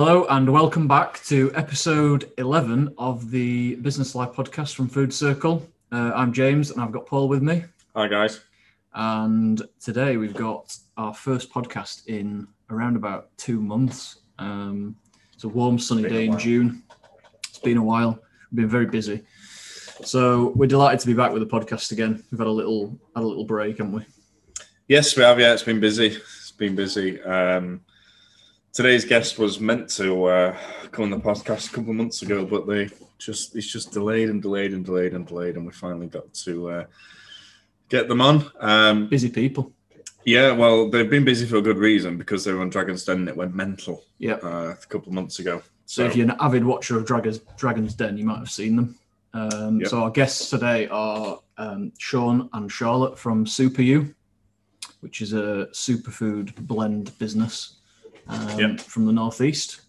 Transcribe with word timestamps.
Hello 0.00 0.26
and 0.30 0.48
welcome 0.52 0.86
back 0.86 1.20
to 1.24 1.50
episode 1.56 2.30
11 2.38 2.94
of 2.98 3.32
the 3.32 3.74
Business 3.74 4.14
Life 4.14 4.30
podcast 4.30 4.76
from 4.76 4.88
Food 4.88 5.12
Circle. 5.12 5.68
Uh, 5.90 6.12
I'm 6.14 6.32
James 6.32 6.70
and 6.70 6.80
I've 6.80 6.92
got 6.92 7.04
Paul 7.04 7.26
with 7.26 7.42
me. 7.42 7.64
Hi, 7.96 8.06
guys. 8.06 8.42
And 8.94 9.60
today 9.80 10.16
we've 10.16 10.36
got 10.36 10.76
our 10.96 11.12
first 11.12 11.52
podcast 11.52 12.06
in 12.06 12.46
around 12.70 12.94
about 12.94 13.36
two 13.38 13.60
months. 13.60 14.20
Um, 14.38 14.94
it's 15.34 15.42
a 15.42 15.48
warm, 15.48 15.80
sunny 15.80 16.08
day 16.08 16.26
in. 16.26 16.38
June. 16.38 16.84
It's 17.48 17.58
been 17.58 17.76
a 17.76 17.82
while. 17.82 18.20
We've 18.52 18.58
been 18.58 18.68
very 18.68 18.86
busy. 18.86 19.24
So 20.04 20.52
we're 20.54 20.68
delighted 20.68 21.00
to 21.00 21.08
be 21.08 21.14
back 21.14 21.32
with 21.32 21.42
the 21.42 21.48
podcast 21.48 21.90
again. 21.90 22.22
We've 22.30 22.38
had 22.38 22.46
a 22.46 22.52
little 22.52 22.96
had 23.16 23.24
a 23.24 23.26
little 23.26 23.44
break, 23.44 23.78
haven't 23.78 23.94
we? 23.94 24.06
Yes, 24.86 25.16
we 25.16 25.24
have. 25.24 25.40
Yeah, 25.40 25.54
it's 25.54 25.64
been 25.64 25.80
busy. 25.80 26.06
It's 26.06 26.52
been 26.52 26.76
busy. 26.76 27.20
Um, 27.22 27.80
today's 28.72 29.04
guest 29.04 29.38
was 29.38 29.60
meant 29.60 29.88
to 29.90 30.24
uh, 30.24 30.56
come 30.92 31.04
on 31.04 31.10
the 31.10 31.18
podcast 31.18 31.68
a 31.70 31.74
couple 31.74 31.90
of 31.90 31.96
months 31.96 32.22
ago, 32.22 32.44
but 32.44 32.66
they 32.66 32.88
just 33.18 33.56
it's 33.56 33.66
just 33.70 33.92
delayed 33.92 34.28
and 34.30 34.40
delayed 34.42 34.72
and 34.72 34.84
delayed 34.84 35.14
and 35.14 35.26
delayed, 35.26 35.56
and 35.56 35.66
we 35.66 35.72
finally 35.72 36.06
got 36.06 36.32
to 36.34 36.70
uh, 36.70 36.84
get 37.88 38.08
them 38.08 38.20
on. 38.20 38.50
Um, 38.60 39.08
Busy 39.08 39.30
people. 39.30 39.72
yeah, 40.24 40.52
well, 40.52 40.88
they've 40.90 41.08
been 41.10 41.24
busy 41.24 41.46
for 41.46 41.56
a 41.56 41.62
good 41.62 41.78
reason 41.78 42.16
because 42.18 42.44
they 42.44 42.52
were 42.52 42.60
on 42.60 42.70
Dragon's 42.70 43.04
Den 43.04 43.18
and 43.18 43.28
it 43.28 43.36
went 43.36 43.54
mental 43.54 44.04
Yep. 44.18 44.44
uh, 44.44 44.48
a 44.48 44.76
couple 44.88 45.08
of 45.08 45.14
months 45.14 45.38
ago. 45.38 45.62
So 45.86 46.04
if 46.04 46.14
you're 46.16 46.28
an 46.30 46.36
avid 46.38 46.64
watcher 46.64 46.98
of 46.98 47.06
Dragon's, 47.06 47.38
Dragon's 47.56 47.94
Den, 47.94 48.18
you 48.18 48.24
might 48.26 48.38
have 48.38 48.50
seen 48.50 48.76
them. 48.76 48.94
Um, 49.32 49.80
Yep. 49.80 49.88
So 49.88 50.02
our 50.02 50.10
guests 50.10 50.50
today 50.50 50.86
are 50.88 51.40
um, 51.56 51.92
Sean 51.98 52.48
and 52.52 52.70
Charlotte 52.70 53.18
from 53.18 53.46
Super 53.46 53.80
U, 53.82 54.14
which 55.00 55.22
is 55.22 55.32
a 55.32 55.68
superfood 55.72 56.54
blend 56.66 57.16
business 57.18 57.77
um, 58.28 58.58
Yep. 58.58 58.80
from 58.80 59.06
the 59.06 59.12
northeast. 59.12 59.80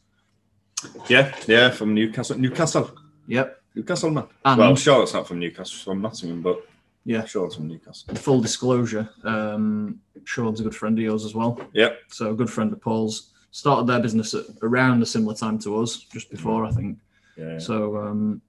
yeah, 1.08 1.34
yeah, 1.48 1.70
from 1.70 1.94
Newcastle, 1.94 2.38
Newcastle, 2.38 2.92
Yep. 3.28 3.62
Newcastle, 3.76 4.10
man. 4.12 4.28
And 4.46 4.60
well, 4.60 4.76
Charlotte's 4.76 5.14
not 5.14 5.28
from 5.28 5.40
Newcastle, 5.40 5.66
she's 5.66 5.84
from 5.84 6.02
Nottingham, 6.02 6.42
but 6.42 6.66
yeah, 7.06 7.26
Charlotte's 7.26 7.56
from 7.56 7.68
Newcastle. 7.68 8.14
full 8.16 8.42
disclosure, 8.42 9.10
um, 9.24 10.00
Sean's 10.26 10.60
a 10.60 10.64
good 10.64 10.76
friend 10.76 10.98
of 10.98 11.04
yours 11.04 11.26
as 11.26 11.36
well. 11.36 11.60
Yep. 11.74 12.00
So 12.10 12.32
a 12.32 12.36
good 12.36 12.50
friend 12.50 12.72
of 12.74 12.82
Paul's 12.82 13.34
started 13.52 13.88
their 13.88 14.00
business 14.00 14.34
at 14.34 14.46
around 14.62 15.02
a 15.02 15.06
similar 15.06 15.34
time 15.36 15.58
to 15.60 15.82
us, 15.82 15.98
just 15.98 16.30
before 16.30 16.66
I 16.66 16.72
think. 16.72 16.98
Yeah. 17.38 17.58
So 17.58 17.98
um, 17.98 18.42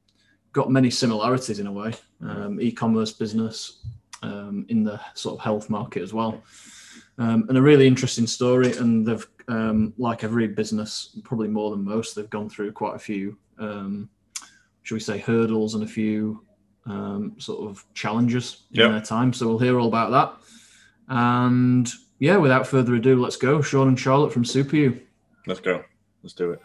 got 0.52 0.70
many 0.70 0.90
similarities 0.90 1.58
in 1.58 1.66
a 1.66 1.72
way. 1.72 1.92
Um, 2.22 2.60
e-commerce 2.60 3.12
business 3.12 3.80
um, 4.22 4.66
in 4.68 4.84
the 4.84 5.00
sort 5.14 5.38
of 5.38 5.44
health 5.44 5.70
market 5.70 6.02
as 6.02 6.12
well, 6.12 6.42
um, 7.18 7.46
and 7.48 7.56
a 7.56 7.62
really 7.62 7.86
interesting 7.86 8.26
story. 8.26 8.76
And 8.76 9.06
they've, 9.06 9.26
um, 9.50 9.92
like 9.98 10.24
every 10.24 10.46
business, 10.46 11.16
probably 11.24 11.48
more 11.48 11.70
than 11.70 11.84
most, 11.84 12.14
they've 12.14 12.30
gone 12.30 12.48
through 12.48 12.72
quite 12.72 12.94
a 12.94 12.98
few, 12.98 13.36
um, 13.58 14.08
shall 14.82 14.96
we 14.96 15.00
say, 15.00 15.18
hurdles 15.18 15.74
and 15.74 15.84
a 15.84 15.86
few 15.86 16.44
um, 16.86 17.34
sort 17.38 17.68
of 17.68 17.84
challenges 17.94 18.64
in 18.72 18.80
Yep. 18.80 18.90
their 18.90 19.00
time. 19.00 19.32
So 19.32 19.48
we'll 19.48 19.58
hear 19.58 19.78
all 19.78 19.88
about 19.88 20.10
that. 20.10 20.36
And 21.08 21.90
yeah, 22.18 22.36
without 22.36 22.66
further 22.66 22.94
ado, 22.94 23.20
let's 23.20 23.36
go. 23.36 23.60
Sean 23.60 23.88
and 23.88 23.98
Charlotte 23.98 24.32
from 24.32 24.44
Super 24.44 24.76
U. 24.76 25.00
Let's 25.46 25.60
go. 25.60 25.82
Let's 26.22 26.34
do 26.34 26.52
it. 26.52 26.62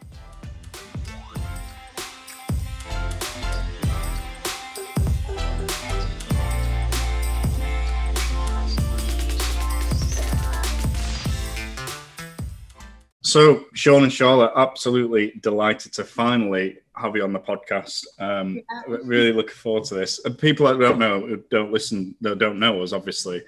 So, 13.36 13.66
Sean 13.74 14.04
and 14.04 14.14
Charlotte, 14.14 14.54
absolutely 14.56 15.34
delighted 15.42 15.92
to 15.96 16.06
finally 16.06 16.78
have 16.96 17.18
you 17.18 17.24
on 17.26 17.34
the 17.34 17.40
podcast. 17.42 18.06
Um, 18.18 18.62
re- 18.88 19.00
Really 19.04 19.34
looking 19.34 19.50
forward 19.50 19.84
to 19.90 19.96
this. 19.96 20.24
And 20.24 20.40
people 20.40 20.66
that 20.68 20.80
don't 20.80 20.98
know, 20.98 21.20
who 21.20 21.44
don't 21.52 21.70
listen, 21.70 22.16
that 22.22 22.40
don't 22.40 22.60
know 22.60 22.82
us, 22.82 22.94
obviously, 22.94 23.44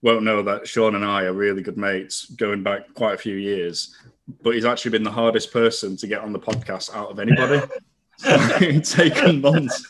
won't 0.00 0.22
know 0.22 0.42
that 0.42 0.68
Sean 0.68 0.94
and 0.94 1.04
I 1.04 1.24
are 1.24 1.32
really 1.32 1.60
good 1.60 1.76
mates 1.76 2.26
going 2.26 2.62
back 2.62 2.94
quite 2.94 3.14
a 3.14 3.18
few 3.18 3.34
years. 3.34 3.96
But 4.44 4.54
he's 4.54 4.64
actually 4.64 4.92
been 4.92 5.02
the 5.02 5.10
hardest 5.10 5.52
person 5.52 5.96
to 5.96 6.06
get 6.06 6.20
on 6.20 6.32
the 6.32 6.38
podcast 6.38 6.94
out 6.94 7.10
of 7.10 7.18
anybody. 7.18 7.66
it's 8.24 8.92
taken 8.92 9.40
months. 9.40 9.84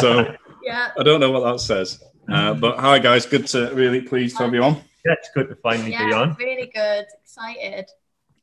So 0.00 0.36
Yeah. 0.62 0.90
I 0.98 1.02
don't 1.02 1.20
know 1.20 1.30
what 1.30 1.50
that 1.50 1.60
says. 1.60 1.98
Uh, 2.30 2.52
but 2.52 2.78
hi, 2.78 2.98
guys. 2.98 3.24
Good 3.24 3.46
to 3.46 3.70
really 3.72 4.02
pleased 4.02 4.36
to 4.36 4.42
have 4.42 4.52
you 4.52 4.62
on. 4.62 4.74
Yeah, 5.06 5.14
it's 5.14 5.30
good 5.34 5.48
to 5.48 5.56
finally 5.56 5.92
be 5.92 6.12
on. 6.12 6.34
Really 6.38 6.70
good. 6.74 7.06
Excited. 7.22 7.88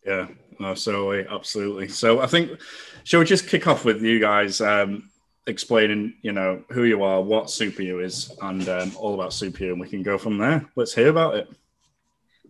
Yeah, 0.05 0.27
no, 0.59 0.73
so 0.75 1.13
absolutely. 1.13 1.87
So 1.89 2.19
I 2.21 2.27
think, 2.27 2.59
shall 3.03 3.19
we 3.19 3.25
just 3.25 3.47
kick 3.47 3.67
off 3.67 3.85
with 3.85 4.01
you 4.01 4.19
guys 4.19 4.61
um, 4.61 5.09
explaining, 5.47 6.15
you 6.21 6.31
know, 6.31 6.63
who 6.69 6.83
you 6.83 7.03
are, 7.03 7.21
what 7.21 7.49
Super 7.49 7.81
U 7.81 7.99
is, 7.99 8.31
and 8.41 8.67
um, 8.69 8.91
all 8.97 9.13
about 9.13 9.33
Super 9.33 9.65
U, 9.65 9.71
and 9.71 9.81
we 9.81 9.89
can 9.89 10.03
go 10.03 10.17
from 10.17 10.37
there. 10.37 10.65
Let's 10.75 10.93
hear 10.93 11.09
about 11.09 11.35
it. 11.35 11.49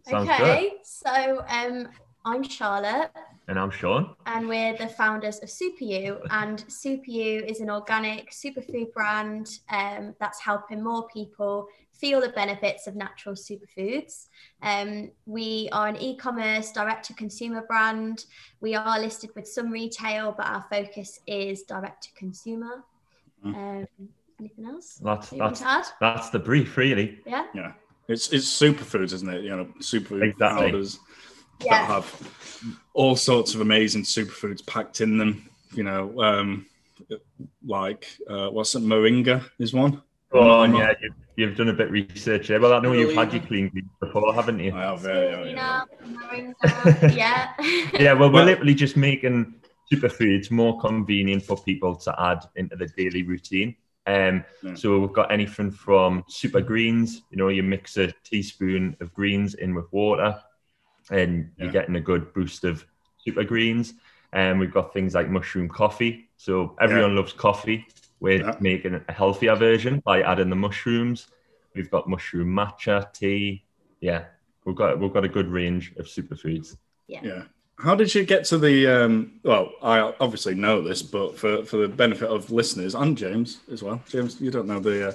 Sounds 0.08 0.30
okay. 0.30 0.74
So 0.84 1.44
um 1.50 1.88
I'm 2.26 2.44
Charlotte 2.44 3.12
And 3.48 3.58
I'm 3.58 3.72
Sean. 3.72 4.16
and 4.26 4.48
we're 4.48 4.76
the 4.78 4.88
founders 4.88 5.40
of 5.40 5.50
Super 5.50 5.84
U. 5.84 6.18
And 6.32 6.64
Super 6.68 7.10
U 7.10 7.44
is 7.46 7.60
an 7.62 7.70
organic 7.70 8.32
superfood 8.32 8.92
brand 8.94 9.60
um, 9.72 10.16
that's 10.20 10.40
helping 10.40 10.84
more 10.84 11.08
people 11.08 11.68
feel 12.00 12.22
the 12.22 12.30
benefits 12.30 12.88
of 12.88 12.96
natural 12.96 13.36
superfoods. 13.36 14.28
Um, 14.62 15.12
we 15.26 15.70
are 15.72 15.88
an 15.88 15.98
e-commerce 15.98 16.72
direct-to-consumer 16.72 17.64
brand. 17.68 18.26
We 18.62 18.76
are 18.76 19.00
listed 19.00 19.32
with 19.36 19.48
some 19.48 19.70
retail, 19.70 20.34
but 20.36 20.48
our 20.48 20.66
focus 20.70 21.20
is 21.28 21.64
direct-to-consumer. 21.64 22.84
Mm. 23.46 23.56
Um, 23.56 23.88
anything 24.40 24.66
else? 24.66 25.00
That's 25.04 25.30
that's 25.30 25.60
to 25.62 25.68
add? 25.68 25.86
that's 26.00 26.30
the 26.30 26.40
brief, 26.40 26.78
really. 26.78 27.20
Yeah. 27.26 27.46
Yeah, 27.54 27.74
it's 28.08 28.32
it's 28.32 28.48
superfoods, 28.48 29.14
isn't 29.14 29.30
it? 29.30 29.44
You 29.44 29.56
know, 29.56 29.66
superfood 29.80 30.24
Exactly. 30.32 30.72
powders 30.72 31.00
that 31.62 31.86
have 31.86 32.74
all 32.94 33.16
sorts 33.16 33.54
of 33.56 33.62
amazing 33.62 34.04
superfoods 34.04 34.66
packed 34.66 35.02
in 35.02 35.18
them. 35.18 35.50
You 35.74 35.84
know, 35.84 36.22
um, 36.22 36.66
like 37.66 38.08
uh, 38.30 38.50
what's 38.50 38.76
it? 38.76 38.84
Moringa 38.84 39.44
is 39.60 39.74
one. 39.74 40.02
Oh, 40.32 40.62
I'm 40.62 40.66
and 40.66 40.74
not- 40.74 40.80
yeah, 40.80 40.94
you've, 41.02 41.14
you've 41.40 41.56
done 41.56 41.70
a 41.70 41.74
bit 41.74 41.88
of 41.88 41.94
research 41.94 42.50
there. 42.50 42.60
Well, 42.60 42.74
I 42.74 42.80
know 42.80 42.92
you've 42.92 43.16
had 43.16 43.32
your 43.34 43.42
clean 43.44 43.70
greens 43.70 43.90
before, 44.02 44.34
haven't 44.34 44.60
you? 44.60 44.74
I 44.74 44.82
have, 44.82 45.04
yeah, 45.04 45.44
yeah, 45.46 45.46
yeah. 45.46 47.12
Yeah. 47.12 47.54
Yeah, 48.00 48.14
well, 48.14 48.32
we're 48.32 48.44
literally 48.46 48.76
just 48.76 48.98
making 48.98 49.56
superfoods 49.92 50.52
more 50.52 50.80
convenient 50.80 51.44
for 51.44 51.58
people 51.64 51.96
to 51.96 52.22
add 52.22 52.44
into 52.56 52.76
the 52.76 52.88
daily 52.98 53.24
routine. 53.24 53.76
Um, 54.06 54.44
Yeah. 54.64 54.74
So 54.76 55.00
we've 55.00 55.14
got 55.14 55.32
anything 55.32 55.72
from 55.72 56.24
super 56.28 56.62
greens, 56.62 57.22
you 57.32 57.38
know, 57.38 57.48
you 57.48 57.64
mix 57.64 57.96
a 57.98 58.12
teaspoon 58.24 58.98
of 59.00 59.14
greens 59.14 59.54
in 59.56 59.74
with 59.74 59.92
water 59.92 60.38
and 61.10 61.52
Yeah. 61.58 61.64
you're 61.64 61.74
getting 61.74 61.96
a 61.96 62.02
good 62.02 62.34
boost 62.34 62.66
of 62.66 62.86
super 63.18 63.44
greens. 63.44 63.94
And 64.34 64.60
we've 64.60 64.74
got 64.74 64.94
things 64.94 65.16
like 65.16 65.30
mushroom 65.30 65.70
coffee. 65.70 66.30
So 66.38 66.76
everyone 66.80 67.16
loves 67.16 67.34
coffee. 67.34 67.88
We're 68.20 68.40
Yeah. 68.42 68.56
making 68.60 69.00
a 69.08 69.12
healthier 69.12 69.56
version 69.56 70.02
by 70.06 70.22
adding 70.22 70.50
the 70.50 70.56
mushrooms. 70.56 71.28
We've 71.76 71.90
got 71.90 72.10
mushroom 72.10 72.48
matcha 72.54 73.12
tea. 73.14 73.64
Yeah, 74.02 74.26
we've 74.66 74.76
got 74.76 75.00
we've 75.00 75.14
got 75.14 75.24
a 75.26 75.30
good 75.30 75.48
range 75.48 75.94
of 75.98 76.06
superfoods. 76.06 76.78
Yeah. 77.08 77.22
Yeah. 77.24 77.44
How 77.78 77.96
did 77.96 78.14
you 78.14 78.26
get 78.26 78.44
to 78.46 78.58
the? 78.58 78.88
Um, 78.88 79.40
well, 79.44 79.72
I 79.82 80.00
obviously 80.20 80.54
know 80.54 80.82
this, 80.82 81.02
but 81.02 81.38
for, 81.40 81.64
for 81.64 81.78
the 81.78 81.88
benefit 81.88 82.28
of 82.30 82.52
listeners 82.52 82.94
and 82.94 83.18
James 83.18 83.60
as 83.72 83.82
well, 83.82 84.02
James, 84.10 84.42
you 84.42 84.52
don't 84.52 84.68
know 84.68 84.80
the 84.82 85.10
uh, 85.10 85.14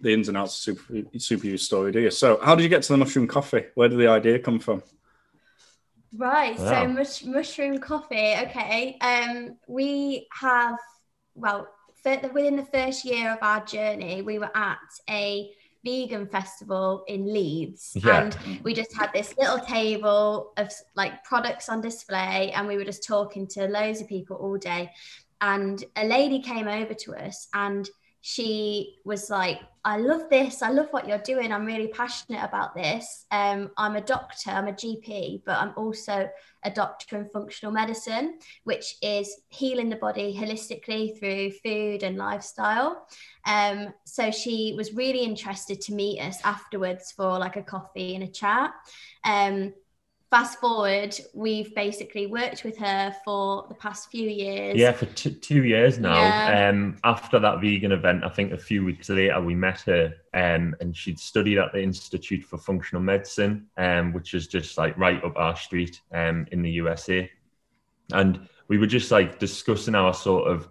the 0.00 0.14
ins 0.14 0.28
and 0.28 0.36
outs 0.38 0.66
of 0.68 0.78
super 0.78 1.18
Super 1.18 1.46
U's 1.48 1.62
story, 1.62 1.92
do 1.92 2.00
you? 2.00 2.10
So, 2.10 2.38
how 2.42 2.54
did 2.54 2.62
you 2.62 2.70
get 2.70 2.82
to 2.84 2.92
the 2.94 2.96
mushroom 2.96 3.26
coffee? 3.26 3.64
Where 3.74 3.88
did 3.90 3.98
the 3.98 4.08
idea 4.08 4.38
come 4.38 4.58
from? 4.60 4.82
Right, 6.16 6.58
Wow. 6.58 6.70
so 6.70 6.88
mush- 6.88 7.24
mushroom 7.24 7.78
coffee. 7.78 8.34
Okay, 8.44 8.96
um, 9.02 9.56
we 9.68 10.26
have 10.32 10.78
well 11.34 11.64
fir- 11.64 11.75
within 12.32 12.56
the 12.56 12.66
first 12.72 13.04
year 13.04 13.32
of 13.32 13.38
our 13.42 13.64
journey, 13.64 14.22
we 14.22 14.38
were 14.38 14.50
at 14.56 14.78
a 15.10 15.50
vegan 15.84 16.26
festival 16.26 17.04
in 17.06 17.32
Leeds, 17.32 17.96
Yeah. 17.96 18.22
and 18.22 18.62
we 18.62 18.74
just 18.74 18.94
had 18.96 19.10
this 19.12 19.36
little 19.38 19.58
table 19.58 20.52
of 20.56 20.72
like 20.94 21.22
products 21.24 21.68
on 21.68 21.80
display, 21.80 22.52
and 22.52 22.66
we 22.66 22.76
were 22.76 22.84
just 22.84 23.04
talking 23.04 23.46
to 23.48 23.68
loads 23.68 24.00
of 24.00 24.08
people 24.08 24.36
all 24.36 24.56
day. 24.56 24.90
And 25.40 25.84
a 25.96 26.06
lady 26.06 26.40
came 26.40 26.68
over 26.68 26.94
to 26.94 27.14
us, 27.16 27.48
and 27.54 27.88
she 28.28 28.96
was 29.04 29.30
like, 29.30 29.60
I 29.84 29.98
love 29.98 30.28
this. 30.28 30.60
I 30.60 30.70
love 30.70 30.88
what 30.90 31.06
you're 31.06 31.16
doing. 31.18 31.52
I'm 31.52 31.64
really 31.64 31.86
passionate 31.86 32.42
about 32.42 32.74
this. 32.74 33.24
Um, 33.30 33.70
I'm 33.76 33.94
a 33.94 34.00
doctor, 34.00 34.50
I'm 34.50 34.66
a 34.66 34.72
GP, 34.72 35.42
but 35.46 35.56
I'm 35.56 35.72
also 35.76 36.28
a 36.64 36.70
doctor 36.72 37.18
in 37.18 37.28
functional 37.28 37.70
medicine, 37.70 38.40
which 38.64 38.96
is 39.00 39.32
healing 39.50 39.90
the 39.90 39.94
body 39.94 40.36
holistically 40.36 41.16
through 41.16 41.52
food 41.52 42.02
and 42.02 42.16
lifestyle. 42.16 43.06
Um, 43.46 43.94
so 44.02 44.32
she 44.32 44.74
was 44.76 44.92
really 44.92 45.20
interested 45.20 45.80
to 45.82 45.94
meet 45.94 46.20
us 46.20 46.40
afterwards 46.42 47.12
for 47.12 47.38
like 47.38 47.54
a 47.54 47.62
coffee 47.62 48.16
and 48.16 48.24
a 48.24 48.28
chat. 48.28 48.72
Um, 49.22 49.72
fast 50.36 50.60
forward, 50.60 51.18
we've 51.32 51.74
basically 51.74 52.26
worked 52.26 52.62
with 52.62 52.76
her 52.76 53.14
for 53.24 53.64
the 53.68 53.74
past 53.74 54.10
few 54.10 54.28
years. 54.28 54.76
Yeah, 54.76 54.92
for 54.92 55.06
t- 55.06 55.34
two 55.34 55.64
years 55.64 55.98
now. 55.98 56.14
Yeah. 56.14 56.68
Um, 56.68 56.98
after 57.04 57.38
that 57.38 57.62
vegan 57.62 57.92
event, 57.92 58.22
I 58.22 58.28
think 58.28 58.52
a 58.52 58.58
few 58.58 58.84
weeks 58.84 59.08
later 59.08 59.40
we 59.40 59.54
met 59.54 59.80
her, 59.82 60.12
um, 60.34 60.76
and 60.80 60.94
she'd 60.94 61.18
studied 61.18 61.56
at 61.56 61.72
the 61.72 61.82
Institute 61.82 62.44
for 62.44 62.58
Functional 62.58 63.02
Medicine, 63.02 63.66
um, 63.78 64.12
which 64.12 64.34
is 64.34 64.46
just 64.46 64.76
like 64.76 64.96
right 64.98 65.24
up 65.24 65.36
our 65.36 65.56
street, 65.56 66.02
um, 66.12 66.46
in 66.52 66.60
the 66.60 66.70
USA, 66.72 67.30
and 68.12 68.46
we 68.68 68.76
were 68.76 68.86
just 68.86 69.10
like 69.10 69.38
discussing 69.38 69.94
our 69.94 70.12
sort 70.12 70.50
of 70.50 70.68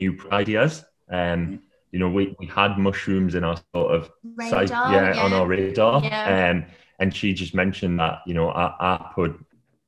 new 0.00 0.18
ideas. 0.32 0.84
Um, 1.08 1.62
you 1.92 2.00
know, 2.00 2.10
we, 2.10 2.34
we 2.40 2.46
had 2.46 2.78
mushrooms 2.78 3.36
in 3.36 3.44
our 3.44 3.58
sort 3.72 3.94
of 3.94 4.10
Radar, 4.24 4.66
site, 4.66 4.92
yeah, 4.92 5.22
on 5.22 5.32
our 5.32 5.46
radar. 5.46 6.02
Yeah. 6.02 6.50
Um, 6.50 6.66
and 6.98 7.14
she 7.14 7.32
just 7.32 7.54
mentioned 7.54 7.98
that, 8.00 8.20
you 8.26 8.34
know, 8.34 8.50
I, 8.50 8.74
I 8.80 9.10
put 9.14 9.38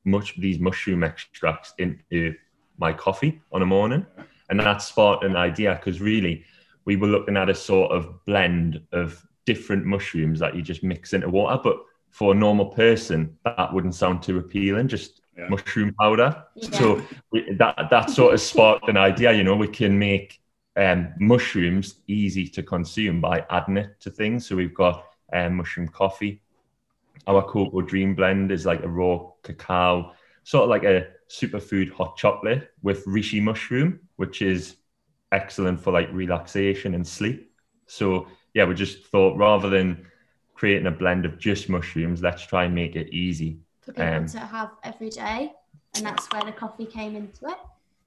much 0.04 0.38
these 0.40 0.58
mushroom 0.58 1.02
extracts 1.04 1.74
into 1.78 2.34
my 2.78 2.92
coffee 2.92 3.40
on 3.52 3.62
a 3.62 3.66
morning. 3.66 4.06
And 4.48 4.58
that 4.60 4.82
sparked 4.82 5.24
an 5.24 5.36
idea 5.36 5.74
because 5.74 6.00
really 6.00 6.44
we 6.84 6.96
were 6.96 7.06
looking 7.08 7.36
at 7.36 7.50
a 7.50 7.54
sort 7.54 7.92
of 7.92 8.24
blend 8.24 8.80
of 8.92 9.24
different 9.46 9.84
mushrooms 9.84 10.40
that 10.40 10.54
you 10.56 10.62
just 10.62 10.82
mix 10.82 11.12
into 11.12 11.28
water. 11.28 11.60
But 11.62 11.76
for 12.10 12.32
a 12.32 12.34
normal 12.34 12.66
person, 12.66 13.36
that 13.44 13.72
wouldn't 13.72 13.94
sound 13.94 14.22
too 14.22 14.38
appealing, 14.38 14.88
just 14.88 15.20
Yeah. 15.36 15.48
mushroom 15.48 15.94
powder. 16.00 16.44
Yeah. 16.56 16.78
So 16.78 17.02
we, 17.32 17.38
that 17.58 17.88
that 17.90 18.10
sort 18.10 18.34
of 18.34 18.40
sparked 18.40 18.88
an 18.88 18.96
idea. 18.96 19.32
You 19.32 19.44
know, 19.44 19.56
we 19.56 19.68
can 19.68 19.98
make 19.98 20.40
um, 20.76 21.12
mushrooms 21.18 22.00
easy 22.06 22.46
to 22.48 22.62
consume 22.62 23.20
by 23.20 23.44
adding 23.50 23.76
it 23.76 24.00
to 24.00 24.10
things. 24.10 24.46
So 24.46 24.56
we've 24.56 24.74
got 24.74 25.04
um, 25.32 25.56
mushroom 25.56 25.88
coffee. 25.88 26.42
Our 27.26 27.42
cocoa 27.42 27.82
dream 27.82 28.14
blend 28.14 28.50
is 28.50 28.66
like 28.66 28.82
a 28.82 28.88
raw 28.88 29.30
cacao, 29.42 30.12
sort 30.44 30.64
of 30.64 30.70
like 30.70 30.84
a 30.84 31.08
superfood 31.30 31.92
hot 31.92 32.16
chocolate 32.16 32.70
with 32.82 33.04
reishi 33.06 33.42
mushroom, 33.42 34.00
which 34.16 34.42
is 34.42 34.76
excellent 35.32 35.80
for 35.80 35.92
like 35.92 36.08
relaxation 36.12 36.94
and 36.94 37.06
sleep. 37.06 37.52
So 37.86 38.26
yeah, 38.54 38.64
we 38.64 38.74
just 38.74 39.06
thought 39.06 39.36
rather 39.36 39.68
than 39.68 40.06
creating 40.54 40.86
a 40.86 40.90
blend 40.90 41.24
of 41.24 41.38
just 41.38 41.68
mushrooms, 41.68 42.22
let's 42.22 42.44
try 42.44 42.64
and 42.64 42.74
make 42.74 42.96
it 42.96 43.08
easy 43.08 43.60
for 43.80 43.92
people 43.92 44.06
um, 44.06 44.26
to 44.26 44.38
have 44.40 44.70
every 44.82 45.10
day. 45.10 45.52
And 45.94 46.06
that's 46.06 46.26
where 46.32 46.42
the 46.42 46.52
coffee 46.52 46.86
came 46.86 47.16
into 47.16 47.46
it. 47.46 47.58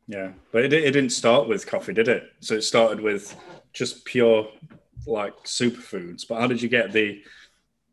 Yeah, 0.08 0.32
but 0.52 0.66
it, 0.66 0.74
it 0.74 0.92
didn't 0.92 1.12
start 1.12 1.48
with 1.48 1.66
coffee, 1.66 1.94
did 1.94 2.08
it? 2.08 2.24
So 2.42 2.56
it 2.56 2.64
started 2.64 3.00
with 3.00 3.36
just 3.72 4.06
pure 4.06 4.48
like 5.08 5.36
superfoods. 5.44 6.28
But 6.28 6.42
how 6.42 6.48
did 6.48 6.62
you 6.62 6.70
get 6.70 6.92
the 6.92 7.22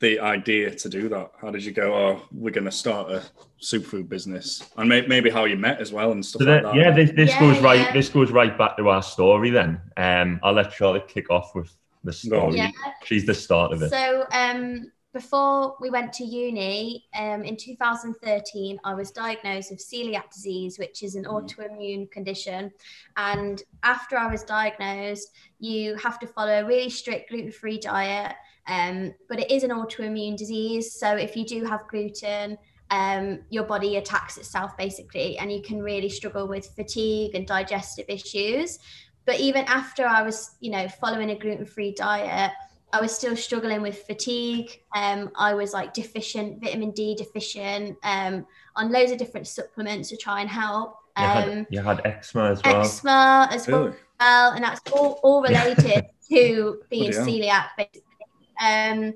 the 0.01 0.19
idea 0.19 0.75
to 0.75 0.89
do 0.89 1.09
that? 1.11 1.33
How 1.41 1.51
did 1.51 1.65
you 1.65 1.73
go? 1.73 1.95
Oh, 1.95 2.23
we're 2.33 2.51
going 2.51 2.65
to 2.65 2.73
start 2.73 3.11
a 3.11 3.23
superfood 3.61 4.09
business, 4.09 4.71
and 4.77 4.89
may, 4.89 5.07
maybe 5.07 5.31
how 5.31 5.45
you 5.45 5.57
met 5.57 5.81
as 5.81 5.93
well 5.93 6.13
and 6.13 6.25
stuff 6.25 6.43
So 6.43 6.51
like 6.51 6.63
that, 6.63 6.73
that. 6.73 6.77
yeah, 6.77 6.91
this, 6.91 7.11
this 7.13 7.31
Yeah, 7.31 7.41
goes 7.41 7.59
right. 7.61 7.93
This 7.93 8.09
goes 8.09 8.31
right 8.31 8.57
back 8.57 8.77
to 8.79 8.89
our 8.89 9.03
story. 9.03 9.51
Then 9.51 9.81
um, 9.97 10.41
I'll 10.43 10.55
let 10.55 10.73
Charlotte 10.73 11.07
kick 11.07 11.31
off 11.31 11.55
with 11.55 11.75
the 12.03 12.13
story. 12.13 12.57
Yeah. 12.57 12.71
She's 13.05 13.27
the 13.27 13.35
start 13.35 13.73
of 13.73 13.83
it. 13.83 13.91
So 13.91 14.27
um, 14.33 14.91
before 15.13 15.77
we 15.81 15.91
went 15.91 16.13
to 16.15 16.25
uni 16.25 17.05
um, 17.15 17.43
in 17.43 17.57
2013, 17.57 18.79
I 18.85 18.95
was 18.95 19.11
diagnosed 19.11 19.71
with 19.71 19.81
celiac 19.81 20.33
disease, 20.33 20.79
which 20.79 21.03
is 21.03 21.15
an 21.15 21.25
autoimmune 21.25 22.11
condition. 22.11 22.73
And 23.19 23.63
after 23.83 24.17
I 24.17 24.31
was 24.31 24.45
diagnosed, 24.45 25.33
you 25.59 25.95
have 25.97 26.19
to 26.21 26.27
follow 26.27 26.63
a 26.63 26.65
really 26.65 26.89
strict 26.89 27.31
gluten-free 27.31 27.81
diet. 27.81 28.35
Um, 28.67 29.15
but 29.29 29.41
it 29.41 29.51
is 29.51 29.63
an 29.63 29.71
autoimmune 29.71 30.37
disease, 30.37 30.93
so 30.93 31.17
if 31.17 31.37
you 31.37 31.45
do 31.45 31.65
have 31.65 31.87
gluten, 31.89 32.59
um, 32.91 33.41
your 33.51 33.65
body 33.65 33.97
attacks 33.97 34.37
itself 34.37 34.77
basically, 34.77 35.39
and 35.39 35.51
you 35.53 35.63
can 35.63 35.81
really 35.83 36.09
struggle 36.09 36.47
with 36.47 36.67
fatigue 36.75 37.35
and 37.35 37.47
digestive 37.47 38.07
issues. 38.09 38.79
But 39.27 39.39
even 39.39 39.65
after 39.67 40.07
I 40.07 40.23
was, 40.23 40.57
you 40.61 40.71
know, 40.71 40.89
following 40.89 41.31
a 41.31 41.39
gluten-free 41.39 41.93
diet, 41.93 42.51
I 42.93 43.01
was 43.01 43.15
still 43.15 43.37
struggling 43.37 43.83
with 43.83 44.03
fatigue. 44.03 44.81
Um, 44.95 45.31
I 45.37 45.55
was 45.55 45.73
like 45.73 45.95
deficient, 45.95 46.61
vitamin 46.61 46.91
D 46.91 47.15
deficient, 47.15 47.97
um, 48.03 48.47
on 48.75 48.91
loads 48.91 49.13
of 49.13 49.19
different 49.19 49.47
supplements 49.47 50.09
to 50.09 50.17
try 50.17 50.41
and 50.41 50.51
help. 50.51 50.97
You 51.17 51.25
had, 51.25 51.49
Um, 51.49 51.67
you 51.71 51.81
had 51.81 52.01
eczema 52.05 52.51
as 52.51 52.63
well. 52.65 52.81
eczema 52.81 53.49
as 53.53 53.69
well, 53.69 53.85
Really? 53.85 53.97
and 54.21 54.65
that's 54.65 54.81
all, 54.93 55.21
all 55.23 55.43
related 55.43 56.07
to 56.29 56.83
being 56.91 57.13
celiac, 57.13 57.67
basically. 57.77 58.03
Um, 58.61 59.15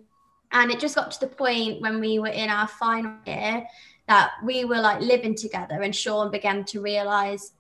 and 0.53 0.71
it 0.71 0.79
just 0.81 0.95
got 0.95 1.11
to 1.13 1.21
the 1.21 1.27
point 1.27 1.81
when 1.81 2.01
we 2.01 2.19
were 2.19 2.29
in 2.29 2.49
our 2.49 2.69
final 2.69 3.13
year 3.27 3.67
that 4.09 4.33
we 4.45 4.65
were 4.65 4.81
like 4.81 5.01
living 5.01 5.35
together, 5.35 5.83
and 5.83 5.95
Sean 5.95 6.31
began 6.31 6.65
to 6.67 6.81
realize 6.81 7.53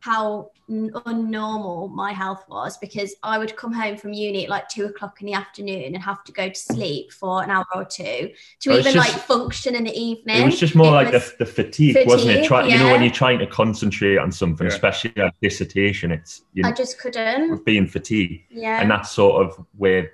how 0.00 0.48
n- 0.70 0.90
unnormal 1.06 1.90
my 1.92 2.12
health 2.12 2.44
was 2.48 2.78
because 2.78 3.16
I 3.24 3.36
would 3.36 3.56
come 3.56 3.72
home 3.72 3.96
from 3.96 4.12
uni 4.12 4.44
at 4.44 4.48
like 4.48 4.68
two 4.68 4.84
o'clock 4.86 5.20
in 5.20 5.26
the 5.26 5.32
afternoon 5.32 5.92
and 5.92 6.02
have 6.02 6.22
to 6.24 6.32
go 6.32 6.48
to 6.48 6.54
sleep 6.54 7.12
for 7.12 7.42
an 7.42 7.50
hour 7.50 7.66
or 7.74 7.84
two 7.84 8.30
to 8.60 8.70
even 8.70 8.92
just- 8.92 8.96
like 8.96 9.10
function 9.10 9.74
in 9.74 9.84
the 9.84 9.92
evening. 9.92 10.40
It 10.40 10.44
was 10.44 10.60
just 10.60 10.76
more 10.76 10.92
like 10.92 11.10
the, 11.10 11.34
the 11.40 11.44
fatigue, 11.46 11.96
wasn't 12.06 12.30
it? 12.30 12.34
fatigue, 12.34 12.48
Try, 12.48 12.66
You 12.68 12.78
know, 12.78 12.92
when 12.92 13.02
you're 13.02 13.10
trying 13.12 13.40
to 13.40 13.46
concentrate 13.48 14.18
on 14.18 14.30
something, 14.30 14.68
Yeah. 14.68 14.72
especially 14.72 15.12
a 15.16 15.32
dissertation, 15.42 16.12
it's 16.12 16.42
you 16.54 16.62
know, 16.62 16.68
I 16.68 16.72
just 16.72 17.00
couldn't. 17.00 17.50
with 17.50 17.64
being 17.64 17.88
fatigued, 17.88 18.44
Yeah. 18.50 18.80
and 18.80 18.88
that's 18.88 19.10
sort 19.10 19.44
of 19.44 19.66
where 19.76 20.12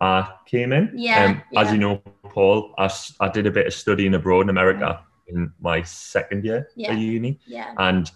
I 0.00 0.30
came 0.46 0.72
in. 0.72 0.92
Yeah, 0.94 1.24
Um, 1.24 1.42
As 1.56 1.72
you 1.72 1.78
know, 1.78 2.02
Paul, 2.24 2.74
I, 2.78 2.90
I 3.20 3.28
did 3.28 3.46
a 3.46 3.50
bit 3.50 3.66
of 3.66 3.74
studying 3.74 4.14
abroad 4.14 4.42
in 4.42 4.50
America 4.50 5.00
in 5.28 5.52
my 5.60 5.82
second 5.82 6.44
year 6.44 6.68
Yeah. 6.76 6.92
at 6.92 6.98
uni. 6.98 7.38
yeah. 7.46 7.72
And 7.78 8.10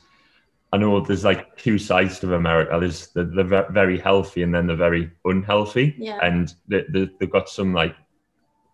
I 0.72 0.76
know 0.76 1.00
there's 1.00 1.24
like 1.24 1.56
two 1.56 1.78
sides 1.78 2.20
to 2.20 2.34
America. 2.34 2.76
There's 2.78 3.08
the, 3.08 3.24
the 3.24 3.66
very 3.70 3.98
healthy 3.98 4.42
and 4.42 4.54
then 4.54 4.66
the 4.66 4.76
very 4.76 5.10
unhealthy. 5.24 5.94
Yeah. 5.98 6.18
And 6.22 6.54
they, 6.68 6.84
they, 6.90 7.08
they've 7.18 7.30
got 7.30 7.48
some 7.48 7.72
like, 7.74 7.96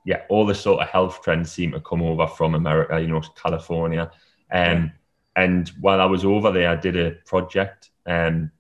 yeah, 0.05 0.23
all 0.29 0.44
the 0.44 0.55
sort 0.55 0.82
of 0.82 0.88
health 0.88 1.23
trends 1.23 1.50
seem 1.50 1.73
to 1.73 1.81
come 1.81 2.02
over 2.02 2.26
from 2.26 2.55
America, 2.55 3.00
you 3.00 3.09
know, 3.09 3.23
California. 3.43 4.11
Um, 4.52 4.93
and 5.37 5.69
while 5.81 6.00
I 6.00 6.05
was 6.05 6.25
over 6.25 6.52
there, 6.52 6.69
I 6.70 6.76
did 6.76 6.97
a 6.97 7.12
project 7.25 7.91
um, 8.06 8.50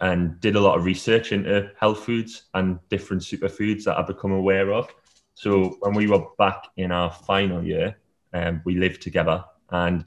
and 0.00 0.40
did 0.40 0.56
a 0.56 0.60
lot 0.60 0.78
of 0.78 0.84
research 0.84 1.32
into 1.32 1.70
health 1.78 2.04
foods 2.04 2.44
and 2.54 2.78
different 2.88 3.22
superfoods 3.22 3.84
that 3.84 3.98
I've 3.98 4.06
become 4.06 4.32
aware 4.32 4.72
of. 4.72 4.88
So 5.34 5.76
when 5.80 5.94
we 5.94 6.06
were 6.06 6.24
back 6.38 6.64
in 6.76 6.92
our 6.92 7.10
final 7.10 7.62
year, 7.64 7.96
um, 8.32 8.62
we 8.64 8.76
lived 8.76 9.02
together 9.02 9.44
and 9.70 10.04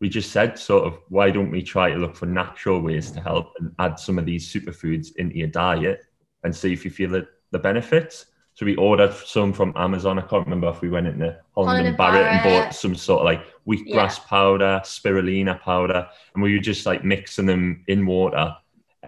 we 0.00 0.08
just 0.08 0.32
said 0.32 0.58
sort 0.58 0.86
of 0.86 0.98
why 1.08 1.30
don't 1.30 1.50
we 1.50 1.62
try 1.62 1.90
to 1.90 1.98
look 1.98 2.16
for 2.16 2.26
natural 2.26 2.80
ways 2.80 3.10
to 3.12 3.20
help 3.20 3.52
and 3.58 3.72
add 3.78 3.98
some 3.98 4.18
of 4.18 4.26
these 4.26 4.50
superfoods 4.50 5.14
into 5.16 5.36
your 5.36 5.48
diet 5.48 6.06
and 6.42 6.54
see 6.54 6.72
if 6.72 6.84
you 6.84 6.90
feel 6.90 7.10
the, 7.10 7.26
the 7.50 7.58
benefits? 7.58 8.26
So 8.54 8.66
we 8.66 8.76
ordered 8.76 9.14
some 9.14 9.52
from 9.52 9.72
amazon. 9.76 10.18
I 10.18 10.22
can't 10.22 10.44
remember 10.44 10.68
if 10.68 10.80
we 10.80 10.90
went 10.90 11.06
into 11.06 11.38
holland, 11.54 11.70
Holland 11.70 11.78
and 11.80 11.88
and 11.88 11.96
barrett, 11.96 12.26
and 12.26 12.42
bought 12.42 12.74
some 12.74 12.94
sort 12.94 13.20
of 13.20 13.24
like 13.26 13.42
wheatgrass 13.66 14.26
powder 14.26 14.80
spirulina 14.84 15.60
powder 15.60 16.08
and 16.34 16.42
we 16.42 16.54
were 16.54 16.62
just 16.62 16.84
like 16.84 17.04
mixing 17.04 17.46
them 17.46 17.84
in 17.86 18.04
water 18.04 18.54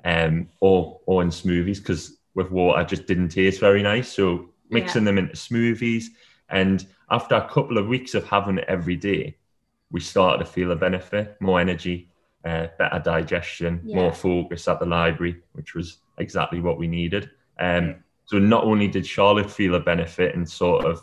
um 0.05 0.49
or 0.61 1.01
or 1.07 1.23
in 1.23 1.29
smoothies 1.29 1.79
because 1.79 2.19
with 2.35 2.51
water 2.51 2.83
just 2.85 3.07
didn't 3.07 3.29
taste 3.29 3.61
very 3.61 3.83
nice 3.83 4.09
so 4.11 4.49
mixing 4.71 5.05
them 5.05 5.19
into 5.19 5.35
smoothies 5.35 6.05
and 6.49 6.87
after 7.11 7.35
a 7.35 7.49
couple 7.49 7.77
of 7.77 7.87
weeks 7.89 8.15
of 8.15 8.27
having 8.27 8.59
it 8.59 8.65
every 8.69 8.97
day 8.97 9.37
we 9.91 10.01
started 10.01 10.43
to 10.43 10.51
feel 10.51 10.73
a 10.73 10.77
benefit, 10.77 11.37
more 11.39 11.61
energy, 11.61 12.09
uh, 12.47 12.69
better 12.79 12.99
digestion, 12.99 13.79
Yeah. 13.85 13.97
more 13.97 14.13
focus 14.15 14.67
at 14.67 14.81
the 14.81 14.87
library, 14.87 15.37
which 15.53 15.75
was 15.75 15.99
exactly 16.17 16.61
what 16.61 16.79
we 16.79 16.87
needed. 16.89 17.31
Um, 17.61 17.97
So 18.25 18.39
not 18.39 18.65
only 18.65 18.89
did 18.89 19.07
Charlotte 19.07 19.51
feel 19.51 19.75
a 19.75 19.81
benefit 19.81 20.35
and 20.35 20.49
sort 20.49 20.87
of, 20.87 21.03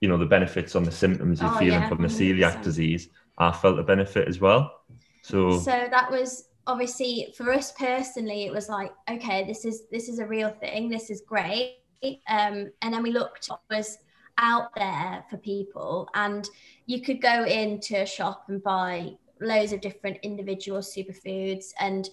you 0.00 0.08
know, 0.08 0.16
the 0.18 0.26
benefits 0.26 0.76
on 0.76 0.84
the 0.84 0.92
symptoms 0.92 1.40
you're 1.40 1.50
Oh, 1.50 1.58
feeling 1.58 1.80
yeah, 1.80 1.88
from 1.88 2.02
the 2.02 2.06
celiac 2.08 2.58
100%. 2.60 2.62
disease, 2.62 3.08
I 3.38 3.50
felt 3.50 3.80
a 3.80 3.82
benefit 3.82 4.28
as 4.28 4.38
well. 4.40 4.82
So, 5.22 5.58
so 5.58 5.88
that 5.90 6.08
was 6.12 6.47
obviously 6.68 7.34
for 7.36 7.52
us 7.52 7.72
personally 7.72 8.44
it 8.44 8.52
was 8.52 8.68
like 8.68 8.92
okay 9.10 9.44
this 9.44 9.64
is 9.64 9.88
this 9.90 10.08
is 10.08 10.18
a 10.18 10.26
real 10.26 10.50
thing 10.50 10.88
this 10.88 11.10
is 11.10 11.22
great. 11.22 11.78
Um, 12.28 12.70
and 12.82 12.94
then 12.94 13.02
we 13.02 13.10
looked 13.10 13.48
what 13.48 13.62
was 13.68 13.98
out 14.38 14.72
there 14.76 15.24
for 15.28 15.36
people 15.38 16.08
and 16.14 16.48
you 16.86 17.02
could 17.02 17.20
go 17.20 17.44
into 17.44 18.00
a 18.00 18.06
shop 18.06 18.44
and 18.48 18.62
buy 18.62 19.14
loads 19.40 19.72
of 19.72 19.80
different 19.80 20.18
individual 20.22 20.78
superfoods 20.78 21.72
and 21.80 22.08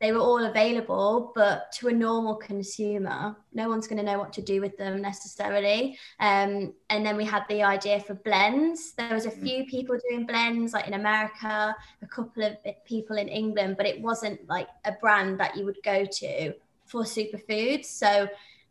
they 0.00 0.12
were 0.12 0.20
all 0.20 0.44
available 0.44 1.32
but 1.34 1.70
to 1.72 1.88
a 1.88 1.92
normal 1.92 2.34
consumer 2.34 3.36
no 3.52 3.68
one's 3.68 3.86
going 3.86 3.98
to 3.98 4.04
know 4.04 4.18
what 4.18 4.32
to 4.32 4.42
do 4.42 4.60
with 4.60 4.76
them 4.78 5.02
necessarily. 5.02 5.98
Um, 6.20 6.72
and 6.88 7.04
then 7.04 7.16
we 7.16 7.24
had 7.24 7.44
the 7.48 7.62
idea 7.62 8.00
for 8.00 8.14
blends. 8.14 8.92
There 8.92 9.12
was 9.12 9.26
a 9.26 9.30
few 9.30 9.64
people 9.66 9.98
doing 10.08 10.26
blends 10.26 10.72
like 10.72 10.86
in 10.86 10.94
america 10.94 11.74
a 12.02 12.06
couple 12.06 12.44
of 12.44 12.56
people 12.84 13.16
in 13.16 13.28
England, 13.28 13.76
but 13.76 13.86
it 13.86 14.00
wasn't 14.00 14.48
like 14.48 14.68
a 14.84 14.92
brand 14.92 15.38
that 15.40 15.56
you 15.56 15.64
would 15.64 15.78
go 15.84 16.04
to 16.04 16.52
for 16.86 17.02
superfoods. 17.02 17.86
So 17.86 18.28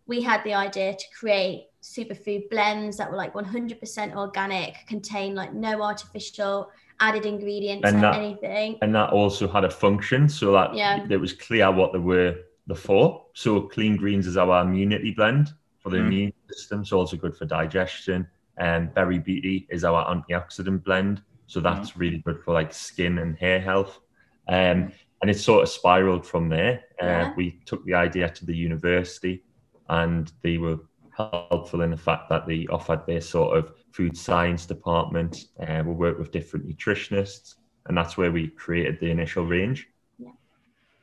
we 0.07 0.21
had 0.21 0.43
the 0.43 0.53
idea 0.53 0.95
to 0.95 1.05
create 1.17 1.67
superfood 1.81 2.49
blends 2.49 2.97
that 2.97 3.09
were 3.09 3.17
like 3.17 3.33
100% 3.33 4.15
organic, 4.15 4.75
contain 4.87 5.35
like 5.35 5.53
no 5.53 5.81
artificial 5.81 6.69
added 6.99 7.25
ingredients 7.25 7.87
And 7.87 7.97
or 7.97 8.01
that- 8.01 8.15
anything. 8.15 8.77
and 8.81 8.93
that 8.95 9.11
also 9.11 9.47
had 9.47 9.63
a 9.63 9.69
function 9.69 10.27
so 10.29 10.51
that 10.53 10.75
Yeah. 10.75 11.05
it 11.09 11.17
was 11.17 11.33
clear 11.33 11.71
what 11.71 11.93
they 11.93 11.99
were 11.99 12.35
the 12.67 12.75
for. 12.75 13.25
So 13.33 13.61
clean 13.61 13.95
greens 13.97 14.27
is 14.27 14.37
our 14.37 14.61
immunity 14.61 15.11
blend 15.11 15.49
for 15.79 15.89
the 15.89 15.97
Mm. 15.97 16.05
immune 16.07 16.33
system, 16.51 16.85
so 16.85 16.99
also 16.99 17.17
good 17.17 17.35
for 17.35 17.45
digestion. 17.45 18.27
And 18.57 18.93
berry 18.93 19.17
beauty 19.19 19.65
is 19.69 19.83
our 19.83 20.05
antioxidant 20.13 20.83
blend, 20.83 21.21
so 21.47 21.59
that's 21.61 21.95
really 21.97 22.19
good 22.19 22.43
for 22.43 22.53
like 22.53 22.73
skin 22.73 23.17
and 23.19 23.35
hair 23.37 23.59
health. 23.59 23.99
Um, 24.47 24.91
and 25.21 25.29
it 25.29 25.39
sort 25.39 25.63
of 25.63 25.69
spiraled 25.69 26.25
from 26.25 26.49
there. 26.49 26.83
Uh, 27.01 27.05
Yeah. 27.05 27.33
We 27.35 27.51
took 27.65 27.83
the 27.85 27.93
idea 27.93 28.29
to 28.29 28.45
the 28.45 28.55
university, 28.55 29.43
and 29.89 30.31
they 30.43 30.57
were 30.57 30.79
helpful 31.19 31.81
in 31.81 31.91
the 31.91 31.97
fact 31.97 32.29
that 32.29 32.47
they 32.47 32.65
offered 32.67 33.05
their 33.05 33.21
sort 33.21 33.57
of 33.57 33.73
food 33.91 34.17
science 34.17 34.65
department. 34.65 35.45
Uh, 35.59 35.83
we 35.85 35.93
work 35.93 36.17
with 36.17 36.31
different 36.31 36.67
nutritionists, 36.67 37.55
and 37.87 37.97
that's 37.97 38.17
where 38.17 38.31
we 38.31 38.47
created 38.47 38.99
the 38.99 39.11
initial 39.11 39.45
range. 39.45 39.89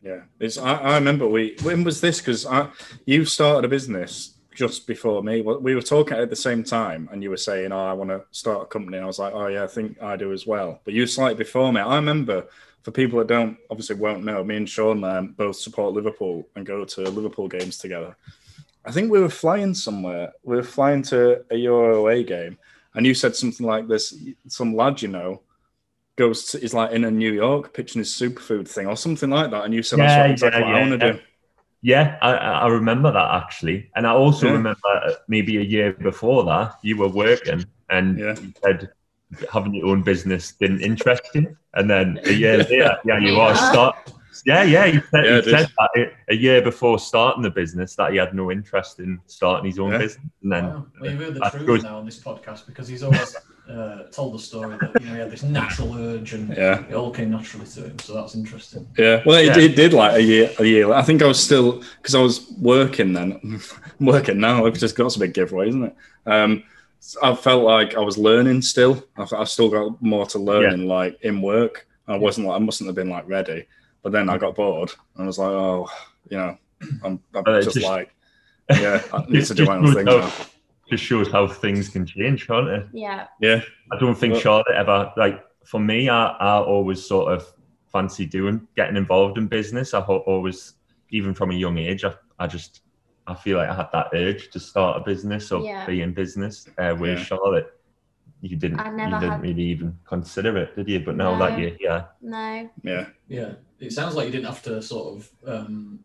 Yeah, 0.02 0.20
it's. 0.38 0.56
I, 0.56 0.74
I 0.74 0.94
remember 0.94 1.26
we. 1.26 1.56
When 1.62 1.84
was 1.84 2.00
this? 2.00 2.20
Because 2.20 2.46
you 3.06 3.24
started 3.24 3.64
a 3.64 3.68
business 3.68 4.34
just 4.54 4.86
before 4.86 5.22
me. 5.22 5.42
We 5.42 5.74
were 5.74 5.82
talking 5.82 6.16
at 6.16 6.30
the 6.30 6.36
same 6.36 6.62
time, 6.64 7.08
and 7.12 7.22
you 7.22 7.30
were 7.30 7.36
saying, 7.36 7.72
"Oh, 7.72 7.86
I 7.86 7.92
want 7.92 8.10
to 8.10 8.22
start 8.30 8.62
a 8.62 8.66
company." 8.66 8.98
And 8.98 9.04
I 9.04 9.06
was 9.06 9.18
like, 9.18 9.34
"Oh 9.34 9.48
yeah, 9.48 9.64
I 9.64 9.66
think 9.66 10.00
I 10.00 10.16
do 10.16 10.32
as 10.32 10.46
well." 10.46 10.80
But 10.84 10.94
you 10.94 11.06
slightly 11.06 11.36
before 11.36 11.72
me. 11.72 11.80
I 11.80 11.96
remember. 11.96 12.46
For 12.82 12.92
people 12.92 13.18
that 13.18 13.26
don't 13.26 13.56
obviously 13.68 13.96
won't 13.96 14.22
know, 14.22 14.44
me 14.44 14.58
and 14.58 14.68
Sean 14.68 15.02
um, 15.02 15.32
both 15.32 15.56
support 15.56 15.92
Liverpool 15.92 16.46
and 16.54 16.64
go 16.64 16.84
to 16.84 17.00
Liverpool 17.00 17.48
games 17.48 17.78
together. 17.78 18.14
I 18.86 18.92
think 18.92 19.10
we 19.10 19.20
were 19.20 19.28
flying 19.28 19.74
somewhere. 19.74 20.32
We 20.44 20.56
were 20.56 20.62
flying 20.62 21.02
to 21.04 21.44
a 21.50 21.56
Euro 21.56 21.96
away 21.98 22.22
game, 22.24 22.56
and 22.94 23.04
you 23.04 23.14
said 23.14 23.34
something 23.34 23.66
like 23.66 23.88
this: 23.88 24.14
some 24.48 24.76
lad 24.76 25.02
you 25.02 25.08
know 25.08 25.42
goes 26.16 26.46
to, 26.46 26.62
is 26.62 26.72
like 26.72 26.92
in 26.92 27.04
a 27.04 27.10
New 27.10 27.32
York 27.32 27.74
pitching 27.74 27.98
his 28.00 28.10
superfood 28.12 28.68
thing 28.68 28.86
or 28.86 28.96
something 28.96 29.28
like 29.30 29.50
that, 29.50 29.64
and 29.64 29.74
you 29.74 29.82
said 29.82 29.98
Yeah, 29.98 30.28
that's 30.28 30.42
what, 30.42 30.52
exactly 30.52 30.60
yeah, 30.62 30.66
what 30.72 30.76
I 30.76 30.88
want 30.88 31.00
to 31.00 31.06
yeah. 31.06 31.12
do. 31.12 31.18
Yeah, 31.82 32.18
I, 32.22 32.32
I 32.32 32.52
I 32.60 32.68
remember 32.68 33.12
that 33.12 33.30
actually, 33.42 33.90
and 33.96 34.06
I 34.06 34.10
also 34.12 34.46
Yeah. 34.46 34.52
remember 34.54 34.88
uh, 35.04 35.12
maybe 35.28 35.58
a 35.58 35.62
year 35.62 35.92
before 35.92 36.44
that 36.44 36.78
you 36.82 36.96
were 36.96 37.08
working 37.08 37.64
and 37.90 38.18
Yeah. 38.18 38.34
you 38.40 38.52
said 38.64 38.88
having 39.52 39.74
your 39.74 39.86
own 39.88 40.02
business 40.02 40.52
didn't 40.60 40.80
interest 40.80 41.22
you, 41.34 41.56
and 41.74 41.90
then 41.90 42.18
a 42.28 42.32
year 42.32 42.58
later, 42.70 42.96
yeah, 43.04 43.18
you 43.18 43.36
are 43.40 43.52
Yeah. 43.54 43.70
start. 43.70 43.96
Yeah, 44.44 44.62
yeah, 44.64 44.86
he 44.86 45.00
said, 45.10 45.24
Yeah, 45.24 45.40
he 45.40 45.50
said 45.50 45.68
that 45.78 45.90
a- 45.96 46.32
a 46.32 46.36
year 46.36 46.60
before 46.62 46.98
starting 46.98 47.42
the 47.42 47.50
business 47.50 47.94
that 47.96 48.10
he 48.12 48.18
had 48.18 48.34
no 48.34 48.50
interest 48.50 48.98
in 49.00 49.20
starting 49.26 49.66
his 49.70 49.78
own 49.78 49.92
Yeah. 49.92 49.98
business, 49.98 50.26
and 50.42 50.52
then 50.52 50.64
Wow. 50.64 50.86
Well, 51.00 51.10
you've 51.10 51.20
heard 51.20 51.34
the 51.34 51.50
truth 51.50 51.66
goes- 51.66 51.82
now 51.84 51.98
on 51.98 52.04
this 52.04 52.18
podcast 52.18 52.66
because 52.66 52.88
he's 52.88 53.02
always 53.02 53.36
uh, 53.68 54.04
told 54.12 54.32
the 54.32 54.38
story 54.38 54.76
that 54.80 55.00
you 55.00 55.06
know 55.08 55.14
he 55.14 55.18
had 55.18 55.28
this 55.30 55.42
natural 55.42 55.92
urge 55.98 56.34
and 56.34 56.56
Yeah, 56.56 56.84
it 56.88 56.94
all 56.94 57.10
came 57.10 57.30
naturally 57.32 57.66
to 57.66 57.80
him. 57.86 57.98
So 57.98 58.14
that's 58.14 58.36
interesting. 58.36 58.86
yeah. 58.96 59.22
Well, 59.26 59.38
it, 59.38 59.46
Yeah. 59.46 59.58
it 59.58 59.74
did 59.74 59.92
like 59.92 60.14
a 60.14 60.22
year. 60.22 60.50
A 60.60 60.64
year. 60.64 60.92
I 60.92 61.02
think 61.02 61.20
I 61.20 61.26
was 61.26 61.42
still 61.42 61.82
because 62.00 62.14
I 62.14 62.20
was 62.20 62.46
working 62.60 63.12
then. 63.12 63.60
working 64.00 64.38
now. 64.38 64.64
I've 64.66 64.74
just 64.78 64.94
got 64.94 65.16
a 65.16 65.18
big 65.18 65.34
giveaway, 65.34 65.68
isn't 65.70 65.82
it? 65.84 65.94
Um, 66.26 66.62
I 67.22 67.34
felt 67.34 67.64
like 67.64 67.96
I 67.96 68.00
was 68.00 68.16
learning 68.18 68.62
still. 68.62 69.04
I've, 69.16 69.32
I've 69.32 69.48
still 69.48 69.68
got 69.68 70.00
more 70.00 70.26
to 70.26 70.38
learn 70.38 70.62
Yeah. 70.62 70.74
in 70.74 70.86
like 70.86 71.18
in 71.22 71.42
work. 71.42 71.88
I 72.06 72.16
wasn't 72.16 72.46
like 72.46 72.60
I 72.60 72.64
mustn't 72.64 72.86
have 72.86 72.94
been 72.94 73.10
like 73.10 73.28
ready. 73.28 73.66
But 74.06 74.12
then 74.12 74.28
I 74.30 74.38
got 74.38 74.54
bored 74.54 74.92
and 75.16 75.24
I 75.24 75.26
was 75.26 75.36
like, 75.36 75.48
oh, 75.50 75.88
you 76.30 76.36
know, 76.38 76.56
I'm, 77.02 77.20
I'm 77.34 77.42
Uh, 77.44 77.60
just, 77.60 77.74
just- 77.74 77.84
like, 77.88 78.14
yeah, 78.70 79.02
I 79.12 79.24
need 79.28 79.44
to 79.46 79.52
do 79.52 79.64
my 79.64 79.78
own 79.78 79.92
thing 79.94 80.04
now. 80.04 80.30
just 80.88 81.02
shows 81.02 81.28
how 81.32 81.48
things 81.48 81.88
can 81.88 82.06
change, 82.06 82.46
can't 82.46 82.68
it? 82.68 82.86
Yeah. 82.92 83.26
Yeah, 83.40 83.62
I 83.90 83.98
don't 83.98 84.14
think 84.14 84.34
Well- 84.34 84.42
Charlotte 84.42 84.76
ever 84.76 85.12
like 85.16 85.44
for 85.64 85.80
me. 85.80 86.08
I, 86.08 86.28
I 86.28 86.58
always 86.60 87.04
sort 87.04 87.32
of 87.32 87.52
fancy 87.90 88.26
doing 88.26 88.68
getting 88.76 88.94
involved 88.96 89.38
in 89.38 89.48
business. 89.48 89.92
I 89.92 90.00
ho- 90.00 90.22
always, 90.28 90.74
even 91.10 91.34
from 91.34 91.50
a 91.50 91.54
young 91.54 91.76
age, 91.76 92.04
I, 92.04 92.14
I 92.38 92.46
just 92.46 92.82
I 93.26 93.34
feel 93.34 93.58
like 93.58 93.68
I 93.70 93.74
had 93.74 93.88
that 93.92 94.10
urge 94.14 94.50
to 94.50 94.60
start 94.60 94.98
a 94.98 95.00
business 95.04 95.50
or 95.50 95.64
Yeah. 95.64 95.84
be 95.84 96.02
in 96.02 96.14
business. 96.14 96.68
Uh, 96.78 96.94
where 96.94 97.14
Yeah. 97.18 97.24
Charlotte, 97.24 97.75
you 98.42 98.56
didn't 98.56 98.80
I 98.80 98.90
you 98.90 98.96
didn't 98.96 99.30
had- 99.30 99.42
really 99.42 99.62
even 99.64 99.98
consider 100.04 100.56
it, 100.58 100.76
did 100.76 100.88
you? 100.88 101.00
But 101.00 101.16
now 101.16 101.38
that 101.38 101.52
No. 101.52 101.58
you're 101.58 101.70
here, 101.70 102.06
No. 102.20 102.70
yeah, 102.82 103.06
Yeah, 103.28 103.52
it 103.80 103.92
sounds 103.92 104.14
like 104.14 104.26
you 104.26 104.32
didn't 104.32 104.46
have 104.46 104.62
to 104.64 104.80
sort 104.82 105.16
of 105.16 105.30
um, 105.46 106.00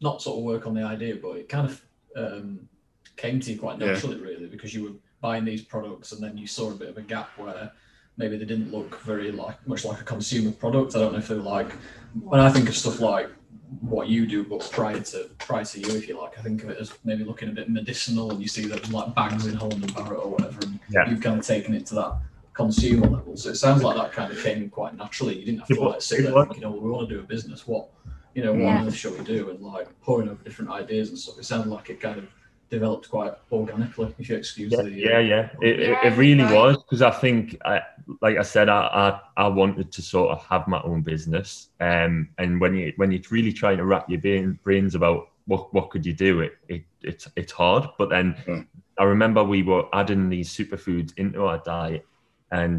not 0.00 0.22
sort 0.22 0.38
of 0.38 0.44
work 0.44 0.66
on 0.66 0.74
the 0.74 0.82
idea, 0.82 1.16
but 1.16 1.36
it 1.36 1.48
kind 1.48 1.66
of 1.68 1.82
um, 2.16 2.68
came 3.16 3.38
to 3.40 3.52
you 3.52 3.58
quite 3.58 3.78
Yeah. 3.80 3.86
naturally, 3.92 4.18
really, 4.20 4.46
because 4.46 4.74
you 4.74 4.84
were 4.84 4.92
buying 5.20 5.44
these 5.44 5.62
products 5.62 6.12
and 6.12 6.22
then 6.22 6.36
you 6.38 6.46
saw 6.46 6.70
a 6.70 6.74
bit 6.74 6.88
of 6.88 6.96
a 6.96 7.02
gap 7.02 7.28
where 7.36 7.70
maybe 8.16 8.36
they 8.36 8.44
didn't 8.44 8.72
look 8.72 9.00
very 9.02 9.30
like 9.30 9.56
much 9.66 9.84
like 9.84 10.00
a 10.00 10.04
consumer 10.04 10.50
product. 10.52 10.96
I 10.96 11.00
don't 11.00 11.12
know 11.12 11.18
if 11.18 11.28
they 11.28 11.34
were 11.36 11.42
like 11.42 11.70
when 12.22 12.40
I 12.40 12.50
think 12.50 12.68
of 12.68 12.76
stuff 12.76 13.00
like 13.00 13.28
what 13.80 14.08
you 14.08 14.26
do, 14.26 14.42
but 14.44 14.68
prior 14.72 14.98
to 14.98 15.30
prior 15.38 15.64
to 15.64 15.78
you, 15.80 15.94
if 15.94 16.08
you 16.08 16.18
like, 16.20 16.36
I 16.38 16.42
think 16.42 16.64
of 16.64 16.70
it 16.70 16.78
as 16.78 16.92
maybe 17.04 17.22
looking 17.22 17.48
a 17.50 17.52
bit 17.52 17.68
medicinal, 17.70 18.30
and 18.32 18.40
you 18.42 18.48
see 18.48 18.66
those 18.66 18.90
like 18.90 19.14
bags 19.14 19.46
in 19.46 19.54
Holland 19.54 19.84
and 19.84 19.94
Barrett 19.94 20.18
or 20.24 20.28
whatever, 20.30 20.58
and 20.62 20.79
Yeah. 20.90 21.08
you've 21.08 21.20
kind 21.20 21.38
of 21.38 21.46
taken 21.46 21.74
it 21.74 21.86
to 21.86 21.94
that 21.96 22.12
consumer 22.52 23.06
level. 23.08 23.36
So 23.36 23.50
it 23.50 23.56
sounds 23.56 23.82
like 23.82 23.96
that 23.96 24.12
kind 24.12 24.32
of 24.32 24.38
came 24.42 24.68
quite 24.68 24.96
naturally. 24.96 25.38
You 25.38 25.44
didn't 25.46 25.60
have 25.60 25.68
to 25.68 25.80
like 25.80 26.02
sit 26.02 26.20
it 26.20 26.22
there 26.24 26.34
was. 26.34 26.46
thinking, 26.48 26.64
"Oh, 26.64 26.70
well, 26.72 26.80
we 26.80 26.90
want 26.90 27.08
to 27.08 27.14
do 27.14 27.20
a 27.20 27.24
business. 27.24 27.66
What, 27.66 27.88
you 28.34 28.42
know, 28.44 28.52
what 28.52 28.60
Yeah. 28.60 28.78
on 28.80 28.86
earth 28.88 28.94
shall 28.94 29.12
we 29.12 29.24
do?" 29.24 29.50
And 29.50 29.60
like 29.60 29.88
pouring 30.02 30.28
over 30.28 30.42
different 30.42 30.70
ideas 30.70 31.08
and 31.10 31.18
stuff. 31.18 31.38
It 31.38 31.44
sounded 31.44 31.70
like 31.70 31.90
it 31.90 32.00
kind 32.00 32.18
of 32.18 32.26
developed 32.68 33.10
quite 33.10 33.32
organically. 33.50 34.14
If 34.18 34.28
you 34.28 34.36
excuse 34.36 34.72
yeah, 34.72 34.82
the 34.82 34.90
yeah, 34.90 35.18
yeah. 35.18 35.48
It, 35.60 35.80
it, 35.80 35.88
Yeah, 35.88 36.06
it 36.06 36.16
really 36.16 36.44
right. 36.44 36.54
was 36.54 36.76
because 36.78 37.02
I 37.02 37.10
think, 37.10 37.56
I, 37.64 37.80
like 38.20 38.36
I 38.36 38.42
said, 38.42 38.68
I, 38.68 39.20
I 39.36 39.44
I 39.44 39.48
wanted 39.48 39.90
to 39.92 40.02
sort 40.02 40.30
of 40.30 40.44
have 40.46 40.68
my 40.68 40.80
own 40.82 41.02
business. 41.02 41.68
Um, 41.80 42.28
and 42.38 42.60
when 42.60 42.74
you 42.74 42.92
when 42.96 43.10
you're 43.10 43.22
really 43.30 43.52
trying 43.52 43.78
to 43.78 43.84
wrap 43.84 44.08
your 44.10 44.20
brain, 44.20 44.58
brains 44.62 44.94
about 44.94 45.30
what 45.46 45.72
what 45.74 45.90
could 45.90 46.04
you 46.06 46.12
do, 46.12 46.40
it, 46.40 46.52
it 46.68 46.82
it's 47.02 47.26
it's 47.36 47.52
hard. 47.52 47.88
But 47.98 48.08
then 48.10 48.34
Mm. 48.46 48.66
I 49.00 49.04
remember 49.04 49.42
we 49.42 49.62
were 49.62 49.84
adding 50.00 50.28
these 50.28 50.50
superfoods 50.58 51.10
into 51.16 51.40
our 51.48 51.60
diet, 51.64 52.04
and 52.50 52.76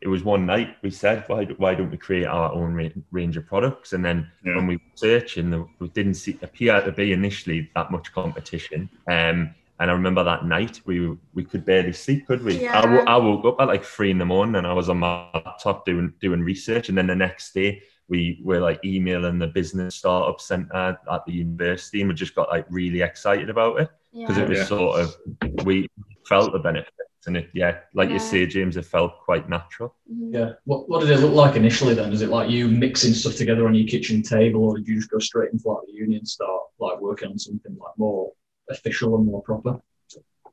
it 0.00 0.08
was 0.08 0.22
one 0.22 0.44
night 0.46 0.76
we 0.82 0.90
said, 0.90 1.24
why 1.26 1.44
why 1.62 1.74
don't 1.74 1.90
we 1.90 1.96
create 1.96 2.26
our 2.26 2.52
own 2.60 2.74
ra- 2.74 3.02
range 3.10 3.36
of 3.36 3.46
products? 3.46 3.92
And 3.94 4.04
then 4.04 4.18
Yeah. 4.44 4.56
when 4.56 4.66
we 4.70 4.76
were 4.76 4.96
searching, 4.96 5.50
there 5.50 5.64
we 5.80 5.88
didn't 5.88 6.14
see 6.22 6.38
appear 6.42 6.80
to 6.80 6.92
be 6.92 7.12
initially 7.12 7.70
that 7.76 7.90
much 7.90 8.06
competition. 8.12 8.80
Um, 9.16 9.38
and 9.80 9.90
I 9.90 9.94
remember 9.94 10.22
that 10.24 10.44
night 10.56 10.80
we 10.86 10.96
we 11.36 11.44
could 11.50 11.64
barely 11.64 11.92
sleep, 11.92 12.20
could 12.28 12.42
we? 12.44 12.54
I, 12.68 12.80
Yeah. 12.94 13.04
I 13.14 13.16
woke 13.16 13.44
up 13.50 13.60
at 13.60 13.68
like 13.74 13.84
three 13.84 14.10
in 14.10 14.18
the 14.18 14.24
morning 14.34 14.56
and 14.56 14.66
I 14.66 14.74
was 14.80 14.88
on 14.88 14.98
my 14.98 15.12
laptop 15.34 15.84
doing 15.86 16.14
doing 16.20 16.42
research. 16.52 16.88
And 16.88 16.96
then 16.98 17.08
the 17.08 17.16
next 17.26 17.54
day 17.54 17.82
we 18.08 18.40
were 18.44 18.60
like 18.60 18.80
emailing 18.84 19.38
the 19.38 19.46
business 19.46 19.94
startup 19.96 20.40
center 20.40 20.98
at 21.10 21.24
the 21.26 21.32
university 21.32 22.00
and 22.00 22.08
we 22.08 22.14
just 22.14 22.34
got 22.34 22.48
like 22.50 22.66
really 22.68 23.02
excited 23.02 23.48
about 23.50 23.80
it 23.80 23.88
because 24.12 24.36
Yeah. 24.36 24.44
it 24.44 24.48
was 24.48 24.58
Yeah. 24.58 24.64
sort 24.64 25.00
of 25.00 25.16
we 25.64 25.88
felt 26.28 26.52
the 26.52 26.58
benefits 26.58 26.90
and 27.26 27.36
it 27.38 27.48
yeah 27.54 27.80
like 27.94 28.10
you 28.10 28.18
say 28.18 28.46
James 28.46 28.76
it 28.76 28.84
felt 28.84 29.18
quite 29.24 29.48
natural 29.48 29.94
Mhm. 30.12 30.32
Yeah. 30.34 30.52
What 30.64 30.88
What 30.88 31.00
did 31.00 31.10
it 31.10 31.20
look 31.20 31.32
like 31.34 31.56
initially? 31.56 31.94
Then 31.94 32.12
is 32.12 32.20
it 32.20 32.28
like 32.28 32.50
you 32.50 32.68
mixing 32.68 33.14
stuff 33.14 33.36
together 33.36 33.66
on 33.66 33.74
your 33.74 33.86
kitchen 33.88 34.22
table, 34.22 34.64
or 34.64 34.76
did 34.76 34.86
you 34.88 34.96
just 34.96 35.10
go 35.10 35.18
straight 35.18 35.52
into 35.52 35.68
like 35.68 35.86
the 35.86 35.92
uni 35.92 36.16
and 36.16 36.28
start 36.28 36.60
like 36.78 37.00
working 37.00 37.30
on 37.30 37.38
something 37.38 37.74
like 37.80 37.96
more 37.96 38.32
official 38.68 39.16
and 39.16 39.24
more 39.26 39.42
proper? 39.42 39.80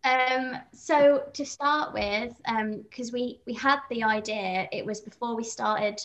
Um, 0.03 0.57
so 0.73 1.25
to 1.33 1.45
start 1.45 1.93
with, 1.93 2.33
um, 2.45 2.81
because 2.89 3.11
we 3.11 3.41
we 3.45 3.53
had 3.53 3.79
the 3.89 4.03
idea, 4.03 4.67
it 4.71 4.85
was 4.85 5.01
before 5.01 5.35
we 5.35 5.43
started 5.43 6.01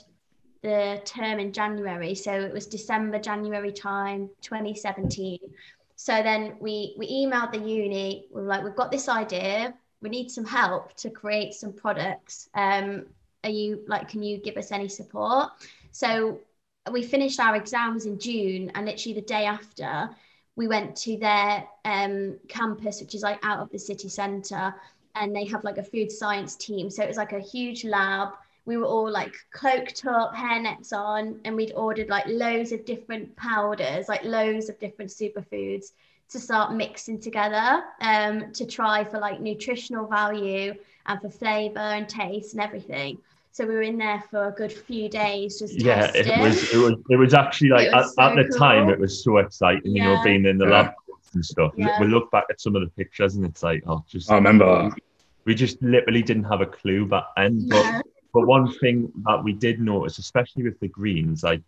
the 0.62 1.00
term 1.04 1.38
in 1.38 1.52
January, 1.52 2.14
so 2.14 2.32
it 2.32 2.52
was 2.52 2.66
December 2.66 3.18
January 3.18 3.72
time, 3.72 4.30
2017. 4.40 5.38
So 5.96 6.22
then 6.22 6.56
we 6.60 6.94
we 6.98 7.08
emailed 7.08 7.52
the 7.52 7.58
uni. 7.58 8.26
We 8.32 8.42
were 8.42 8.48
like, 8.48 8.64
we've 8.64 8.76
got 8.76 8.90
this 8.90 9.08
idea. 9.08 9.74
We 10.02 10.10
need 10.10 10.30
some 10.30 10.44
help 10.44 10.94
to 10.96 11.10
create 11.10 11.54
some 11.54 11.72
products. 11.72 12.48
Um, 12.54 13.06
are 13.44 13.50
you 13.50 13.82
like, 13.86 14.08
can 14.08 14.22
you 14.22 14.38
give 14.38 14.56
us 14.56 14.72
any 14.72 14.88
support? 14.88 15.50
So 15.92 16.40
we 16.90 17.02
finished 17.02 17.40
our 17.40 17.56
exams 17.56 18.06
in 18.06 18.18
June, 18.18 18.70
and 18.74 18.86
literally 18.86 19.14
the 19.14 19.26
day 19.26 19.46
after, 19.46 20.10
we 20.56 20.68
went 20.68 20.96
to 20.96 21.16
their 21.18 21.66
um, 21.84 22.38
campus, 22.48 23.00
which 23.00 23.14
is 23.14 23.22
like 23.22 23.38
out 23.42 23.60
of 23.60 23.70
the 23.70 23.78
city 23.78 24.08
centre, 24.08 24.74
and 25.14 25.34
they 25.34 25.46
have 25.46 25.64
like 25.64 25.78
a 25.78 25.82
food 25.82 26.10
science 26.10 26.56
team. 26.56 26.90
So 26.90 27.02
it 27.02 27.08
was 27.08 27.16
like 27.16 27.32
a 27.32 27.40
huge 27.40 27.84
lab. 27.84 28.30
We 28.66 28.76
were 28.76 28.84
all 28.84 29.10
like 29.10 29.34
cloaked 29.52 30.04
up, 30.06 30.34
hairnets 30.34 30.92
on, 30.92 31.40
and 31.44 31.56
we'd 31.56 31.72
ordered 31.72 32.08
like 32.08 32.26
loads 32.26 32.72
of 32.72 32.84
different 32.84 33.34
powders, 33.36 34.08
like 34.08 34.24
loads 34.24 34.68
of 34.68 34.78
different 34.80 35.10
superfoods 35.10 35.92
to 36.30 36.40
start 36.40 36.74
mixing 36.74 37.20
together 37.20 37.84
um, 38.00 38.52
to 38.52 38.66
try 38.66 39.04
for 39.04 39.18
like 39.18 39.40
nutritional 39.40 40.06
value 40.08 40.74
and 41.06 41.20
for 41.20 41.30
flavour 41.30 41.78
and 41.78 42.08
taste 42.08 42.54
and 42.54 42.62
everything. 42.62 43.18
So 43.52 43.64
we 43.64 43.74
were 43.74 43.82
in 43.82 43.96
there 43.96 44.22
for 44.30 44.48
a 44.48 44.52
good 44.52 44.72
few 44.72 45.08
days 45.08 45.58
just 45.58 45.80
yeah 45.80 46.10
it 46.14 46.38
was 46.40 46.70
it 46.74 46.76
was 46.76 46.94
it 47.08 47.16
was 47.16 47.32
actually 47.32 47.70
like 47.70 47.86
It 47.86 47.94
at, 47.94 48.04
so 48.04 48.22
at 48.22 48.34
the 48.34 48.54
time 48.58 48.90
it 48.90 48.98
was 48.98 49.24
so 49.24 49.38
exciting 49.38 49.96
you 49.96 50.02
know 50.02 50.20
being 50.22 50.44
in 50.44 50.58
the 50.58 50.66
Yeah. 50.66 50.82
lab 50.82 50.92
and 51.34 51.44
stuff. 51.44 51.72
Yeah. 51.76 51.98
We 52.00 52.06
look 52.08 52.30
back 52.30 52.44
at 52.50 52.60
some 52.60 52.74
of 52.74 52.82
the 52.82 52.88
pictures 52.96 53.36
and 53.36 53.44
it's 53.46 53.62
like, 53.62 53.82
oh, 53.86 54.04
just 54.08 54.30
I 54.30 54.34
remember. 54.34 54.90
we 55.44 55.54
just 55.54 55.80
literally 55.82 56.22
didn't 56.22 56.44
have 56.44 56.60
a 56.60 56.66
clue 56.66 57.06
back 57.06 57.24
then. 57.36 57.66
But 57.68 57.84
No. 57.84 58.02
But 58.36 58.46
one 58.46 58.70
thing 58.70 59.10
that 59.24 59.42
we 59.42 59.54
did 59.54 59.80
notice, 59.80 60.18
especially 60.18 60.62
with 60.62 60.78
the 60.78 60.88
greens, 60.88 61.42
like 61.42 61.62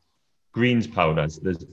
greens 0.53 0.87
powders, 0.87 1.39
there's 1.39 1.65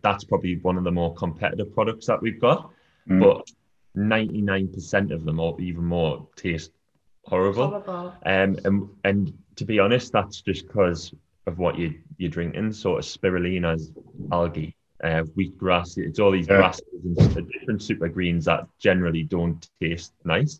that's 0.00 0.24
probably 0.24 0.56
one 0.60 0.78
of 0.78 0.84
the 0.84 0.90
more 0.90 1.12
competitive 1.12 1.74
products 1.74 2.06
that 2.06 2.22
we've 2.22 2.40
got. 2.40 2.70
Mm. 3.06 3.20
But 3.20 3.50
99% 3.94 5.12
of 5.12 5.26
them 5.26 5.38
or 5.38 5.60
even 5.60 5.84
more 5.84 6.26
taste 6.34 6.70
horrible. 7.26 7.68
Horrible. 7.68 8.14
Um, 8.24 8.56
and 8.64 8.88
and 9.04 9.38
to 9.56 9.66
be 9.66 9.78
honest, 9.78 10.12
that's 10.12 10.40
just 10.40 10.66
because 10.66 11.12
of 11.46 11.58
what 11.58 11.78
you 11.78 12.00
you're 12.16 12.30
drinking, 12.30 12.72
sort 12.72 13.00
of 13.00 13.04
spirulinas, 13.04 13.94
algae, 14.32 14.74
uh, 15.04 15.24
wheatgrass. 15.36 15.98
It's 15.98 16.18
all 16.18 16.30
these 16.30 16.48
Yeah. 16.48 16.56
grasses 16.56 17.36
and 17.36 17.52
different 17.52 17.82
super 17.82 18.08
greens 18.08 18.46
that 18.46 18.66
generally 18.78 19.24
don't 19.24 19.68
taste 19.78 20.14
nice. 20.24 20.58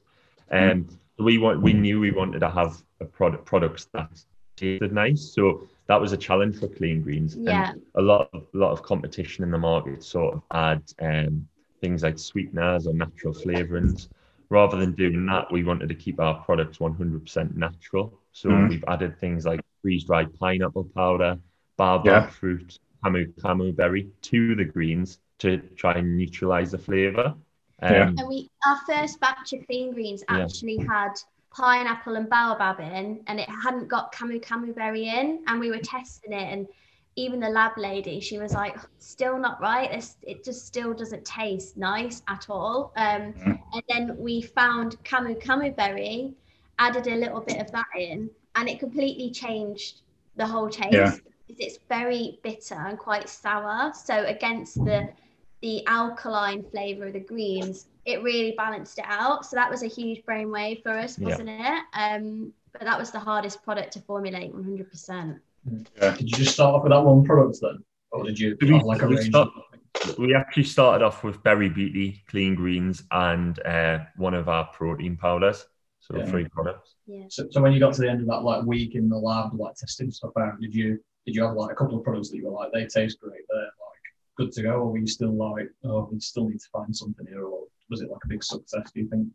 Um, 0.50 0.86
so 1.16 1.24
we 1.24 1.38
want 1.38 1.62
we 1.62 1.72
knew 1.72 2.00
we 2.00 2.10
wanted 2.10 2.40
to 2.40 2.50
have 2.50 2.72
a 2.72 2.82
product 3.04 3.44
products 3.44 3.86
that 3.92 4.08
tasted 4.56 4.92
nice. 4.92 5.32
So 5.34 5.66
that 5.86 6.00
was 6.00 6.12
a 6.12 6.16
challenge 6.16 6.58
for 6.58 6.68
clean 6.68 7.02
greens. 7.02 7.36
Yeah. 7.36 7.72
And 7.72 7.82
a 7.96 8.02
lot 8.02 8.28
of 8.32 8.42
a 8.54 8.58
lot 8.58 8.72
of 8.72 8.82
competition 8.82 9.44
in 9.44 9.50
the 9.50 9.58
market 9.58 10.02
sort 10.02 10.34
of 10.34 10.42
add 10.52 10.82
um, 11.00 11.46
things 11.80 12.02
like 12.02 12.18
sweeteners 12.18 12.86
or 12.86 12.94
natural 12.94 13.34
flavorings 13.34 14.08
rather 14.50 14.76
than 14.76 14.92
doing 14.92 15.24
that, 15.26 15.50
we 15.50 15.64
wanted 15.64 15.88
to 15.88 15.94
keep 15.94 16.20
our 16.20 16.34
products 16.44 16.78
100% 16.78 17.56
natural. 17.56 18.12
So 18.32 18.50
Mhm. 18.50 18.68
we've 18.68 18.84
added 18.86 19.18
things 19.18 19.46
like 19.46 19.60
freeze 19.80 20.04
dried 20.04 20.32
pineapple 20.38 20.84
powder, 20.94 21.38
baobab 21.78 22.06
Yeah. 22.06 22.26
fruit, 22.28 22.78
camu 23.04 23.32
camu 23.40 23.74
berry 23.74 24.10
to 24.22 24.54
the 24.54 24.64
greens 24.64 25.18
to 25.38 25.58
try 25.76 25.94
and 25.94 26.16
neutralize 26.18 26.70
the 26.70 26.78
flavor. 26.78 27.34
Um, 27.82 27.92
Yeah. 27.92 28.08
And 28.16 28.28
we, 28.28 28.48
our 28.66 28.76
first 28.86 29.18
batch 29.20 29.52
of 29.54 29.66
clean 29.66 29.92
greens 29.92 30.22
Yeah. 30.28 30.44
actually 30.44 30.78
had 30.78 31.14
pineapple 31.54 32.16
and 32.16 32.28
baobab 32.28 32.80
in, 32.80 33.22
and 33.26 33.38
it 33.38 33.48
hadn't 33.48 33.88
got 33.88 34.12
camu 34.14 34.40
camu 34.42 34.74
berry 34.74 35.08
in. 35.08 35.42
And 35.46 35.60
we 35.60 35.70
were 35.70 35.78
testing 35.78 36.32
it, 36.32 36.52
and 36.52 36.66
even 37.16 37.40
the 37.40 37.48
lab 37.50 37.76
lady, 37.76 38.20
she 38.20 38.38
was 38.38 38.52
like, 38.54 38.76
"Still 38.98 39.38
not 39.38 39.60
right. 39.60 39.90
It's, 39.92 40.16
it 40.22 40.44
just 40.44 40.66
still 40.66 40.94
doesn't 40.94 41.24
taste 41.24 41.76
nice 41.76 42.22
at 42.28 42.48
all." 42.48 42.92
Um, 42.96 43.34
Mhm. 43.34 43.58
And 43.74 43.82
then 43.88 44.16
we 44.18 44.42
found 44.42 45.02
camu 45.04 45.40
camu 45.42 45.74
berry, 45.76 46.34
added 46.78 47.06
a 47.06 47.16
little 47.16 47.40
bit 47.40 47.60
of 47.60 47.70
that 47.72 47.86
in, 47.96 48.30
and 48.54 48.68
it 48.68 48.78
completely 48.78 49.30
changed 49.30 50.00
the 50.36 50.46
whole 50.46 50.68
taste. 50.68 50.92
Yeah. 50.92 51.12
It's 51.48 51.78
very 51.88 52.38
bitter 52.42 52.74
and 52.74 52.98
quite 52.98 53.28
sour. 53.28 53.92
So 53.94 54.24
against 54.24 54.74
the 54.84 55.08
the 55.60 55.86
alkaline 55.86 56.64
flavor 56.70 57.06
of 57.06 57.12
the 57.12 57.20
greens, 57.20 57.86
it 58.04 58.22
really 58.22 58.54
balanced 58.56 58.98
it 58.98 59.04
out. 59.08 59.44
So 59.46 59.56
that 59.56 59.70
was 59.70 59.82
a 59.82 59.86
huge 59.86 60.24
brainwave 60.24 60.82
for 60.82 60.90
us, 60.90 61.18
wasn't 61.18 61.50
it? 61.50 61.82
Um, 61.94 62.52
but 62.72 62.82
that 62.82 62.98
was 62.98 63.10
the 63.10 63.18
hardest 63.20 63.62
product 63.62 63.92
to 63.94 64.00
formulate, 64.00 64.52
100%. 64.54 65.38
Yeah. 66.00 66.16
Did 66.16 66.20
you 66.30 66.36
just 66.36 66.54
start 66.54 66.74
off 66.74 66.82
with 66.82 66.92
that 66.92 67.04
one 67.04 67.22
product 67.24 67.58
then, 67.62 67.84
or 68.10 68.24
did 68.24 68.38
you 68.38 68.56
Did 68.56 68.70
we- 68.70 68.80
like 68.80 69.02
a 69.02 69.06
we 69.06 69.16
range? 69.16 69.28
start- 69.28 69.50
we 70.18 70.34
actually 70.34 70.64
started 70.64 71.04
off 71.04 71.22
with 71.22 71.42
berry 71.42 71.68
beauty, 71.68 72.24
clean 72.26 72.54
greens, 72.54 73.04
and 73.12 73.60
uh, 73.64 74.00
one 74.16 74.34
of 74.34 74.48
our 74.48 74.64
protein 74.72 75.16
powders. 75.16 75.66
So 76.00 76.16
Yeah. 76.16 76.26
three 76.26 76.48
products. 76.48 76.96
Yeah. 77.06 77.26
So, 77.28 77.46
so 77.50 77.60
when 77.62 77.72
you 77.72 77.78
got 77.78 77.94
to 77.94 78.00
the 78.00 78.10
end 78.10 78.22
of 78.22 78.26
that 78.26 78.42
like 78.42 78.64
week 78.64 78.96
in 78.96 79.08
the 79.08 79.16
lab, 79.16 79.54
like 79.54 79.76
testing 79.76 80.10
stuff 80.10 80.32
out, 80.36 80.60
did 80.60 80.74
you 80.74 80.98
did 81.26 81.36
you 81.36 81.44
have 81.44 81.54
like 81.54 81.70
a 81.70 81.74
couple 81.76 81.96
of 81.96 82.02
products 82.02 82.30
that 82.30 82.38
you 82.38 82.46
were 82.46 82.50
like 82.52 82.72
they 82.72 82.86
taste 82.86 83.20
great, 83.20 83.42
they're 83.48 83.60
like 83.60 84.02
good 84.36 84.50
to 84.52 84.62
go, 84.62 84.70
or 84.80 84.90
were 84.90 84.98
you 84.98 85.06
still 85.06 85.32
like 85.32 85.68
oh 85.84 86.08
we 86.10 86.18
still 86.18 86.48
need 86.48 86.58
to 86.58 86.68
find 86.72 86.96
something 86.96 87.24
here, 87.26 87.44
or 87.44 87.66
was 87.92 88.00
it 88.02 88.10
like 88.10 88.24
a 88.24 88.28
big 88.28 88.42
success? 88.42 88.90
Do 88.92 89.00
you 89.00 89.08
think? 89.08 89.28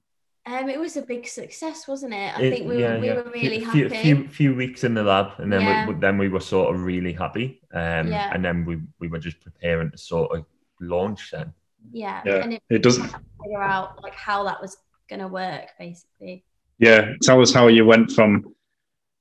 Um, 0.46 0.70
it 0.70 0.80
was 0.80 0.96
a 0.98 1.02
big 1.02 1.28
success, 1.28 1.88
wasn't 1.88 2.14
it? 2.14 2.38
I 2.38 2.42
It- 2.42 2.52
think 2.54 2.68
we, 2.70 2.80
yeah, 2.82 2.94
were, 2.96 3.00
we 3.02 3.08
yeah. 3.08 3.16
were 3.16 3.32
really 3.32 3.60
few, 3.60 3.90
happy. 3.90 4.02
Few, 4.02 4.28
few 4.28 4.56
weeks 4.56 4.84
in 4.84 4.94
the 4.94 5.04
lab, 5.04 5.40
and 5.40 5.52
then 5.52 5.62
Yeah. 5.62 5.88
we, 5.88 5.94
then 5.96 6.18
we 6.18 6.30
were 6.30 6.40
sort 6.40 6.74
of 6.74 6.82
really 6.84 7.12
happy. 7.14 7.62
Um, 7.74 8.08
Yeah. 8.08 8.32
And 8.34 8.44
then 8.44 8.66
we, 8.66 8.80
we 9.00 9.08
were 9.10 9.20
just 9.20 9.40
preparing 9.42 9.92
to 9.92 9.98
sort 9.98 10.32
of 10.38 10.46
launch 10.82 11.32
then. 11.32 11.54
yeah. 11.92 12.22
Yeah. 12.26 12.44
And 12.44 12.54
it, 12.54 12.64
It 12.70 12.82
doesn't. 12.84 13.08
figure 13.44 13.62
out 13.62 14.02
like 14.04 14.16
how 14.16 14.44
that 14.46 14.62
was 14.62 14.78
going 15.10 15.20
to 15.22 15.28
work, 15.28 15.68
basically. 15.80 16.44
Yeah, 16.80 17.14
tell 17.24 17.42
us 17.42 17.52
how 17.54 17.68
you 17.68 17.86
went 17.86 18.12
from 18.12 18.54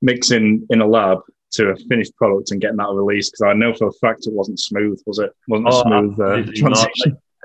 mixing 0.01 0.65
in 0.69 0.81
a 0.81 0.87
lab 0.87 1.19
to 1.51 1.69
a 1.69 1.75
finished 1.89 2.15
product 2.15 2.51
and 2.51 2.61
getting 2.61 2.77
that 2.77 2.89
released. 2.93 3.31
Because 3.33 3.51
I 3.51 3.53
know 3.53 3.73
for 3.73 3.87
a 3.87 3.91
fact 3.93 4.27
it 4.27 4.33
wasn't 4.33 4.59
smooth, 4.59 5.01
was 5.05 5.19
it? 5.19 5.31
Wasn't 5.47 5.67
a 5.67 5.71
Oh, 5.73 5.81
smooth 5.83 6.19
uh, 6.19 6.37
absolutely 6.37 6.61
not. 6.61 6.87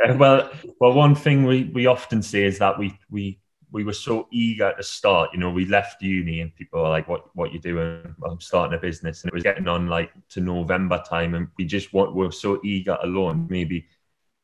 Uh, 0.00 0.14
well, 0.16 0.50
well, 0.81 0.92
one 0.92 1.14
thing 1.14 1.44
we, 1.44 1.64
we 1.74 1.87
often 1.87 2.22
say 2.22 2.44
is 2.44 2.59
that 2.59 2.78
we 2.78 2.98
we 3.11 3.38
we 3.70 3.85
were 3.85 3.92
so 3.92 4.28
eager 4.31 4.72
to 4.76 4.83
start. 4.83 5.31
You 5.33 5.40
know, 5.40 5.50
we 5.50 5.64
left 5.66 6.02
uni 6.02 6.40
and 6.40 6.55
people 6.55 6.83
were 6.83 6.88
like, 6.88 7.09
"What 7.09 7.35
what 7.37 7.52
you 7.52 7.59
doing?" 7.61 8.14
I'm 8.24 8.40
starting 8.40 8.76
a 8.76 8.81
business, 8.81 9.22
and 9.22 9.31
it 9.31 9.35
was 9.35 9.42
getting 9.42 9.68
on 9.68 9.88
like 9.88 10.11
to 10.31 10.40
November 10.40 11.02
time, 11.09 11.35
and 11.35 11.48
we 11.59 11.64
just 11.64 11.92
want 11.92 12.14
we 12.14 12.26
are 12.26 12.33
so 12.33 12.61
eager 12.64 12.96
to 13.00 13.07
launch. 13.07 13.50
Maybe 13.50 13.87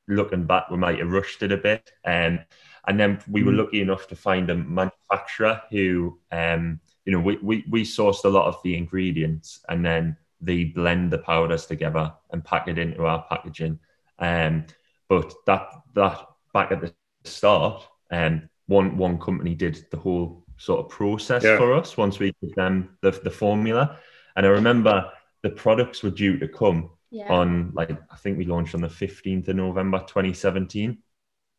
looking 0.09 0.45
back, 0.45 0.71
we 0.71 0.77
might 0.79 0.99
have 0.99 1.13
rushed 1.13 1.43
it 1.43 1.53
a 1.53 1.57
bit. 1.57 1.93
Um, 2.05 2.41
and 2.87 2.99
then 2.99 3.21
we 3.29 3.43
were 3.43 3.53
Mm. 3.53 3.59
lucky 3.59 3.81
enough 3.83 4.09
to 4.09 4.17
find 4.17 4.51
a 4.51 4.55
manufacturer 4.57 5.63
who, 5.71 6.19
um, 6.33 6.81
you 7.05 7.13
know, 7.13 7.21
we, 7.21 7.37
we, 7.43 7.65
we 7.71 7.83
sourced 7.85 8.25
a 8.25 8.29
lot 8.29 8.47
of 8.47 8.63
the 8.63 8.77
ingredients 8.77 9.61
and 9.69 9.85
then 9.85 10.17
they 10.41 10.65
blend 10.65 11.11
the 11.13 11.19
powders 11.19 11.67
together 11.67 12.15
and 12.33 12.45
pack 12.45 12.69
it 12.69 12.79
into 12.79 13.05
our 13.07 13.23
packaging. 13.29 13.79
Um, 14.19 14.65
but 15.09 15.33
that 15.47 15.69
that 15.95 16.19
back 16.53 16.73
at 16.73 16.81
the 16.81 16.93
start, 17.25 17.87
um, 18.11 18.49
one 18.67 18.97
one 18.97 19.19
company 19.19 19.55
did 19.55 19.87
the 19.91 19.97
whole 19.97 20.45
sort 20.57 20.81
of 20.81 20.89
process 20.91 21.43
Yeah. 21.45 21.57
for 21.57 21.73
us 21.75 21.97
once 21.97 22.19
we 22.19 22.35
gave 22.43 22.55
them 22.55 22.97
the, 23.01 23.11
the 23.13 23.31
formula. 23.31 23.99
And 24.37 24.45
I 24.47 24.49
remember 24.51 25.11
the 25.43 25.51
products 25.51 26.03
were 26.03 26.11
due 26.11 26.39
to 26.39 26.49
come 26.49 26.91
Yeah. 27.11 27.29
on 27.33 27.73
like 27.75 27.91
I 28.13 28.17
think 28.17 28.39
we 28.39 28.45
launched 28.45 28.75
on 28.75 28.81
the 28.83 28.89
15th 28.89 29.49
of 29.49 29.57
November 29.57 29.99
2017 30.01 30.99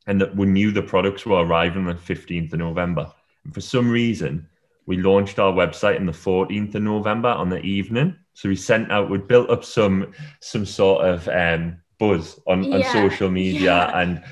and 0.08 0.22
that 0.22 0.36
we 0.36 0.46
knew 0.48 0.72
the 0.72 0.82
products 0.82 1.26
were 1.26 1.44
arriving 1.46 1.88
on 1.88 1.96
the 1.96 2.14
15th 2.14 2.54
of 2.54 2.60
November 2.60 3.12
and 3.46 3.54
for 3.54 3.62
some 3.62 3.90
reason 3.90 4.48
we 4.86 4.98
launched 4.98 5.40
our 5.40 5.54
website 5.54 6.00
on 6.00 6.06
the 6.06 6.12
14th 6.12 6.76
of 6.76 6.82
November 6.84 7.30
on 7.30 7.50
the 7.50 7.62
evening 7.62 8.16
so 8.34 8.50
we 8.50 8.56
sent 8.56 8.92
out 8.92 9.10
we 9.10 9.18
built 9.18 9.50
up 9.50 9.64
some 9.64 10.12
some 10.42 10.66
sort 10.66 11.06
of 11.06 11.28
um 11.30 11.78
buzz 12.00 12.40
on, 12.48 12.72
on 12.74 12.84
social 12.86 13.30
media 13.30 13.62
yeah. 13.62 14.00
and 14.00 14.24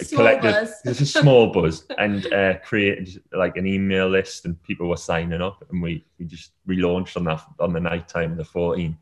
Small 0.00 0.18
collected 0.18 0.52
buzz. 0.52 0.72
it's 0.84 1.00
a 1.00 1.06
small 1.06 1.52
buzz 1.52 1.84
and 1.98 2.32
uh, 2.32 2.54
created 2.64 3.22
like 3.32 3.56
an 3.56 3.66
email 3.66 4.08
list 4.08 4.44
and 4.46 4.60
people 4.62 4.88
were 4.88 4.96
signing 4.96 5.42
up 5.42 5.64
and 5.70 5.82
we, 5.82 6.04
we 6.18 6.24
just 6.24 6.52
relaunched 6.68 7.16
on 7.16 7.24
that 7.24 7.42
on 7.60 7.72
the 7.72 7.80
night 7.80 8.08
time 8.08 8.32
of 8.32 8.36
the 8.38 8.44
14th 8.44 8.96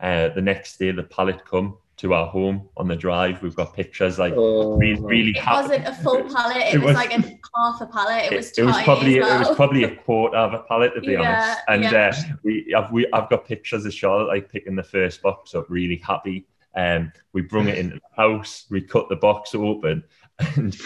uh, 0.00 0.28
the 0.34 0.40
next 0.42 0.78
day, 0.78 0.92
the 0.92 1.02
pallet 1.02 1.44
come 1.44 1.76
to 1.96 2.14
our 2.14 2.28
home 2.28 2.68
on 2.76 2.86
the 2.86 2.94
drive. 2.94 3.42
We've 3.42 3.56
got 3.56 3.74
pictures 3.74 4.16
like 4.16 4.32
Oh, 4.36 4.76
really, 4.76 5.00
really 5.02 5.30
It 5.30 5.38
happy. 5.38 5.62
wasn't 5.70 5.88
a 5.88 5.94
full 5.94 6.22
pallet. 6.32 6.56
It, 6.58 6.74
It 6.74 6.78
was, 6.78 6.84
was- 6.84 6.94
like 6.94 7.10
a 7.18 7.20
half 7.56 7.80
a 7.80 7.86
pallet. 7.86 8.30
It, 8.32 8.36
was 8.36 8.52
it 8.56 8.62
was 8.62 8.80
probably 8.82 9.18
well. 9.18 9.34
it 9.34 9.48
was 9.48 9.56
probably 9.56 9.82
a 9.82 9.96
quarter 10.04 10.36
of 10.36 10.54
a 10.54 10.60
pallet 10.60 10.94
to 10.94 11.00
be 11.00 11.12
Yeah, 11.14 11.20
honest. 11.22 11.58
And 11.66 11.82
yeah. 11.82 12.12
uh, 12.14 12.36
we 12.44 12.72
I've 12.76 12.92
we 12.92 13.10
I've 13.12 13.28
got 13.28 13.44
pictures 13.44 13.84
of 13.84 13.92
Charlotte 13.92 14.28
like 14.28 14.52
picking 14.52 14.76
the 14.76 14.84
first 14.84 15.20
box 15.20 15.56
up, 15.56 15.66
really 15.68 15.96
happy. 15.96 16.46
Um, 16.76 17.12
we 17.32 17.42
brung 17.42 17.68
it 17.68 17.78
into 17.78 17.96
the 17.96 18.22
house. 18.22 18.66
We 18.70 18.80
cut 18.82 19.08
the 19.08 19.16
box 19.16 19.54
open, 19.54 20.04
and 20.38 20.76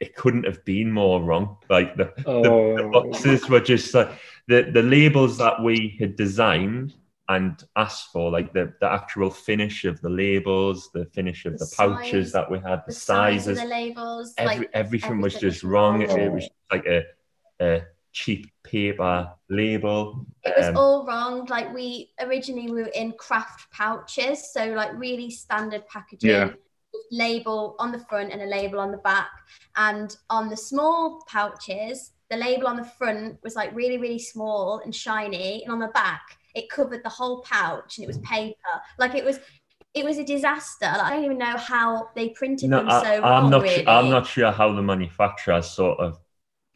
it 0.00 0.14
couldn't 0.16 0.44
have 0.44 0.64
been 0.64 0.90
more 0.92 1.22
wrong. 1.22 1.56
Like 1.70 1.96
the 1.96 2.12
the, 2.16 2.22
the 2.22 2.30
Oh. 2.30 2.90
boxes 2.90 3.48
were 3.48 3.60
just 3.60 3.94
like 3.94 4.10
the 4.48 4.62
the 4.72 4.82
labels 4.82 5.38
that 5.38 5.62
we 5.62 5.96
had 5.98 6.16
designed 6.16 6.94
and 7.28 7.62
asked 7.76 8.12
for, 8.12 8.30
like 8.30 8.52
the 8.52 8.72
the 8.80 8.90
actual 8.90 9.30
finish 9.30 9.84
of 9.84 10.00
the 10.02 10.10
labels, 10.10 10.90
the 10.92 11.06
finish 11.06 11.46
of 11.46 11.58
The 11.58 11.64
the, 11.64 11.74
pouches 11.76 12.26
size, 12.26 12.32
that 12.32 12.50
we 12.50 12.58
had, 12.58 12.80
the, 12.80 12.84
the 12.88 12.92
size 12.92 13.46
of 13.46 13.56
sizes, 13.56 13.62
the 13.62 13.68
labels. 13.68 14.34
every, 14.36 14.56
like 14.58 14.70
everything 14.74 15.20
was 15.20 15.34
everything 15.34 15.50
just 15.50 15.62
was 15.64 15.70
wrong. 15.70 16.02
It, 16.02 16.08
wrong. 16.10 16.20
it 16.20 16.32
was 16.32 16.48
like 16.70 16.86
a 16.86 17.02
a 17.60 17.82
cheap 18.14 18.50
paper 18.62 19.28
label. 19.50 20.24
it 20.44 20.54
was 20.56 20.68
Um, 20.68 20.76
all 20.76 21.04
wrong. 21.06 21.44
Like 21.46 21.74
we 21.74 22.12
originally 22.20 22.70
we 22.70 22.82
were 22.82 22.94
in 22.94 23.12
kraft 23.12 23.70
pouches, 23.72 24.52
so 24.52 24.64
like 24.66 24.92
really 24.94 25.30
standard 25.30 25.86
packaging. 25.88 26.30
Yeah. 26.30 26.50
Label 27.10 27.74
on 27.80 27.90
the 27.92 27.98
front 27.98 28.32
and 28.32 28.40
a 28.40 28.46
label 28.46 28.78
on 28.78 28.92
the 28.92 28.98
back, 28.98 29.30
and 29.76 30.16
on 30.30 30.48
the 30.48 30.56
small 30.56 31.22
pouches, 31.28 32.12
the 32.30 32.36
label 32.36 32.68
on 32.68 32.76
the 32.76 32.84
front 32.84 33.42
was 33.42 33.56
like 33.56 33.74
really 33.74 33.98
really 33.98 34.18
small 34.20 34.78
and 34.84 34.94
shiny, 34.94 35.64
and 35.64 35.72
on 35.72 35.80
the 35.80 35.88
back 35.88 36.22
it 36.54 36.70
covered 36.70 37.02
the 37.02 37.08
whole 37.08 37.42
pouch 37.42 37.98
and 37.98 38.04
it 38.04 38.06
was 38.06 38.18
paper. 38.18 38.74
Like 38.98 39.14
it 39.14 39.24
was. 39.24 39.38
It 39.92 40.04
was 40.04 40.18
a 40.18 40.24
disaster. 40.24 40.86
Like, 40.86 41.02
I 41.02 41.10
don't 41.14 41.24
even 41.24 41.38
know 41.38 41.56
how 41.56 42.08
they 42.16 42.30
printed 42.30 42.68
no, 42.68 42.78
them 42.78 42.88
I, 42.90 43.02
so 43.04 43.22
I'm 43.22 43.48
not. 43.48 43.62
really. 43.62 43.86
I'm 43.86 44.10
not 44.10 44.26
sure 44.26 44.50
how 44.50 44.72
the 44.74 44.82
manufacturers 44.82 45.70
sort 45.70 46.00
of 46.00 46.18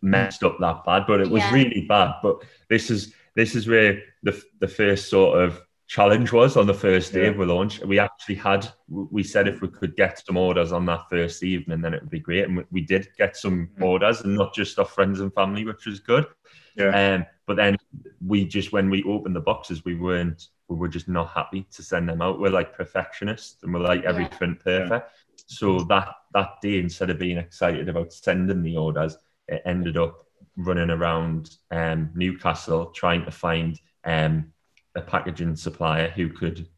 messed 0.03 0.43
up 0.45 0.57
that 0.61 0.85
bad, 0.85 1.05
but 1.07 1.21
it 1.21 1.29
was 1.31 1.43
Yeah. 1.43 1.55
really 1.55 1.87
bad. 1.89 2.15
But 2.23 2.43
this 2.69 2.91
is 2.91 3.15
this 3.35 3.55
is 3.55 3.69
where 3.69 4.03
the 4.23 4.41
the 4.61 4.69
first 4.69 5.09
sort 5.09 5.41
of 5.43 5.61
challenge 5.87 6.33
was 6.33 6.57
on 6.57 6.67
the 6.67 6.75
first 6.75 7.15
day 7.15 7.23
Yeah. 7.23 7.29
of 7.31 7.39
the 7.39 7.47
launch. 7.47 7.81
We 7.81 7.99
actually 7.99 8.35
had, 8.35 8.69
we 8.89 9.23
said 9.23 9.49
if 9.49 9.63
we 9.63 9.69
could 9.69 9.97
get 9.97 10.23
some 10.27 10.37
orders 10.37 10.71
on 10.71 10.85
that 10.85 11.09
first 11.09 11.43
evening, 11.43 11.81
then 11.81 11.95
it 11.95 12.03
would 12.03 12.11
be 12.11 12.21
great. 12.21 12.45
And 12.45 12.59
we, 12.59 12.65
we 12.71 12.81
did 12.83 13.09
get 13.17 13.39
some 13.39 13.69
Mm. 13.79 13.83
orders 13.83 14.21
and 14.21 14.35
not 14.37 14.53
just 14.55 14.79
our 14.79 14.85
friends 14.85 15.21
and 15.21 15.33
family, 15.33 15.65
which 15.65 15.87
was 15.87 15.99
good. 16.01 16.27
Yeah. 16.77 17.15
Um, 17.15 17.27
but 17.47 17.57
then 17.57 17.79
we 18.21 18.45
just, 18.45 18.71
when 18.71 18.91
we 18.91 19.03
opened 19.05 19.35
the 19.35 19.41
boxes, 19.41 19.83
we 19.87 19.95
weren't, 19.95 20.49
we 20.69 20.77
were 20.77 20.89
just 20.89 21.09
not 21.09 21.29
happy 21.31 21.67
to 21.71 21.83
send 21.83 22.07
them 22.07 22.21
out. 22.21 22.39
We're 22.39 22.51
like 22.51 22.77
perfectionists 22.77 23.63
and 23.63 23.73
we're 23.73 23.81
like 23.81 24.03
Yeah. 24.03 24.11
everything 24.11 24.57
perfect. 24.63 25.11
So 25.47 25.79
that, 25.85 26.09
that 26.35 26.61
day, 26.61 26.81
instead 26.81 27.09
of 27.09 27.19
being 27.19 27.39
excited 27.39 27.89
about 27.89 28.13
sending 28.13 28.63
the 28.63 28.77
orders, 28.77 29.17
it 29.49 29.63
ended 29.65 29.97
up 29.97 30.25
running 30.57 30.91
around 30.91 31.51
um, 31.71 32.11
Newcastle 32.15 32.87
trying 32.87 33.25
to 33.25 33.31
find 33.31 33.79
um, 34.05 34.53
a 34.95 35.01
packaging 35.01 35.57
supplier 35.57 36.09
who 36.09 36.29
could 36.29 36.69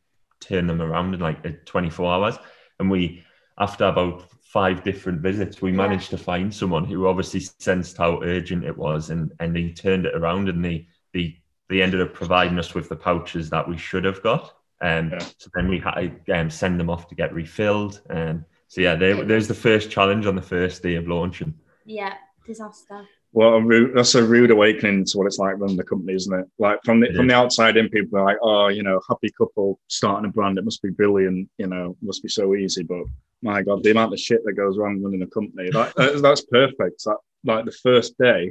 turn 0.40 0.66
them 0.66 0.83
around 0.83 1.14
in 1.14 1.20
like 1.20 1.44
uh, 1.46 1.50
24 1.64 2.12
hours. 2.12 2.38
And 2.78 2.90
we, 2.90 3.24
after 3.59 3.85
about 3.85 4.24
five 4.42 4.83
different 4.83 5.20
visits, 5.20 5.61
we 5.62 5.70
Yeah. 5.70 5.76
managed 5.76 6.11
to 6.11 6.18
find 6.18 6.52
someone 6.54 6.85
who 6.85 7.06
obviously 7.06 7.40
sensed 7.40 7.96
how 7.96 8.22
urgent 8.22 8.64
it 8.64 8.76
was, 8.76 9.11
and 9.11 9.33
and 9.40 9.56
he 9.56 9.72
turned 9.72 10.06
it 10.06 10.14
around, 10.14 10.48
and 10.48 10.64
they 10.64 10.88
they 11.12 11.40
they 11.68 11.83
ended 11.83 12.00
up 12.00 12.12
providing 12.14 12.59
us 12.59 12.74
with 12.74 12.88
the 12.88 12.96
pouches 12.96 13.48
that 13.50 13.68
we 13.68 13.76
should 13.76 14.04
have 14.04 14.22
got. 14.22 14.54
Um, 14.80 15.11
Yeah. 15.11 15.18
So 15.38 15.50
then 15.54 15.68
we 15.68 15.78
had 15.78 16.24
to 16.26 16.33
um, 16.40 16.50
send 16.50 16.80
them 16.80 16.90
off 16.90 17.06
to 17.09 17.14
get 17.14 17.33
refilled. 17.35 18.00
And 18.11 18.44
so 18.66 18.80
yeah, 18.80 18.94
there, 18.96 19.24
there's 19.24 19.46
the 19.48 19.54
first 19.54 19.90
challenge 19.90 20.26
on 20.26 20.35
the 20.37 20.42
first 20.42 20.83
day 20.83 20.94
of 20.96 21.06
launching. 21.06 21.54
Yeah, 21.85 22.14
disaster. 22.46 23.07
Well, 23.33 23.55
a 23.55 23.61
rude, 23.62 23.96
that's 23.96 24.16
a 24.16 24.24
rude 24.24 24.50
awakening 24.50 25.05
to 25.05 25.18
what 25.18 25.26
it's 25.29 25.38
like 25.38 25.57
running 25.59 25.76
the 25.76 25.85
company, 25.85 26.14
isn't 26.14 26.37
it? 26.37 26.46
Like 26.59 26.81
from 26.85 26.98
the 27.00 27.07
It 27.11 27.14
from 27.16 27.26
is. 27.26 27.31
the 27.31 27.37
outside 27.37 27.76
in, 27.76 27.88
people 27.88 28.18
are 28.18 28.24
like, 28.24 28.38
"Oh, 28.42 28.68
you 28.68 28.83
know, 28.83 29.00
happy 29.09 29.31
couple 29.38 29.79
starting 29.88 30.29
a 30.29 30.33
brand. 30.33 30.59
It 30.59 30.64
must 30.64 30.83
be 30.83 30.90
brilliant. 30.90 31.48
You 31.57 31.68
know, 31.68 31.90
it 32.00 32.05
must 32.05 32.22
be 32.24 32.29
so 32.29 32.57
easy." 32.57 32.83
But 32.83 33.05
my 33.42 33.62
God, 33.62 33.85
the 33.85 33.92
amount 33.92 34.12
of 34.12 34.18
shit 34.18 34.40
that 34.44 34.55
goes 34.55 34.76
wrong 34.79 35.00
running 35.00 35.22
a 35.22 35.29
company, 35.29 35.70
that, 35.70 35.92
that's, 35.96 36.20
that's 36.22 36.40
perfect. 36.46 37.05
That 37.05 37.18
like 37.44 37.64
the 37.66 37.72
first 37.72 38.18
day, 38.18 38.50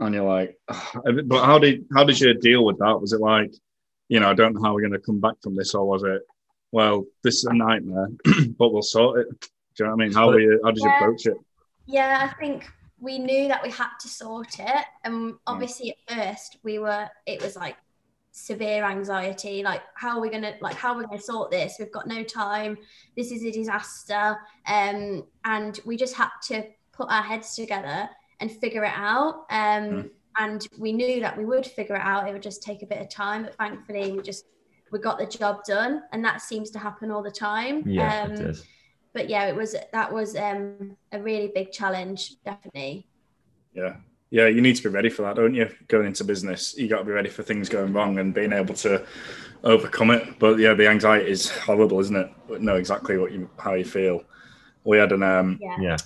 and 0.00 0.14
you're 0.14 0.24
like, 0.24 0.56
"Ah." 0.70 0.92
"But 1.26 1.44
how 1.44 1.58
did 1.58 1.84
how 1.94 2.04
did 2.04 2.18
you 2.18 2.32
deal 2.32 2.64
with 2.64 2.78
that? 2.78 2.98
Was 2.98 3.12
it 3.12 3.20
like, 3.20 3.52
you 4.08 4.20
know, 4.20 4.30
I 4.30 4.34
don't 4.34 4.54
know 4.54 4.62
how 4.62 4.72
we're 4.74 4.80
going 4.80 4.92
to 4.94 5.00
come 5.00 5.20
back 5.20 5.34
from 5.42 5.54
this, 5.54 5.74
or 5.74 5.86
was 5.86 6.02
it, 6.02 6.22
well, 6.72 7.04
this 7.22 7.34
is 7.36 7.44
a 7.44 7.52
nightmare, 7.52 8.08
but 8.58 8.72
we'll 8.72 8.80
sort 8.80 9.20
it." 9.20 9.28
Do 9.40 9.84
you 9.84 9.84
know 9.84 9.96
what 9.96 10.02
I 10.02 10.06
mean? 10.06 10.14
How 10.14 10.28
were 10.28 10.40
you? 10.40 10.60
How 10.64 10.70
did 10.70 10.82
you 10.82 10.88
Yeah. 10.88 10.96
approach 10.96 11.26
it? 11.26 11.36
Yeah, 11.84 12.30
I 12.30 12.34
think 12.40 12.70
we 13.02 13.18
knew 13.18 13.48
that 13.48 13.62
we 13.62 13.70
had 13.70 13.90
to 14.00 14.08
sort 14.08 14.60
it. 14.60 14.84
And 15.04 15.34
obviously 15.46 15.94
at 16.08 16.16
first 16.16 16.58
we 16.62 16.78
were 16.78 17.08
it 17.26 17.42
was 17.42 17.56
like 17.56 17.76
severe 18.30 18.84
anxiety, 18.84 19.62
like 19.62 19.82
how 19.94 20.16
are 20.16 20.20
we 20.22 20.30
gonna 20.30 20.54
like 20.60 20.76
how 20.76 20.94
are 20.94 20.98
we 20.98 21.04
gonna 21.04 21.20
sort 21.20 21.50
this? 21.50 21.76
We've 21.78 21.92
got 21.92 22.06
no 22.06 22.22
time, 22.22 22.78
this 23.16 23.32
is 23.32 23.44
a 23.44 23.50
disaster. 23.50 24.38
Um 24.68 25.24
and 25.44 25.80
we 25.84 25.96
just 25.96 26.14
had 26.14 26.30
to 26.48 26.64
put 26.92 27.10
our 27.10 27.22
heads 27.22 27.56
together 27.56 28.08
and 28.40 28.50
figure 28.50 28.84
it 28.84 28.94
out. 28.94 29.46
Um 29.50 29.84
Mm. 29.84 30.10
and 30.38 30.68
we 30.78 30.92
knew 30.92 31.20
that 31.20 31.36
we 31.36 31.44
would 31.44 31.66
figure 31.66 31.96
it 31.96 32.02
out. 32.02 32.28
It 32.28 32.32
would 32.32 32.42
just 32.50 32.62
take 32.62 32.82
a 32.82 32.86
bit 32.86 33.00
of 33.02 33.10
time, 33.10 33.42
but 33.42 33.54
thankfully 33.56 34.12
we 34.12 34.22
just 34.22 34.44
we 34.92 35.00
got 35.00 35.18
the 35.18 35.26
job 35.26 35.64
done 35.64 36.02
and 36.12 36.24
that 36.24 36.40
seems 36.40 36.70
to 36.70 36.78
happen 36.78 37.10
all 37.10 37.22
the 37.22 37.30
time. 37.32 37.82
Yeah, 37.84 38.22
um, 38.22 38.32
it 38.32 38.40
is. 38.40 38.64
But 39.12 39.28
yeah, 39.28 39.46
it 39.46 39.56
was 39.56 39.74
that 39.92 40.12
was 40.12 40.36
um, 40.36 40.96
a 41.12 41.20
really 41.20 41.50
big 41.54 41.72
challenge, 41.72 42.36
definitely. 42.44 43.06
Yeah. 43.74 43.96
Yeah, 44.30 44.46
you 44.46 44.62
need 44.62 44.76
to 44.76 44.82
be 44.82 44.88
ready 44.88 45.10
for 45.10 45.22
that, 45.22 45.36
don't 45.36 45.54
you? 45.54 45.68
Going 45.88 46.06
into 46.06 46.24
business, 46.24 46.74
you 46.78 46.88
got 46.88 47.00
to 47.00 47.04
be 47.04 47.12
ready 47.12 47.28
for 47.28 47.42
things 47.42 47.68
going 47.68 47.92
wrong 47.92 48.18
and 48.18 48.32
being 48.32 48.54
able 48.54 48.74
to 48.76 49.04
overcome 49.62 50.10
it. 50.10 50.38
But 50.38 50.58
yeah, 50.58 50.72
the 50.72 50.88
anxiety 50.88 51.30
is 51.30 51.50
horrible, 51.50 52.00
isn't 52.00 52.16
it? 52.16 52.62
Know 52.62 52.76
exactly 52.76 53.18
what 53.18 53.32
you 53.32 53.50
how 53.58 53.74
you 53.74 53.84
feel. 53.84 54.24
We 54.84 54.96
had 54.96 55.12
an 55.12 55.22
um. 55.22 55.58
Yeah. 55.60 55.76
Yeah. 55.80 55.96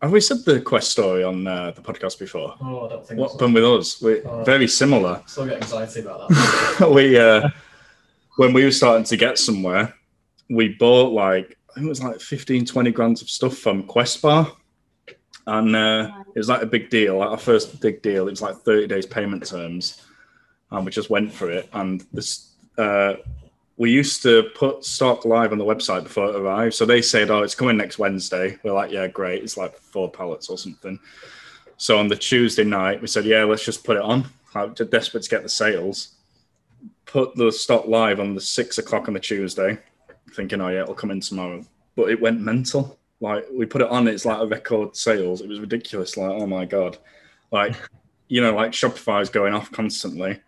Have 0.00 0.12
we 0.12 0.20
said 0.22 0.38
the 0.46 0.62
quest 0.62 0.92
story 0.92 1.22
on 1.24 1.46
uh, 1.46 1.72
the 1.72 1.82
podcast 1.82 2.18
before? 2.18 2.54
Oh, 2.62 2.86
I 2.86 2.88
don't 2.88 3.06
think 3.06 3.20
What 3.20 3.32
so. 3.32 3.36
happened 3.36 3.54
with 3.54 3.64
us? 3.64 4.00
We 4.00 4.22
Oh. 4.22 4.42
very 4.44 4.66
similar. 4.66 5.20
Still 5.26 5.44
get 5.44 5.62
anxiety 5.62 6.00
about 6.00 6.30
that. 6.30 6.90
we 6.94 7.18
uh, 7.18 7.50
when 8.38 8.54
we 8.54 8.64
were 8.64 8.70
starting 8.72 9.04
to 9.04 9.16
get 9.18 9.36
somewhere, 9.36 9.92
we 10.48 10.70
bought 10.70 11.12
like 11.12 11.58
I 11.74 11.78
think 11.78 11.86
it 11.86 11.88
was 11.88 12.04
like 12.04 12.20
15, 12.20 12.66
20 12.66 12.90
grams 12.92 13.20
of 13.20 13.28
stuff 13.28 13.58
from 13.58 13.82
Quest 13.82 14.22
Bar. 14.22 14.52
And 15.48 15.74
uh, 15.74 16.10
it 16.34 16.38
was 16.38 16.48
like 16.48 16.62
a 16.62 16.66
big 16.66 16.88
deal, 16.88 17.18
like 17.18 17.30
our 17.30 17.36
first 17.36 17.80
big 17.80 18.00
deal. 18.00 18.28
It 18.28 18.30
was 18.30 18.42
like 18.42 18.56
30 18.58 18.86
days 18.86 19.06
payment 19.06 19.44
terms. 19.44 20.06
And 20.70 20.84
we 20.84 20.92
just 20.92 21.10
went 21.10 21.32
for 21.32 21.50
it. 21.50 21.68
And 21.72 22.04
this 22.12 22.52
uh, 22.78 23.14
we 23.76 23.90
used 23.90 24.22
to 24.22 24.44
put 24.54 24.84
stock 24.84 25.24
live 25.24 25.50
on 25.50 25.58
the 25.58 25.64
website 25.64 26.04
before 26.04 26.30
it 26.30 26.36
arrived. 26.36 26.74
So 26.74 26.86
they 26.86 27.02
said, 27.02 27.30
Oh, 27.30 27.42
it's 27.42 27.56
coming 27.56 27.76
next 27.76 27.98
Wednesday. 27.98 28.56
We're 28.62 28.72
like, 28.72 28.92
Yeah, 28.92 29.08
great. 29.08 29.42
It's 29.42 29.56
like 29.56 29.76
four 29.76 30.08
pallets 30.08 30.48
or 30.48 30.56
something. 30.56 31.00
So 31.76 31.98
on 31.98 32.06
the 32.06 32.16
Tuesday 32.16 32.64
night, 32.64 33.00
we 33.00 33.08
said, 33.08 33.24
Yeah, 33.24 33.42
let's 33.42 33.64
just 33.64 33.82
put 33.82 33.96
it 33.96 34.02
on. 34.02 34.26
Like, 34.54 34.76
desperate 34.76 35.24
to 35.24 35.28
get 35.28 35.42
the 35.42 35.48
sales 35.48 36.14
put 37.14 37.36
the 37.36 37.52
stock 37.52 37.86
live 37.86 38.18
on 38.18 38.34
the 38.34 38.40
six 38.40 38.78
o'clock 38.78 39.06
on 39.06 39.14
the 39.14 39.20
Tuesday, 39.20 39.78
thinking, 40.32 40.60
oh 40.60 40.68
yeah, 40.68 40.82
it'll 40.82 40.94
come 40.94 41.10
in 41.10 41.20
tomorrow. 41.20 41.64
But 41.96 42.10
it 42.10 42.20
went 42.20 42.40
mental. 42.40 42.98
Like 43.20 43.44
we 43.52 43.66
put 43.66 43.82
it 43.82 43.88
on, 43.88 44.08
it's 44.08 44.24
like 44.24 44.40
a 44.40 44.46
record 44.46 44.96
sales. 44.96 45.40
It 45.40 45.48
was 45.48 45.60
ridiculous. 45.60 46.16
Like, 46.16 46.30
oh 46.30 46.46
my 46.46 46.64
god, 46.64 46.98
like 47.50 47.74
you 48.28 48.40
know, 48.40 48.54
like 48.54 48.72
Shopify's 48.72 49.28
going 49.30 49.54
off 49.54 49.70
constantly, 49.70 50.40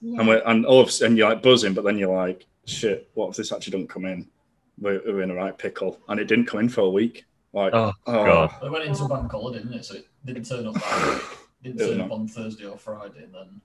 Yeah. 0.00 0.20
and 0.20 0.28
we're 0.28 0.42
and 0.46 0.64
all 0.66 0.80
of 0.80 0.88
a 0.88 0.90
sudden 0.92 1.16
you're 1.16 1.28
like 1.28 1.42
buzzing, 1.42 1.74
but 1.74 1.84
then 1.84 1.98
you're 1.98 2.14
like, 2.14 2.46
shit, 2.66 3.08
what 3.14 3.30
if 3.30 3.36
this 3.36 3.52
actually 3.52 3.72
doesn't 3.72 3.88
come 3.88 4.04
in? 4.04 4.28
We're, 4.80 5.00
we're 5.04 5.22
in 5.22 5.30
a 5.30 5.34
right 5.34 5.56
pickle, 5.56 5.98
and 6.08 6.18
it 6.18 6.24
didn't 6.26 6.46
come 6.46 6.60
in 6.60 6.68
for 6.68 6.80
a 6.82 6.90
week. 6.90 7.24
Like, 7.52 7.74
Oh, 7.74 7.92
oh. 8.06 8.24
God. 8.24 8.54
it 8.64 8.70
went 8.70 8.84
into 8.84 9.04
a 9.04 9.08
bank 9.08 9.30
holiday, 9.30 9.58
didn't 9.58 9.74
it? 9.74 9.84
So 9.84 9.96
it 9.96 10.06
didn't 10.24 10.44
turn 10.48 10.66
up 10.66 10.74
that 10.74 11.08
week. 11.12 11.38
Didn't 11.62 11.78
Didn't 11.78 11.98
turn 11.98 12.00
up 12.06 12.10
on 12.12 12.26
Thursday 12.26 12.64
or 12.66 12.78
Friday, 12.78 13.24
and 13.24 13.34
then 13.34 13.42
it, 13.42 13.60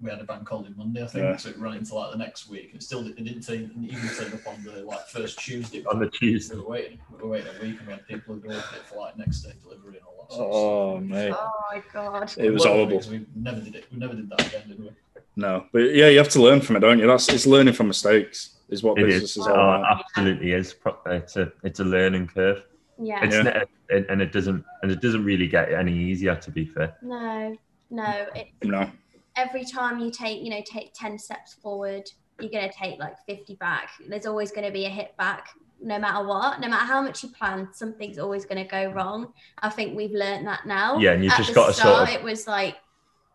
we 0.00 0.10
had 0.10 0.20
a 0.20 0.24
bank 0.24 0.48
holiday 0.48 0.72
Monday, 0.76 1.02
I 1.02 1.06
think. 1.06 1.24
Yeah. 1.24 1.36
So 1.36 1.48
it 1.50 1.58
ran 1.58 1.74
into 1.74 1.94
like 1.94 2.12
the 2.12 2.18
next 2.18 2.48
week. 2.48 2.70
It 2.74 2.82
still 2.82 3.02
did- 3.02 3.18
it 3.18 3.24
didn't 3.24 3.42
turn, 3.42 3.70
even 3.82 4.08
turn 4.16 4.32
up 4.32 4.46
on 4.46 4.62
the 4.62 4.82
like 4.84 5.06
first 5.08 5.38
Tuesday. 5.40 5.84
On 5.86 5.98
the 5.98 6.08
Tuesday. 6.10 6.54
We 6.54 6.60
were 6.62 6.68
waiting. 6.68 6.98
We 7.10 7.18
were 7.22 7.28
waiting 7.28 7.48
a 7.48 7.62
week, 7.62 7.78
and 7.78 7.86
we 7.86 7.92
had 7.94 8.06
people 8.06 8.34
who 8.36 8.42
ordered 8.42 8.58
it 8.58 8.86
for 8.88 8.96
like 8.98 9.16
next 9.18 9.42
day 9.42 9.52
delivery 9.62 9.96
and 9.96 10.06
all 10.06 10.26
that. 10.28 10.34
Sort 10.34 10.50
oh 10.52 10.96
of 10.96 11.04
stuff. 11.04 11.10
Oh, 11.10 11.14
mate, 11.14 11.34
oh 11.36 11.50
my 11.72 11.82
god. 11.92 12.34
it 12.38 12.50
was 12.50 12.64
horrible. 12.64 13.00
We 13.10 13.26
never 13.34 13.60
did 13.60 13.74
it. 13.74 13.86
We 13.92 13.98
never 13.98 14.14
did 14.14 14.28
that 14.30 14.46
again, 14.46 14.68
did 14.68 14.78
we? 14.80 14.90
No, 15.36 15.66
but 15.72 15.94
yeah, 15.94 16.08
you 16.08 16.18
have 16.18 16.28
to 16.30 16.42
learn 16.42 16.60
from 16.60 16.76
it, 16.76 16.80
don't 16.80 16.98
you? 16.98 17.06
That's 17.06 17.28
it's 17.28 17.46
learning 17.46 17.74
from 17.74 17.88
mistakes. 17.88 18.56
Is 18.68 18.82
what 18.82 18.98
It 18.98 19.06
business 19.06 19.30
is. 19.30 19.36
is 19.38 19.46
Oh, 19.46 19.54
all 19.54 19.74
it 19.74 19.78
about. 19.80 20.00
absolutely 20.04 20.52
is. 20.52 20.74
It's 21.06 21.36
a 21.36 21.52
it's 21.64 21.80
a 21.80 21.84
learning 21.84 22.26
curve. 22.28 22.62
Yeah. 23.00 23.24
It's 23.24 23.34
Yeah. 23.34 23.42
ne- 23.42 23.96
and 23.96 24.06
and 24.10 24.20
it 24.22 24.30
doesn't 24.32 24.64
and 24.82 24.92
it 24.92 25.00
doesn't 25.00 25.24
really 25.24 25.46
get 25.48 25.72
any 25.72 25.94
easier. 25.96 26.36
To 26.36 26.50
be 26.50 26.66
fair, 26.66 26.94
No, 27.02 27.56
no. 27.90 28.26
It, 28.34 28.48
No, 28.62 28.90
every 29.38 29.64
time 29.64 30.00
you 30.00 30.10
take, 30.10 30.42
you 30.42 30.50
know, 30.50 30.62
take 30.66 30.92
10 30.94 31.18
steps 31.18 31.54
forward, 31.54 32.10
you're 32.40 32.50
going 32.50 32.68
to 32.68 32.76
take 32.76 32.98
like 32.98 33.14
50 33.26 33.54
back. 33.56 33.90
There's 34.08 34.26
always 34.26 34.50
going 34.50 34.66
to 34.66 34.72
be 34.72 34.84
a 34.86 34.90
hit 34.90 35.16
back, 35.16 35.50
no 35.80 35.98
matter 35.98 36.26
what. 36.26 36.60
No 36.60 36.68
matter 36.68 36.84
how 36.84 37.00
much 37.00 37.22
you 37.22 37.30
plan, 37.30 37.68
something's 37.72 38.18
always 38.18 38.44
going 38.44 38.62
to 38.62 38.68
go 38.68 38.90
wrong. 38.92 39.32
I 39.60 39.70
think 39.70 39.96
we've 39.96 40.12
learned 40.12 40.46
that 40.46 40.66
now. 40.66 40.98
Yeah, 40.98 41.12
and 41.12 41.22
you've 41.24 41.32
At 41.32 41.38
just 41.38 41.54
got 41.54 41.68
to 41.68 41.72
sort 41.72 41.94
start, 41.94 42.08
of 42.08 42.14
it 42.14 42.22
was 42.22 42.46
like, 42.46 42.76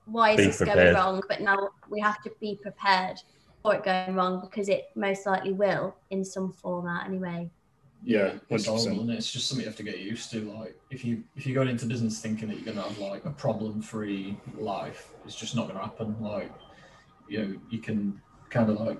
why 0.06 0.32
is 0.32 0.38
this 0.38 0.58
prepared. 0.58 0.78
going 0.78 0.96
wrong? 0.96 1.24
But 1.28 1.42
now 1.42 1.70
we 1.90 2.00
have 2.02 2.22
to 2.24 2.32
be 2.40 2.60
prepared 2.62 3.18
for 3.62 3.76
it 3.76 3.84
going 3.84 4.16
wrong 4.16 4.42
because 4.42 4.68
it 4.68 4.90
most 4.96 5.26
likely 5.26 5.54
will 5.54 5.96
in 6.10 6.26
some 6.26 6.52
format 6.52 7.08
anyway. 7.08 7.50
Yeah, 8.06 8.34
it's 8.50 8.66
hundred 8.66 8.66
horrible, 8.66 8.76
percent. 8.76 9.00
and 9.02 9.10
it's 9.12 9.32
just 9.32 9.48
something 9.48 9.64
you 9.64 9.70
have 9.70 9.78
to 9.78 9.84
get 9.84 10.00
used 10.00 10.32
to. 10.32 10.42
Like 10.52 10.76
if 10.90 11.06
you 11.06 11.24
if 11.36 11.46
you're 11.46 11.56
going 11.56 11.70
into 11.70 11.86
business 11.86 12.20
thinking 12.20 12.50
that 12.50 12.60
you're 12.60 12.74
gonna 12.74 12.88
have 12.88 12.98
like 12.98 13.26
a 13.26 13.32
problem-free 13.32 14.38
life, 14.58 15.14
it's 15.26 15.36
just 15.36 15.56
not 15.56 15.68
gonna 15.68 15.80
happen. 15.80 16.16
Like 16.20 16.52
you 17.28 17.40
know, 17.40 17.60
you 17.70 17.80
can 17.80 18.22
kind 18.50 18.70
of 18.70 18.80
like 18.82 19.00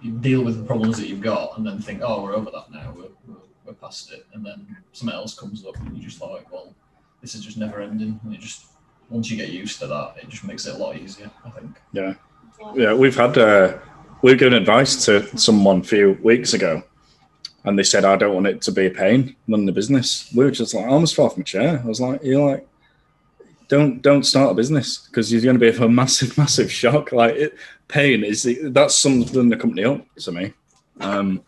you 0.00 0.12
deal 0.12 0.42
with 0.42 0.58
the 0.58 0.64
problems 0.64 0.98
that 0.98 1.08
you've 1.08 1.20
got, 1.20 1.56
and 1.56 1.66
then 1.66 1.80
think, 1.80 2.00
oh, 2.02 2.22
we're 2.22 2.34
over 2.34 2.50
that 2.50 2.70
now. 2.70 2.92
We're, 2.96 3.08
we're, 3.26 3.40
we're 3.64 3.72
past 3.74 4.12
it, 4.12 4.26
and 4.32 4.44
then 4.44 4.76
something 4.92 5.14
else 5.14 5.38
comes 5.38 5.64
up, 5.64 5.76
and 5.76 5.96
you're 5.96 6.08
just 6.08 6.20
like, 6.20 6.50
well, 6.52 6.74
this 7.20 7.34
is 7.34 7.44
just 7.44 7.56
never 7.56 7.80
ending, 7.80 8.18
and 8.24 8.34
it 8.34 8.40
just 8.40 8.66
once 9.10 9.30
you 9.30 9.36
get 9.36 9.50
used 9.50 9.78
to 9.80 9.86
that, 9.86 10.14
it 10.20 10.28
just 10.28 10.44
makes 10.44 10.66
it 10.66 10.74
a 10.74 10.78
lot 10.78 10.96
easier. 10.96 11.30
I 11.44 11.50
think. 11.50 11.76
Yeah, 11.92 12.14
yeah. 12.74 12.94
We've 12.94 13.16
had 13.16 13.38
uh, 13.38 13.78
we've 14.22 14.38
given 14.38 14.54
advice 14.54 15.04
to 15.06 15.36
someone 15.38 15.80
a 15.80 15.84
few 15.84 16.18
weeks 16.22 16.52
ago, 16.54 16.82
and 17.64 17.78
they 17.78 17.82
said, 17.82 18.04
"I 18.04 18.16
don't 18.16 18.34
want 18.34 18.46
it 18.46 18.62
to 18.62 18.72
be 18.72 18.86
a 18.86 18.90
pain 18.90 19.36
running 19.48 19.66
the 19.66 19.72
business." 19.72 20.30
We 20.34 20.44
were 20.44 20.50
just 20.50 20.74
like, 20.74 20.86
I 20.86 20.88
almost 20.88 21.14
fell 21.14 21.26
off 21.26 21.36
my 21.36 21.42
chair. 21.42 21.80
I 21.82 21.86
was 21.86 22.00
like, 22.00 22.22
"You're 22.22 22.50
like, 22.50 22.66
don't 23.68 24.00
don't 24.02 24.24
start 24.24 24.52
a 24.52 24.54
business 24.54 25.06
because 25.06 25.32
you're 25.32 25.42
going 25.42 25.58
to 25.58 25.72
be 25.72 25.76
a 25.76 25.88
massive, 26.02 26.36
massive 26.38 26.70
shock. 26.70 27.12
Like, 27.12 27.34
it, 27.34 27.54
pain 27.88 28.24
is 28.24 28.48
that's 28.64 28.94
something 28.94 29.48
the 29.48 29.56
company 29.56 29.84
up 29.84 30.04
to 30.16 30.32
me." 30.32 30.52
Um, 31.00 31.42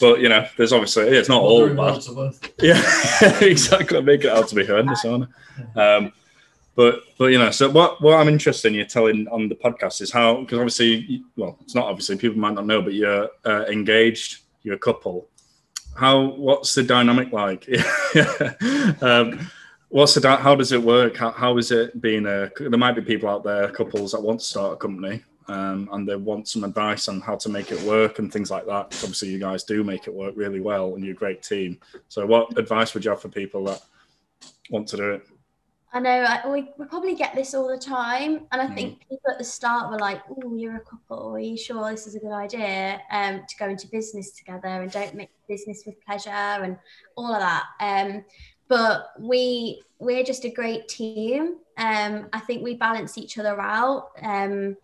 but 0.00 0.20
you 0.20 0.28
know, 0.28 0.46
there's 0.56 0.72
obviously 0.72 1.04
it's 1.08 1.28
not 1.28 1.42
all 1.42 1.66
bad. 1.66 1.70
rewards 1.70 2.08
are 2.08 2.14
worth. 2.14 2.52
Yeah, 2.60 2.82
exactly. 3.40 4.00
Make 4.02 4.24
it 4.24 4.30
out 4.30 4.48
to 4.48 4.54
be 4.54 4.64
horrendous, 4.64 5.04
aren't 5.04 5.24
it? 5.24 5.78
Um, 5.78 6.12
but 6.74 7.00
but 7.18 7.26
you 7.26 7.38
know, 7.38 7.50
so 7.50 7.70
what 7.70 8.00
what 8.02 8.14
I'm 8.14 8.28
interested 8.28 8.68
in 8.68 8.74
you 8.74 8.84
telling 8.84 9.26
on 9.28 9.48
the 9.48 9.54
podcast 9.54 10.00
is 10.02 10.12
how 10.12 10.40
because 10.40 10.58
obviously, 10.58 11.24
well, 11.36 11.58
it's 11.62 11.74
not 11.74 11.86
obviously 11.86 12.16
people 12.16 12.38
might 12.38 12.54
not 12.54 12.66
know, 12.66 12.82
but 12.82 12.94
you're 12.94 13.30
uh, 13.44 13.64
engaged, 13.64 14.42
you're 14.66 14.74
a 14.74 14.78
couple. 14.78 15.28
How 15.94 16.24
what's 16.24 16.74
the 16.74 16.82
dynamic 16.82 17.32
like? 17.32 17.66
um, 19.02 19.48
what's 19.88 20.14
the 20.14 20.36
how 20.36 20.56
does 20.56 20.72
it 20.72 20.82
work? 20.82 21.16
How, 21.16 21.30
how 21.30 21.56
is 21.56 21.70
it 21.70 21.98
being 22.02 22.26
a? 22.26 22.50
There 22.58 22.70
might 22.70 22.96
be 22.96 23.00
people 23.00 23.28
out 23.28 23.44
there, 23.44 23.70
couples 23.70 24.12
that 24.12 24.20
want 24.20 24.40
to 24.40 24.46
start 24.46 24.74
a 24.74 24.76
company. 24.76 25.22
Um, 25.48 25.88
and 25.92 26.08
they 26.08 26.16
want 26.16 26.48
some 26.48 26.64
advice 26.64 27.06
on 27.06 27.20
how 27.20 27.36
to 27.36 27.48
make 27.48 27.70
it 27.70 27.80
work 27.82 28.18
and 28.18 28.32
things 28.32 28.50
like 28.50 28.66
that. 28.66 28.86
Obviously, 28.86 29.28
you 29.28 29.38
guys 29.38 29.62
do 29.62 29.84
make 29.84 30.08
it 30.08 30.12
work 30.12 30.34
really 30.36 30.58
well, 30.58 30.96
and 30.96 31.04
you're 31.04 31.14
a 31.14 31.16
great 31.16 31.40
team. 31.40 31.78
So, 32.08 32.26
what 32.26 32.58
advice 32.58 32.94
would 32.94 33.04
you 33.04 33.12
have 33.12 33.22
for 33.22 33.28
people 33.28 33.62
that 33.66 33.80
want 34.70 34.88
to 34.88 34.96
do 34.96 35.10
it? 35.12 35.26
I 35.96 35.98
know 35.98 36.10
I, 36.10 36.46
we, 36.46 36.68
we 36.76 36.84
probably 36.84 37.14
get 37.14 37.34
this 37.34 37.54
all 37.54 37.68
the 37.68 37.78
time, 37.78 38.46
and 38.52 38.60
I 38.60 38.66
think 38.66 38.96
mm. 38.96 39.00
people 39.08 39.30
at 39.30 39.38
the 39.38 39.44
start 39.44 39.90
were 39.90 39.98
like, 39.98 40.20
"Oh, 40.28 40.54
you're 40.54 40.76
a 40.76 40.80
couple. 40.80 41.34
Are 41.34 41.38
you 41.38 41.56
sure 41.56 41.90
this 41.90 42.06
is 42.06 42.14
a 42.14 42.18
good 42.18 42.32
idea 42.34 43.00
um, 43.10 43.40
to 43.48 43.56
go 43.56 43.66
into 43.66 43.88
business 43.88 44.32
together 44.32 44.68
and 44.68 44.90
don't 44.90 45.14
make 45.14 45.30
business 45.48 45.84
with 45.86 45.98
pleasure 46.04 46.28
and 46.28 46.76
all 47.16 47.32
of 47.32 47.40
that?" 47.40 47.64
Um, 47.80 48.26
but 48.68 49.06
we 49.18 49.80
we're 49.98 50.22
just 50.22 50.44
a 50.44 50.50
great 50.50 50.86
team. 50.86 51.60
Um, 51.78 52.28
I 52.30 52.40
think 52.40 52.62
we 52.62 52.74
balance 52.74 53.16
each 53.16 53.38
other 53.38 53.58
out. 53.58 54.10
Um, 54.20 54.76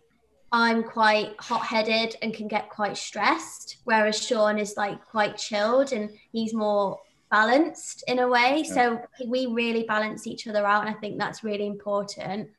I'm 0.51 0.81
quite 0.81 1.35
hot-headed 1.39 2.15
and 2.23 2.33
can 2.33 2.47
get 2.47 2.71
quite 2.71 2.97
stressed, 2.97 3.77
whereas 3.83 4.19
Sean 4.19 4.57
is 4.57 4.77
like 4.77 5.05
quite 5.05 5.37
chilled 5.37 5.93
and 5.93 6.09
he's 6.31 6.55
more 6.55 6.99
balanced 7.33 8.03
in 8.07 8.19
a 8.19 8.27
way. 8.27 8.63
Yeah. 8.63 8.73
So 8.77 8.83
we 9.27 9.47
really 9.47 9.83
balance 9.95 10.27
each 10.27 10.47
other 10.47 10.63
out, 10.71 10.85
and 10.85 10.95
I 10.95 10.97
think 10.99 11.17
that's 11.17 11.43
really 11.43 11.67
important. 11.75 12.49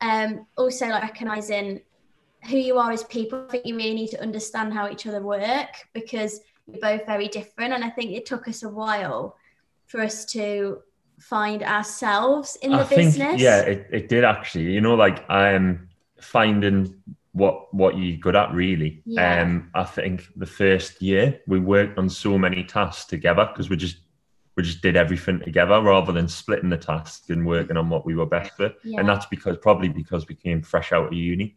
Um, 0.00 0.46
also, 0.56 0.86
like 0.86 1.02
recognizing 1.02 1.82
who 2.48 2.56
you 2.56 2.78
are 2.78 2.90
as 2.90 3.04
people, 3.04 3.44
I 3.46 3.50
think 3.52 3.66
you 3.66 3.76
really 3.76 3.94
need 3.94 4.10
to 4.16 4.22
understand 4.22 4.72
how 4.72 4.88
each 4.90 5.06
other 5.06 5.22
work 5.22 5.72
because 5.92 6.40
you're 6.66 6.80
both 6.80 7.04
very 7.04 7.28
different. 7.28 7.74
And 7.74 7.84
I 7.84 7.90
think 7.90 8.12
it 8.12 8.24
took 8.24 8.48
us 8.48 8.62
a 8.62 8.68
while 8.68 9.36
for 9.86 10.00
us 10.00 10.24
to 10.36 10.80
find 11.18 11.62
ourselves 11.62 12.56
in 12.62 12.70
the 12.70 12.78
I 12.78 12.84
business. 12.84 13.16
Think, 13.16 13.40
yeah, 13.40 13.60
it, 13.60 13.86
it 13.92 14.08
did 14.08 14.24
actually. 14.24 14.72
You 14.72 14.80
know, 14.80 14.94
like 14.94 15.28
I'm 15.28 15.90
finding 16.20 16.94
what 17.32 17.72
what 17.72 17.96
you're 17.96 18.16
good 18.16 18.36
at 18.36 18.52
really. 18.52 19.02
Yeah. 19.04 19.42
um 19.42 19.70
i 19.74 19.84
think 19.84 20.28
the 20.36 20.46
first 20.46 21.00
year 21.00 21.40
we 21.46 21.60
worked 21.60 21.98
on 21.98 22.08
so 22.08 22.36
many 22.36 22.64
tasks 22.64 23.04
together 23.04 23.46
because 23.46 23.70
we 23.70 23.76
just 23.76 23.98
we 24.56 24.62
just 24.64 24.82
did 24.82 24.96
everything 24.96 25.40
together 25.40 25.80
rather 25.80 26.12
than 26.12 26.28
splitting 26.28 26.70
the 26.70 26.76
tasks 26.76 27.30
and 27.30 27.46
working 27.46 27.76
on 27.76 27.88
what 27.88 28.04
we 28.04 28.14
were 28.14 28.26
best 28.26 28.52
for 28.56 28.72
yeah. 28.82 28.98
and 28.98 29.08
that's 29.08 29.26
because 29.26 29.56
probably 29.58 29.88
because 29.88 30.26
we 30.28 30.34
came 30.34 30.60
fresh 30.62 30.92
out 30.92 31.06
of 31.06 31.12
uni. 31.12 31.56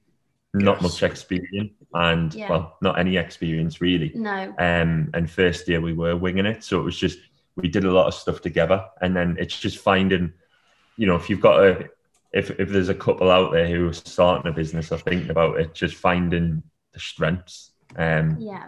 Not 0.55 0.83
much 0.83 1.01
experience 1.01 1.73
and 1.95 2.31
yeah. 2.36 2.47
well 2.47 2.77
not 2.81 2.99
any 2.99 3.17
experience 3.17 3.81
really. 3.81 4.12
No. 4.13 4.53
Um 4.59 5.09
and 5.15 5.27
first 5.27 5.67
year 5.67 5.81
we 5.81 5.93
were 5.93 6.15
winging 6.15 6.45
it 6.45 6.63
so 6.63 6.79
it 6.79 6.83
was 6.83 6.95
just 6.95 7.17
we 7.55 7.67
did 7.67 7.86
a 7.86 7.91
lot 7.91 8.07
of 8.07 8.13
stuff 8.13 8.41
together. 8.41 8.86
And 9.01 9.15
then 9.15 9.36
it's 9.39 9.59
just 9.59 9.79
finding 9.79 10.31
you 10.97 11.07
know 11.07 11.15
if 11.15 11.27
you've 11.27 11.41
got 11.41 11.63
a 11.63 11.89
if 12.33 12.49
if 12.59 12.69
there's 12.69 12.89
a 12.89 12.95
couple 12.95 13.31
out 13.31 13.51
there 13.51 13.67
who 13.67 13.87
are 13.87 13.93
starting 13.93 14.51
a 14.51 14.53
business 14.53 14.91
or 14.91 14.97
thinking 14.97 15.29
about 15.29 15.59
it, 15.59 15.73
just 15.73 15.95
finding 15.95 16.63
the 16.91 16.99
strengths. 16.99 17.71
Um, 17.95 18.37
yeah. 18.39 18.65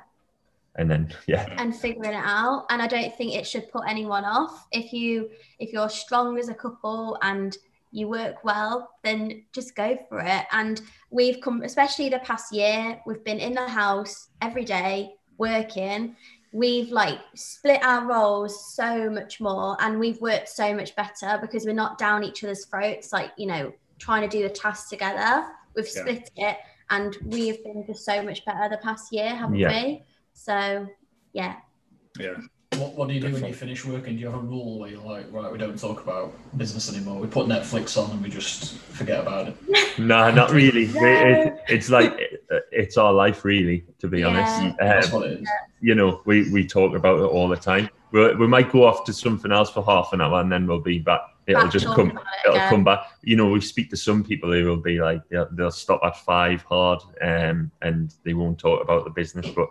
And 0.78 0.90
then 0.92 1.14
yeah. 1.28 1.48
And 1.58 1.76
figuring 1.76 2.12
it 2.12 2.24
out. 2.24 2.66
And 2.70 2.82
I 2.82 2.88
don't 2.88 3.16
think 3.16 3.34
it 3.34 3.48
should 3.48 3.72
put 3.72 3.84
anyone 3.88 4.24
off. 4.24 4.68
If 4.72 4.94
you 4.94 5.30
if 5.60 5.74
you're 5.74 5.90
strong 5.90 6.38
as 6.38 6.50
a 6.50 6.54
couple 6.54 7.18
and 7.22 7.58
you 7.92 8.08
work 8.08 8.44
well, 8.44 8.92
then 9.04 9.44
just 9.54 9.76
go 9.76 9.98
for 10.10 10.20
it. 10.20 10.46
And 10.52 10.82
we've 11.10 11.40
come, 11.42 11.64
especially 11.64 12.10
the 12.10 12.20
past 12.20 12.54
year, 12.54 13.00
we've 13.06 13.24
been 13.24 13.40
in 13.40 13.54
the 13.54 13.68
house 13.68 14.28
every 14.42 14.66
day 14.66 15.16
working 15.38 16.16
we've 16.56 16.90
like 16.90 17.20
split 17.34 17.84
our 17.84 18.06
roles 18.06 18.74
so 18.74 19.10
much 19.10 19.42
more 19.42 19.76
and 19.82 20.00
we've 20.00 20.22
worked 20.22 20.48
so 20.48 20.74
much 20.74 20.96
better 20.96 21.38
because 21.42 21.66
we're 21.66 21.74
not 21.74 21.98
down 21.98 22.24
each 22.24 22.46
other's 22.46 22.64
throats 22.64 23.12
like 23.12 23.32
you 23.38 23.46
know 23.46 23.74
trying 24.00 24.22
to 24.22 24.38
do 24.38 24.42
the 24.42 24.50
task 24.50 24.88
together 24.88 25.46
we've 25.76 25.86
split 25.86 26.32
yeah. 26.38 26.52
it 26.52 26.58
and 26.92 27.18
we've 27.26 27.62
been 27.66 27.84
just 27.86 28.06
so 28.06 28.24
much 28.24 28.46
better 28.46 28.70
the 28.70 28.78
past 28.78 29.12
year 29.12 29.36
haven't 29.36 29.58
yeah. 29.58 29.84
we 29.84 30.02
so 30.32 30.88
yeah 31.34 31.56
yeah 32.18 32.38
what, 32.78 32.96
what 32.96 33.08
do 33.08 33.14
you 33.14 33.20
do 33.20 33.32
when 33.34 33.46
you 33.46 33.54
finish 33.54 33.86
working? 33.86 34.16
Do 34.16 34.22
you 34.22 34.28
have 34.28 34.36
a 34.36 34.44
rule 34.44 34.80
where 34.80 34.90
you're 34.90 35.02
like, 35.02 35.32
right, 35.32 35.52
we 35.52 35.58
don't 35.58 35.80
talk 35.80 36.04
about 36.04 36.34
business 36.58 36.94
anymore. 36.94 37.20
We 37.20 37.28
put 37.28 37.48
Netflix 37.48 38.02
on 38.02 38.12
and 38.12 38.22
we 38.22 38.30
just 38.30 38.78
forget 38.78 39.20
about 39.20 39.48
it. 39.48 40.00
no, 40.00 40.32
not 40.32 40.52
really. 40.52 40.88
no. 40.88 41.02
It, 41.26 41.60
it's 41.68 41.90
like 41.90 42.14
it, 42.18 42.46
it's 42.72 42.98
our 42.98 43.14
life, 43.14 43.46
really. 43.46 43.86
To 44.00 44.08
be 44.08 44.20
yeah. 44.20 44.28
honest, 44.28 44.62
um, 44.62 44.76
that's 44.80 45.12
what 45.12 45.26
it 45.26 45.42
is. 45.42 45.50
You 45.82 45.96
know, 45.96 46.22
we 46.26 46.50
we 46.52 46.66
talk 46.66 46.96
about 46.96 47.20
it 47.20 47.24
all 47.24 47.48
the 47.48 47.56
time. 47.56 47.90
we 48.12 48.36
we 48.36 48.48
might 48.48 48.72
go 48.72 48.86
off 48.86 49.06
to 49.06 49.14
something 49.14 49.52
else 49.52 49.70
for 49.70 49.84
half 49.84 50.14
an 50.14 50.22
hour 50.22 50.42
and 50.42 50.52
then 50.52 50.68
we'll 50.68 50.80
be 50.80 51.00
back. 51.00 51.22
It'll 51.48 51.64
back 51.64 51.72
just 51.72 51.86
come. 51.88 52.10
It, 52.12 52.18
it'll 52.46 52.58
yeah. 52.58 52.70
come 52.70 52.84
back. 52.84 53.08
You 53.24 53.36
know, 53.36 53.50
we 53.50 53.62
speak 53.62 53.90
to 53.92 53.98
some 53.98 54.24
people 54.24 54.52
who 54.52 54.66
will 54.66 54.78
be 54.78 55.00
like, 55.00 55.22
they'll, 55.30 55.48
they'll 55.52 55.72
stop 55.72 56.02
at 56.04 56.18
five 56.18 56.64
hard, 56.64 57.02
um, 57.22 57.72
and 57.82 58.14
they 58.24 58.34
won't 58.34 58.60
talk 58.60 58.82
about 58.82 59.04
the 59.04 59.12
business, 59.12 59.48
but 59.50 59.70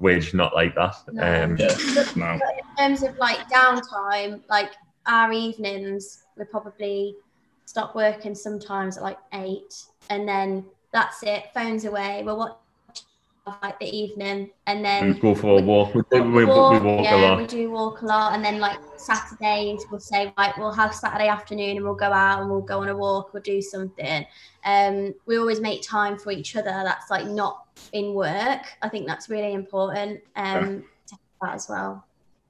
we're 0.00 0.22
not 0.32 0.54
like 0.54 0.74
that. 0.74 0.96
No. 1.12 1.22
Um, 1.22 1.56
yeah. 1.56 2.04
no. 2.16 2.32
in 2.32 2.76
terms 2.76 3.02
of 3.02 3.16
like 3.18 3.38
downtime, 3.50 4.40
like 4.48 4.72
our 5.06 5.32
evenings, 5.32 6.24
we 6.36 6.44
probably 6.44 7.14
stop 7.66 7.94
working 7.94 8.34
sometimes 8.34 8.96
at 8.96 9.02
like 9.02 9.18
eight, 9.34 9.84
and 10.08 10.26
then 10.26 10.64
that's 10.92 11.22
it. 11.22 11.44
Phones 11.54 11.84
away. 11.84 12.22
We'll 12.24 12.38
watch 12.38 12.56
like 13.46 13.78
the 13.78 13.86
evening, 13.86 14.50
and 14.66 14.84
then 14.84 15.08
we 15.08 15.20
go 15.20 15.34
for 15.34 15.58
a 15.58 15.62
walk. 15.62 15.94
We, 15.94 16.02
we, 16.10 16.20
we, 16.20 16.44
walk, 16.44 16.72
we 16.72 16.78
walk 16.86 17.04
yeah, 17.04 17.16
a 17.16 17.18
lot. 17.20 17.38
We 17.38 17.46
do 17.46 17.70
walk 17.70 18.02
a 18.02 18.06
lot, 18.06 18.34
and 18.34 18.44
then 18.44 18.58
like 18.58 18.78
Saturdays, 18.96 19.84
we'll 19.90 20.00
say 20.00 20.32
like 20.36 20.56
we'll 20.56 20.72
have 20.72 20.94
Saturday 20.94 21.28
afternoon, 21.28 21.76
and 21.76 21.84
we'll 21.84 21.94
go 21.94 22.12
out 22.12 22.40
and 22.40 22.50
we'll 22.50 22.60
go 22.60 22.80
on 22.80 22.88
a 22.88 22.96
walk. 22.96 23.32
We'll 23.32 23.42
do 23.42 23.60
something. 23.62 24.26
Um, 24.64 25.14
we 25.26 25.38
always 25.38 25.60
make 25.60 25.82
time 25.82 26.18
for 26.18 26.30
each 26.30 26.56
other. 26.56 26.70
That's 26.70 27.10
like 27.10 27.26
not 27.26 27.66
in 27.92 28.14
work. 28.14 28.62
I 28.82 28.88
think 28.88 29.06
that's 29.06 29.28
really 29.28 29.54
important. 29.54 30.20
Um, 30.36 30.84
yeah. 31.10 31.16
that 31.42 31.54
as 31.54 31.68
well. 31.68 32.04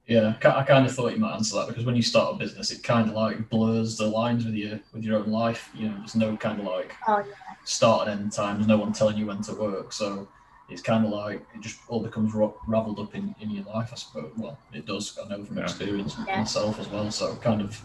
Yeah, 0.07 0.33
I 0.43 0.63
kind 0.63 0.85
of 0.85 0.93
thought 0.93 1.13
you 1.13 1.19
might 1.19 1.35
answer 1.35 1.55
that 1.57 1.67
because 1.67 1.85
when 1.85 1.95
you 1.95 2.01
start 2.01 2.35
a 2.35 2.37
business, 2.37 2.71
it 2.71 2.83
kind 2.83 3.07
of 3.07 3.15
like 3.15 3.49
blurs 3.49 3.97
the 3.97 4.07
lines 4.07 4.43
with 4.45 4.55
your 4.55 4.79
with 4.93 5.03
your 5.03 5.19
own 5.19 5.31
life. 5.31 5.69
You 5.73 5.89
know, 5.89 5.97
there's 5.99 6.15
no 6.15 6.35
kind 6.35 6.59
of 6.59 6.65
like 6.65 6.95
oh, 7.07 7.19
yeah. 7.19 7.33
start 7.63 8.07
and 8.07 8.21
end 8.23 8.31
time. 8.33 8.57
There's 8.57 8.67
no 8.67 8.77
one 8.77 8.91
telling 8.91 9.17
you 9.17 9.27
when 9.27 9.41
to 9.43 9.53
work, 9.53 9.93
so 9.93 10.27
it's 10.71 10.81
kind 10.81 11.05
of 11.05 11.11
like 11.11 11.45
it 11.53 11.61
just 11.61 11.79
all 11.87 12.01
becomes 12.01 12.33
raveled 12.33 12.99
up 12.99 13.13
in, 13.13 13.35
in 13.41 13.51
your 13.51 13.65
life. 13.65 13.89
I 13.91 13.95
suppose. 13.95 14.31
Well, 14.37 14.57
it 14.73 14.85
does. 14.85 15.17
I 15.23 15.27
know 15.27 15.43
from 15.43 15.57
yeah. 15.57 15.63
experience 15.63 16.15
yeah. 16.27 16.39
myself 16.39 16.79
as 16.79 16.87
well. 16.87 17.11
So 17.11 17.35
kind 17.35 17.61
of 17.61 17.75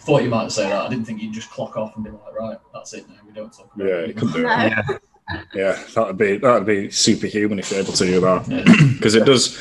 thought 0.00 0.22
you 0.22 0.30
might 0.30 0.52
say 0.52 0.68
that. 0.68 0.86
I 0.86 0.88
didn't 0.88 1.06
think 1.06 1.22
you'd 1.22 1.32
just 1.32 1.50
clock 1.50 1.76
off 1.76 1.96
and 1.96 2.04
be 2.04 2.10
like, 2.10 2.38
right, 2.38 2.58
that's 2.72 2.92
it 2.92 3.08
now. 3.08 3.16
We 3.26 3.32
don't 3.32 3.52
talk 3.52 3.74
about 3.74 3.88
yeah, 3.88 3.94
it. 3.94 4.16
Could 4.16 4.32
do. 4.32 4.42
yeah, 4.42 4.82
yeah, 5.54 5.82
that'd 5.94 6.18
be 6.18 6.36
that'd 6.36 6.66
be 6.66 6.90
superhuman 6.90 7.58
if 7.58 7.70
you're 7.70 7.80
able 7.80 7.92
to 7.92 8.04
do 8.04 8.20
that 8.20 8.94
because 8.94 9.14
yeah. 9.14 9.20
it 9.22 9.26
does 9.26 9.58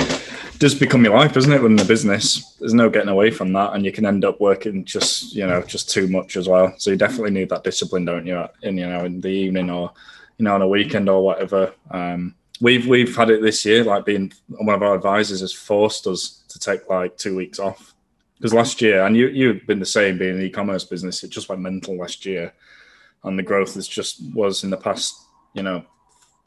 does 0.59 0.75
become 0.75 1.03
your 1.03 1.15
life, 1.15 1.33
doesn't 1.33 1.51
it? 1.51 1.61
When 1.61 1.75
the 1.75 1.85
business, 1.85 2.55
there's 2.59 2.73
no 2.73 2.89
getting 2.89 3.09
away 3.09 3.31
from 3.31 3.51
that, 3.53 3.73
and 3.73 3.83
you 3.83 3.91
can 3.91 4.05
end 4.05 4.25
up 4.25 4.39
working 4.39 4.85
just 4.85 5.33
you 5.33 5.45
know 5.47 5.61
just 5.61 5.89
too 5.89 6.07
much 6.07 6.37
as 6.37 6.47
well. 6.47 6.73
So 6.77 6.91
you 6.91 6.97
definitely 6.97 7.31
need 7.31 7.49
that 7.49 7.63
discipline, 7.63 8.05
don't 8.05 8.27
you? 8.27 8.45
In 8.61 8.77
you 8.77 8.87
know 8.87 9.05
in 9.05 9.21
the 9.21 9.29
evening 9.29 9.69
or 9.69 9.91
you 10.37 10.45
know 10.45 10.55
on 10.55 10.61
a 10.61 10.67
weekend 10.67 11.09
or 11.09 11.23
whatever. 11.23 11.73
Um, 11.89 12.35
we've 12.61 12.87
we've 12.87 13.15
had 13.15 13.29
it 13.29 13.41
this 13.41 13.65
year. 13.65 13.83
Like 13.83 14.05
being 14.05 14.31
one 14.47 14.75
of 14.75 14.83
our 14.83 14.95
advisors 14.95 15.41
has 15.41 15.53
forced 15.53 16.07
us 16.07 16.43
to 16.49 16.59
take 16.59 16.89
like 16.89 17.17
two 17.17 17.35
weeks 17.35 17.59
off 17.59 17.93
because 18.37 18.53
last 18.53 18.81
year, 18.81 19.05
and 19.05 19.17
you 19.17 19.27
you've 19.27 19.65
been 19.67 19.79
the 19.79 19.85
same 19.85 20.17
being 20.17 20.35
an 20.37 20.41
e-commerce 20.41 20.83
business. 20.83 21.23
It 21.23 21.29
just 21.29 21.49
went 21.49 21.61
mental 21.61 21.97
last 21.97 22.25
year, 22.25 22.53
and 23.23 23.37
the 23.37 23.43
growth 23.43 23.75
is 23.77 23.87
just 23.87 24.21
was 24.33 24.63
in 24.63 24.69
the 24.69 24.77
past 24.77 25.15
you 25.53 25.63
know 25.63 25.83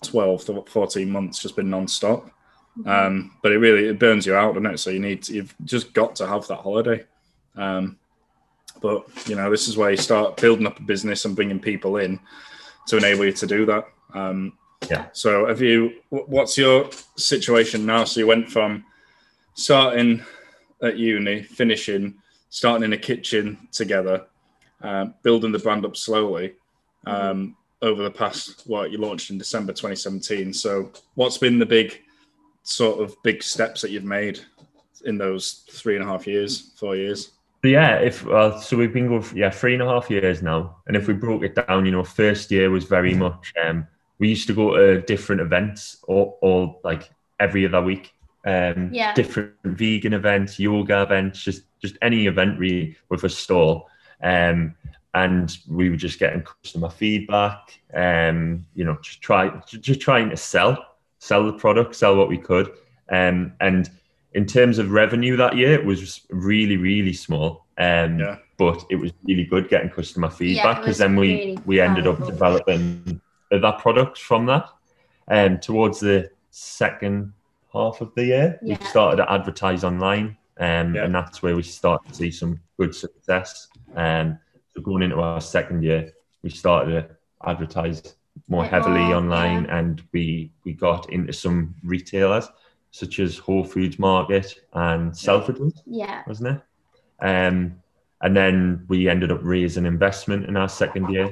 12 0.03 0.44
to 0.46 0.64
14 0.66 1.11
months 1.11 1.40
just 1.40 1.57
been 1.57 1.70
non-stop 1.70 2.31
mm-hmm. 2.79 2.88
um, 2.88 3.37
but 3.42 3.53
it 3.53 3.59
really 3.59 3.88
it 3.88 3.98
burns 3.98 4.27
you 4.27 4.35
out 4.35 4.55
doesn't 4.55 4.66
it 4.66 4.79
so 4.79 4.90
you 4.90 5.00
need 5.00 5.22
to, 5.22 5.35
you've 5.35 5.55
just 5.64 5.92
got 5.92 6.14
to 6.16 6.27
have 6.27 6.46
that 6.48 6.61
holiday 6.61 7.05
um, 7.57 7.98
but 8.81 9.07
you 9.27 9.35
know 9.35 9.50
this 9.50 9.68
is 9.68 9.77
where 9.77 9.90
you 9.90 9.96
start 9.96 10.37
building 10.37 10.66
up 10.66 10.79
a 10.79 10.83
business 10.83 11.24
and 11.24 11.37
bringing 11.37 11.61
people 11.61 11.96
in 11.98 12.18
to 12.87 12.96
enable 12.96 13.24
you 13.24 13.33
to 13.33 13.46
do 13.46 13.64
that 13.64 13.87
um, 14.14 14.53
yeah 14.90 15.07
so 15.12 15.47
have 15.47 15.61
you 15.61 15.92
what's 16.11 16.57
your 16.57 16.90
situation 17.16 17.85
now 17.87 18.05
so 18.05 18.20
you 18.20 18.27
went 18.27 18.51
from 18.51 18.85
starting 19.55 20.23
at 20.83 20.97
uni 20.97 21.42
finishing 21.42 22.14
starting 22.51 22.85
in 22.85 22.92
a 22.92 22.99
kitchen 22.99 23.59
together 23.73 24.27
uh, 24.83 25.07
building 25.23 25.53
the 25.53 25.59
brand 25.59 25.85
up 25.85 25.97
slowly 25.97 26.55
um, 27.07 27.57
over 27.83 28.03
the 28.03 28.11
past 28.11 28.62
what 28.66 28.90
you 28.90 28.99
launched 28.99 29.31
in 29.31 29.38
December 29.38 29.73
2017. 29.73 30.53
So, 30.53 30.90
what's 31.14 31.38
been 31.38 31.59
the 31.59 31.66
big 31.66 32.01
sort 32.62 33.01
of 33.01 33.14
big 33.23 33.42
steps 33.42 33.83
that 33.83 33.90
you've 33.90 34.05
made 34.05 34.40
in 35.05 35.18
those 35.18 35.64
three 35.70 35.97
and 35.97 36.05
a 36.05 36.07
half 36.07 36.27
years, 36.27 36.73
four 36.77 36.97
years? 36.97 37.33
yeah, 37.62 37.97
if 37.97 38.27
uh, 38.29 38.61
so, 38.61 38.77
we've 38.77 38.92
been 38.92 39.09
going 39.09 39.23
for, 39.23 39.37
yeah 39.37 39.51
three 39.51 39.73
and 39.73 39.83
a 39.83 39.87
half 39.87 40.11
years 40.11 40.42
now, 40.42 40.77
and 40.87 40.97
if 40.97 41.09
we 41.09 41.14
broke 41.14 41.42
it 41.42 41.55
down, 41.55 41.87
you 41.87 41.92
know, 41.92 42.05
first 42.05 42.51
year 42.51 42.70
was 42.70 42.85
very 42.85 43.14
much 43.14 43.53
um, 43.64 43.87
we 44.18 44.29
used 44.29 44.46
to 44.46 44.55
go 44.55 44.77
to 44.77 45.00
different 45.03 45.40
events 45.40 45.98
all, 46.09 46.38
all 46.40 46.81
like 46.85 47.11
every 47.40 47.66
other 47.66 47.83
week. 47.83 48.12
Um, 48.46 48.90
Yeah. 48.92 49.14
different 49.14 49.55
vegan 49.64 50.12
events, 50.12 50.59
yoga 50.59 51.03
events, 51.03 51.42
just 51.42 51.62
just 51.81 51.96
any 52.03 52.27
event 52.27 52.59
really 52.59 52.96
with 53.09 53.24
a 53.24 53.29
stall. 53.29 53.88
Um, 54.22 54.74
and 55.14 55.57
we 55.68 55.90
were 55.90 55.96
just 55.96 56.18
getting 56.18 56.42
customer 56.42 56.90
feedback. 56.90 57.81
Um, 57.94 58.66
you 58.74 58.85
know, 58.85 58.98
just 59.03 59.20
try 59.20 59.50
just 59.66 60.00
trying 60.00 60.31
to 60.31 60.37
sell, 60.37 60.77
sell 61.18 61.44
the 61.46 61.53
product, 61.53 61.94
sell 61.94 62.16
what 62.16 62.29
we 62.29 62.38
could. 62.38 62.70
Um, 63.11 63.53
and 63.61 63.90
in 64.35 64.46
terms 64.46 64.79
of 64.79 64.90
revenue 64.90 65.37
that 65.37 65.57
year, 65.57 65.72
it 65.72 65.85
was 65.85 66.22
really 66.31 66.77
really 66.77 67.12
small. 67.12 67.66
Um, 67.79 68.18
Yeah. 68.18 68.37
but 68.59 68.85
it 68.90 68.96
was 68.96 69.12
really 69.24 69.44
good 69.44 69.68
getting 69.68 69.90
customer 69.90 70.31
feedback 70.31 70.77
because 70.79 70.88
was 70.88 70.98
then 70.98 71.16
we 71.16 71.29
really 71.35 71.59
we 71.64 71.81
ended 71.81 72.07
up 72.07 72.18
valuable. 72.18 73.20
Developing 73.50 73.64
other 73.68 73.78
products 73.80 74.20
from 74.20 74.46
that. 74.46 74.68
And 75.28 75.61
towards 75.62 76.00
the 76.00 76.30
second 76.50 77.33
half 77.72 78.00
of 78.00 78.14
the 78.14 78.24
year, 78.26 78.59
Yeah. 78.62 78.76
we 78.78 78.87
started 78.87 79.16
to 79.18 79.33
advertise 79.33 79.85
online, 79.85 80.37
um, 80.59 80.94
Yeah. 80.94 81.04
and 81.04 81.14
that's 81.14 81.42
where 81.42 81.57
we 81.57 81.62
started 81.62 82.09
to 82.09 82.14
see 82.14 82.30
some 82.30 82.61
good 82.78 82.94
success. 82.94 83.68
Um, 83.96 84.38
so 84.74 84.80
going 84.83 85.02
into 85.02 85.20
our 85.20 85.40
second 85.40 85.83
year, 85.83 86.12
we 86.42 86.50
started 86.50 86.90
to 87.09 87.16
advertise 87.48 88.16
more 88.48 88.64
heavily 88.64 89.00
more, 89.00 89.16
online, 89.16 89.64
yeah. 89.64 89.78
and 89.78 90.02
we 90.12 90.50
we 90.64 90.72
got 90.72 91.09
into 91.11 91.33
some 91.33 91.74
retailers 91.85 92.48
such 92.90 93.18
as 93.18 93.38
Whole 93.38 93.64
Foods 93.64 93.98
Market 93.98 94.54
and 94.72 95.12
Selfridges 95.12 95.80
Yeah. 95.87 96.22
wasn't 96.26 96.57
it? 96.57 96.62
Um, 97.24 97.76
and 98.20 98.37
then 98.37 98.85
we 98.88 99.09
ended 99.09 99.30
up 99.33 99.40
raising 99.42 99.85
investment 99.87 100.46
in 100.46 100.57
our 100.57 100.68
second 100.68 101.11
year, 101.11 101.30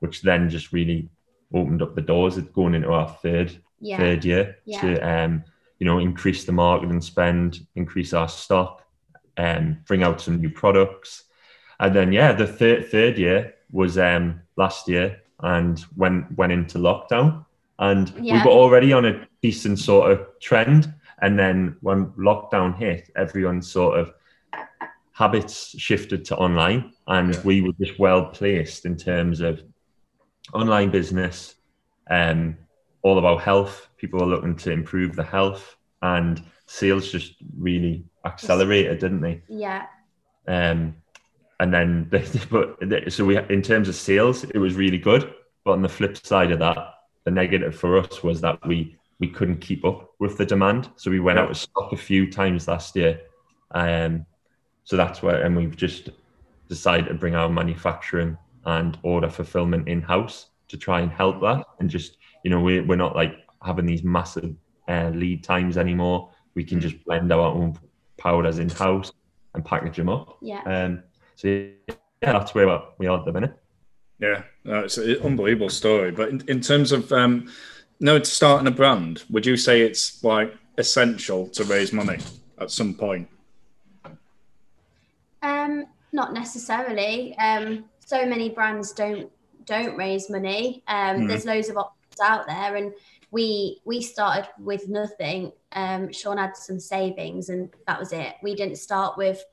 which 0.00 0.22
then 0.22 0.48
just 0.50 0.72
really 0.72 1.08
opened 1.52 1.82
up 1.82 1.94
the 1.94 2.00
doors 2.02 2.36
of 2.36 2.52
going 2.52 2.74
into 2.74 2.92
our 2.92 3.08
third 3.22 3.52
Yeah. 3.80 3.96
third 3.98 4.24
year 4.24 4.56
Yeah. 4.64 4.80
to 4.80 5.00
um, 5.08 5.44
you 5.78 5.86
know 5.86 5.98
increase 5.98 6.44
the 6.44 6.52
marketing 6.52 7.00
spend, 7.00 7.60
increase 7.76 8.12
our 8.12 8.28
stock, 8.28 8.82
um, 9.36 9.78
bring 9.86 10.02
out 10.02 10.20
some 10.20 10.40
new 10.40 10.50
products, 10.50 11.24
and 11.80 11.94
then 11.94 12.12
yeah, 12.12 12.32
the 12.32 12.46
third 12.46 12.90
third 12.90 13.18
year 13.18 13.54
was 13.70 13.96
um, 13.98 14.40
last 14.56 14.88
year, 14.88 15.20
and 15.40 15.84
went 15.96 16.36
went 16.36 16.52
into 16.52 16.78
lockdown, 16.78 17.44
and 17.78 18.10
we 18.20 18.32
were 18.32 18.50
already 18.50 18.92
on 18.92 19.04
a 19.04 19.26
decent 19.42 19.78
sort 19.78 20.10
of 20.10 20.26
trend, 20.40 20.92
and 21.22 21.38
then 21.38 21.76
when 21.80 22.06
lockdown 22.18 22.76
hit, 22.76 23.10
everyone 23.16 23.62
sort 23.62 23.98
of 24.00 24.12
habits 25.12 25.74
shifted 25.78 26.24
to 26.24 26.36
online 26.36 26.92
and 27.08 27.34
Yeah. 27.34 27.40
we 27.44 27.60
were 27.60 27.72
just 27.80 27.98
well 27.98 28.26
placed 28.26 28.84
in 28.86 28.96
terms 28.96 29.40
of 29.40 29.62
online 30.54 30.90
business 30.90 31.54
um 32.10 32.56
all 33.02 33.18
about 33.18 33.40
health. 33.40 33.88
People 33.96 34.20
were 34.20 34.26
looking 34.26 34.56
to 34.56 34.72
improve 34.72 35.14
the 35.14 35.22
health 35.22 35.76
and 36.02 36.42
sales 36.66 37.10
just 37.10 37.34
really 37.58 38.04
accelerated 38.24 38.98
didn't 38.98 39.20
they? 39.20 39.42
Yeah. 39.48 39.86
um 40.46 40.94
and 41.60 41.74
then 41.74 42.10
but 42.50 42.78
so 43.08 43.24
we 43.24 43.38
in 43.38 43.62
terms 43.62 43.88
of 43.88 43.94
sales 43.94 44.44
it 44.44 44.58
was 44.58 44.74
really 44.74 44.98
good. 44.98 45.32
But 45.64 45.72
on 45.72 45.82
the 45.82 45.88
flip 45.88 46.16
side 46.16 46.52
of 46.52 46.58
that 46.60 46.94
the 47.24 47.30
negative 47.30 47.74
for 47.76 47.98
us 47.98 48.22
was 48.22 48.40
that 48.40 48.66
we 48.66 48.96
we 49.20 49.28
couldn't 49.28 49.60
keep 49.60 49.84
up 49.84 50.12
with 50.20 50.38
the 50.38 50.46
demand. 50.46 50.90
So 50.96 51.10
we 51.10 51.20
went 51.20 51.38
out 51.38 51.50
of 51.50 51.56
stock 51.56 51.92
a 51.92 51.96
few 51.96 52.30
times 52.30 52.68
last 52.68 52.96
year. 52.96 53.20
Um 53.72 54.26
so 54.84 54.96
that's 54.96 55.22
where 55.22 55.42
and 55.42 55.56
we've 55.56 55.76
just 55.76 56.10
decided 56.68 57.08
to 57.08 57.14
bring 57.14 57.34
our 57.34 57.48
manufacturing 57.48 58.36
and 58.66 58.98
order 59.02 59.28
fulfillment 59.30 59.88
in 59.88 60.00
house 60.02 60.46
to 60.68 60.76
try 60.76 61.00
and 61.00 61.10
help 61.10 61.40
that 61.40 61.64
and 61.80 61.88
just 61.88 62.16
you 62.44 62.50
know 62.50 62.60
we, 62.60 62.80
we're 62.80 62.96
not 62.96 63.14
like 63.16 63.34
having 63.64 63.86
these 63.86 64.02
massive 64.02 64.54
uh, 64.88 65.10
lead 65.14 65.42
times 65.42 65.76
anymore 65.76 66.30
we 66.54 66.64
can 66.64 66.80
just 66.80 67.02
blend 67.04 67.32
our 67.32 67.48
own 67.54 67.78
powders 68.18 68.58
in 68.58 68.68
house 68.68 69.12
and 69.54 69.64
package 69.64 69.96
them 69.96 70.08
up 70.08 70.36
Yeah. 70.42 70.60
um, 70.66 71.02
so 71.36 71.48
yeah, 71.48 71.94
that's 72.20 72.54
where 72.54 72.66
we're- 72.66 72.82
we 72.98 73.06
are 73.06 73.18
at 73.18 73.24
the 73.24 73.32
minute. 73.32 73.56
Yeah, 74.20 74.42
no, 74.64 74.80
it's 74.80 74.98
an 74.98 75.18
unbelievable 75.22 75.68
story. 75.68 76.10
But 76.10 76.30
in, 76.30 76.42
in 76.48 76.60
terms 76.60 76.90
of 76.90 77.12
um, 77.12 77.48
no 78.00 78.20
starting 78.24 78.66
a 78.66 78.72
brand, 78.72 79.22
would 79.30 79.46
you 79.46 79.56
say 79.56 79.82
it's 79.82 80.24
like 80.24 80.52
essential 80.76 81.46
to 81.50 81.62
raise 81.62 81.92
money 81.92 82.18
at 82.60 82.72
some 82.72 82.94
point? 82.94 83.28
Um, 85.42 85.86
not 86.12 86.32
necessarily. 86.32 87.36
Um, 87.38 87.84
so 88.08 88.24
many 88.24 88.48
brands 88.48 88.92
don't 88.92 89.30
don't 89.66 89.98
raise 89.98 90.30
money. 90.30 90.82
Um, 90.88 91.18
Mhm. 91.18 91.28
There's 91.28 91.44
loads 91.44 91.68
of 91.68 91.76
options 91.76 92.20
out 92.22 92.46
there, 92.46 92.76
and 92.76 92.94
we 93.30 93.82
we 93.84 94.00
started 94.00 94.48
with 94.58 94.88
nothing. 94.88 95.52
Um, 95.72 96.10
Sean 96.10 96.38
had 96.38 96.56
some 96.56 96.80
savings, 96.80 97.50
and 97.50 97.68
that 97.86 98.00
was 98.00 98.14
it. 98.14 98.36
We 98.42 98.54
didn't 98.54 98.76
start 98.76 99.18
with, 99.18 99.44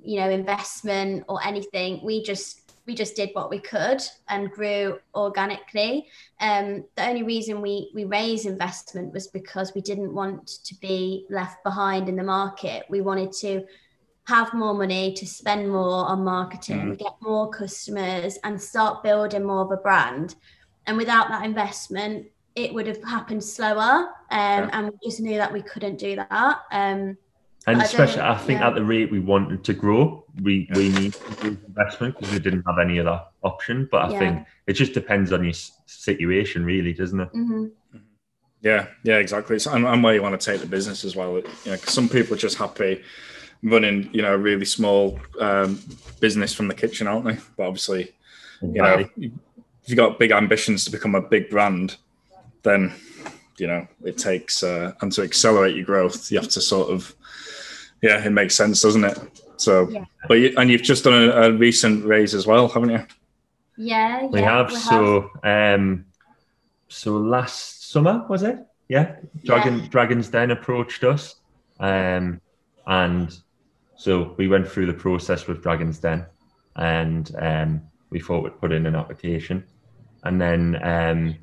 you 0.00 0.20
know, 0.20 0.30
investment 0.30 1.24
or 1.28 1.44
anything. 1.44 2.00
We 2.04 2.22
just 2.22 2.60
we 2.86 2.94
just 2.94 3.16
did 3.16 3.30
what 3.32 3.50
we 3.50 3.58
could 3.58 4.00
and 4.28 4.50
grew 4.50 5.00
organically. 5.14 6.06
Um, 6.40 6.84
the 6.94 7.06
only 7.08 7.24
reason 7.24 7.60
we 7.60 7.90
we 7.96 8.04
raised 8.04 8.46
investment 8.46 9.12
was 9.12 9.26
because 9.26 9.74
we 9.74 9.80
didn't 9.80 10.14
want 10.14 10.46
to 10.68 10.74
be 10.76 11.26
left 11.30 11.64
behind 11.64 12.08
in 12.08 12.14
the 12.14 12.22
market. 12.22 12.84
We 12.88 13.00
wanted 13.00 13.32
to 13.40 13.66
have 14.28 14.52
more 14.52 14.74
money 14.74 15.14
to 15.14 15.26
spend 15.26 15.70
more 15.70 16.04
on 16.06 16.22
marketing, 16.22 16.94
get 16.96 17.14
more 17.22 17.48
customers, 17.48 18.38
and 18.44 18.60
start 18.60 19.02
building 19.02 19.42
more 19.42 19.62
of 19.62 19.70
a 19.72 19.76
brand. 19.78 20.34
And 20.86 20.98
without 20.98 21.28
that 21.28 21.44
investment, 21.46 22.26
it 22.54 22.72
would 22.74 22.86
have 22.86 23.02
happened 23.02 23.42
slower. 23.42 24.08
Um, 24.30 24.68
And 24.72 24.90
we 24.90 25.08
just 25.08 25.20
knew 25.20 25.38
that 25.38 25.50
we 25.52 25.62
couldn't 25.62 25.98
do 25.98 26.16
that. 26.16 26.58
Um, 26.70 27.16
And 27.66 27.80
especially, 27.80 28.16
don't- 28.16 28.30
I 28.30 28.36
think 28.36 28.60
yeah. 28.60 28.68
at 28.68 28.74
the 28.74 28.84
rate 28.84 29.10
we 29.10 29.18
wanted 29.20 29.64
to 29.64 29.72
grow, 29.72 30.24
we, 30.42 30.68
we 30.74 30.90
need 30.90 31.16
investment 31.42 32.18
because 32.18 32.30
we 32.32 32.38
didn't 32.38 32.64
have 32.66 32.78
any 32.78 33.00
other 33.00 33.22
option. 33.42 33.88
But 33.90 34.02
I 34.02 34.10
Yeah. 34.12 34.18
think 34.18 34.46
it 34.66 34.74
just 34.74 34.92
depends 34.92 35.32
on 35.32 35.42
your 35.42 35.54
situation, 35.86 36.64
really, 36.66 36.92
doesn't 36.92 37.20
it? 37.20 37.32
mhm. 37.32 37.70
Yeah, 38.60 38.88
yeah, 39.04 39.18
exactly. 39.18 39.54
It's 39.56 39.66
and, 39.66 39.86
and 39.86 40.02
where 40.02 40.14
you 40.14 40.20
want 40.22 40.38
to 40.38 40.44
take 40.52 40.60
the 40.60 40.66
business 40.66 41.04
as 41.04 41.14
well. 41.14 41.36
You 41.36 41.42
know, 41.66 41.76
'cause 41.78 41.94
some 41.94 42.08
people 42.08 42.34
are 42.34 42.38
just 42.48 42.58
happy 42.58 43.02
running, 43.62 44.10
you 44.12 44.22
know, 44.22 44.34
a 44.34 44.38
really 44.38 44.64
small 44.64 45.18
um, 45.40 45.80
business 46.20 46.54
from 46.54 46.68
the 46.68 46.74
kitchen, 46.74 47.06
aren't 47.06 47.24
they? 47.24 47.38
But 47.56 47.66
obviously, 47.66 48.14
you 48.62 48.82
know, 48.82 49.08
if 49.18 49.32
you've 49.86 49.96
got 49.96 50.18
big 50.18 50.30
ambitions 50.30 50.84
to 50.84 50.90
become 50.90 51.14
a 51.14 51.22
big 51.22 51.50
brand, 51.50 51.96
then 52.62 52.92
you 53.56 53.66
know 53.66 53.86
it 54.04 54.18
takes 54.18 54.62
uh, 54.62 54.92
and 55.00 55.10
to 55.12 55.22
accelerate 55.22 55.74
your 55.76 55.84
growth, 55.84 56.30
you 56.30 56.38
have 56.38 56.48
to 56.50 56.60
sort 56.60 56.90
of, 56.90 57.14
yeah, 58.02 58.24
it 58.24 58.30
makes 58.30 58.54
sense, 58.54 58.82
doesn't 58.82 59.04
it? 59.04 59.18
So, 59.56 59.88
Yeah. 59.88 60.04
but 60.28 60.34
you, 60.34 60.54
and 60.56 60.70
you've 60.70 60.82
just 60.82 61.04
done 61.04 61.14
a, 61.14 61.30
a 61.30 61.52
recent 61.52 62.04
raise 62.04 62.34
as 62.34 62.46
well, 62.46 62.68
haven't 62.68 62.90
you? 62.90 63.04
Yeah, 63.76 64.26
we 64.26 64.40
yeah, 64.40 64.58
have. 64.58 64.72
so, 64.72 65.30
um, 65.42 66.06
so 66.88 67.16
last 67.16 67.90
summer 67.90 68.24
was 68.28 68.42
it? 68.42 68.58
Yeah, 68.88 69.16
Dragon 69.44 69.86
Dragons 69.88 70.28
Den 70.28 70.50
approached 70.50 71.04
us, 71.04 71.36
um, 71.78 72.40
and 72.86 73.36
so 73.98 74.32
we 74.36 74.46
went 74.46 74.68
through 74.68 74.86
the 74.86 74.94
process 74.94 75.48
with 75.48 75.60
Dragons 75.60 75.98
Den, 75.98 76.24
and 76.76 77.34
um, 77.36 77.82
we 78.10 78.20
thought 78.20 78.44
we'd 78.44 78.60
put 78.60 78.70
in 78.70 78.86
an 78.86 78.94
application, 78.94 79.64
and 80.22 80.40
then 80.40 80.78
um, 80.82 81.36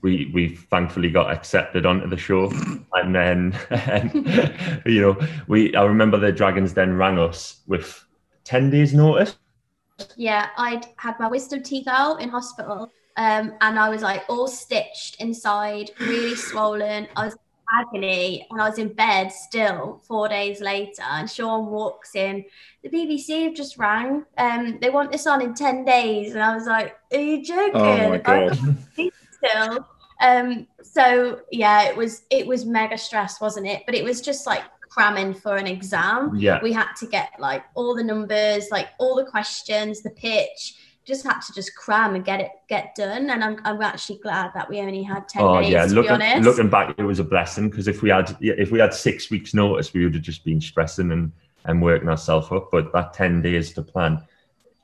we 0.00 0.30
we 0.32 0.56
thankfully 0.56 1.10
got 1.10 1.30
accepted 1.30 1.84
onto 1.84 2.08
the 2.08 2.16
show, 2.16 2.50
and 2.94 3.14
then 3.14 3.52
you 4.86 5.02
know 5.02 5.28
we 5.48 5.74
I 5.76 5.84
remember 5.84 6.18
the 6.18 6.32
Dragons 6.32 6.72
Den 6.72 6.96
rang 6.96 7.18
us 7.18 7.60
with 7.66 8.02
ten 8.42 8.70
days 8.70 8.94
notice. 8.94 9.36
Yeah, 10.16 10.48
I'd 10.56 10.86
had 10.96 11.20
my 11.20 11.28
wisdom 11.28 11.62
teeth 11.62 11.88
out 11.88 12.22
in 12.22 12.30
hospital, 12.30 12.90
um, 13.18 13.52
and 13.60 13.78
I 13.78 13.90
was 13.90 14.00
like 14.00 14.24
all 14.30 14.48
stitched 14.48 15.20
inside, 15.20 15.90
really 16.00 16.36
swollen. 16.36 17.06
I 17.16 17.26
was 17.26 17.34
in 17.34 17.40
agony, 17.80 18.46
and 18.50 18.60
I 18.60 18.68
was 18.68 18.78
in 18.78 18.92
bed 18.92 19.32
still 19.32 20.00
four 20.06 20.28
days 20.28 20.60
later. 20.60 21.02
And 21.02 21.30
Sean 21.30 21.66
walks 21.66 22.14
in. 22.14 22.44
The 22.82 22.88
BBC 22.88 23.44
have 23.44 23.54
just 23.54 23.78
rang. 23.78 24.24
Um, 24.38 24.78
they 24.80 24.90
want 24.90 25.12
this 25.12 25.26
on 25.26 25.42
in 25.42 25.54
ten 25.54 25.84
days, 25.84 26.34
and 26.34 26.42
I 26.42 26.54
was 26.54 26.66
like, 26.66 26.96
"Are 27.12 27.18
you 27.18 27.44
joking?" 27.44 27.80
Oh 27.80 28.08
my 28.08 28.18
god! 28.18 28.58
still. 29.32 29.86
Um, 30.20 30.66
so 30.82 31.40
yeah, 31.50 31.88
it 31.88 31.96
was 31.96 32.22
it 32.30 32.46
was 32.46 32.64
mega 32.64 32.98
stress, 32.98 33.40
wasn't 33.40 33.66
it? 33.66 33.82
But 33.86 33.94
it 33.94 34.04
was 34.04 34.20
just 34.20 34.46
like 34.46 34.62
cramming 34.92 35.32
for 35.32 35.56
an 35.56 35.66
exam 35.66 36.36
Yeah, 36.36 36.60
we 36.62 36.70
had 36.70 36.92
to 36.98 37.06
get 37.06 37.30
like 37.38 37.64
all 37.74 37.94
the 37.94 38.04
numbers 38.04 38.68
like 38.70 38.88
all 38.98 39.16
the 39.16 39.24
questions 39.24 40.02
the 40.02 40.10
pitch 40.10 40.74
just 41.04 41.24
had 41.24 41.40
to 41.40 41.52
just 41.52 41.74
cram 41.74 42.14
and 42.14 42.24
get 42.24 42.40
it 42.40 42.50
get 42.68 42.94
done 42.94 43.28
and 43.30 43.42
i'm, 43.42 43.60
I'm 43.64 43.82
actually 43.82 44.18
glad 44.18 44.52
that 44.54 44.68
we 44.70 44.80
only 44.80 45.02
had 45.02 45.28
10 45.28 45.42
Oh 45.42 45.60
days 45.60 45.70
yeah, 45.72 45.86
to 45.86 45.94
looking 45.94 46.18
be 46.18 46.24
honest 46.24 46.46
looking 46.48 46.70
back, 46.70 46.94
it 46.96 47.02
was 47.02 47.18
a 47.18 47.24
blessing 47.24 47.70
because 47.70 47.88
if 47.88 48.02
we 48.02 48.10
had 48.10 48.36
if 48.40 48.70
we 48.70 48.78
had 48.78 48.94
six 48.94 49.30
weeks' 49.30 49.52
notice, 49.54 49.92
we 49.92 50.04
would 50.04 50.14
have 50.14 50.22
just 50.22 50.44
been 50.44 50.60
stressing 50.60 51.10
and 51.12 51.32
and 51.64 51.82
working 51.82 52.08
ourselves 52.08 52.48
up. 52.52 52.70
But 52.70 52.92
that 52.92 53.12
10 53.14 53.42
days 53.42 53.72
to 53.74 53.82
plan, 53.82 54.22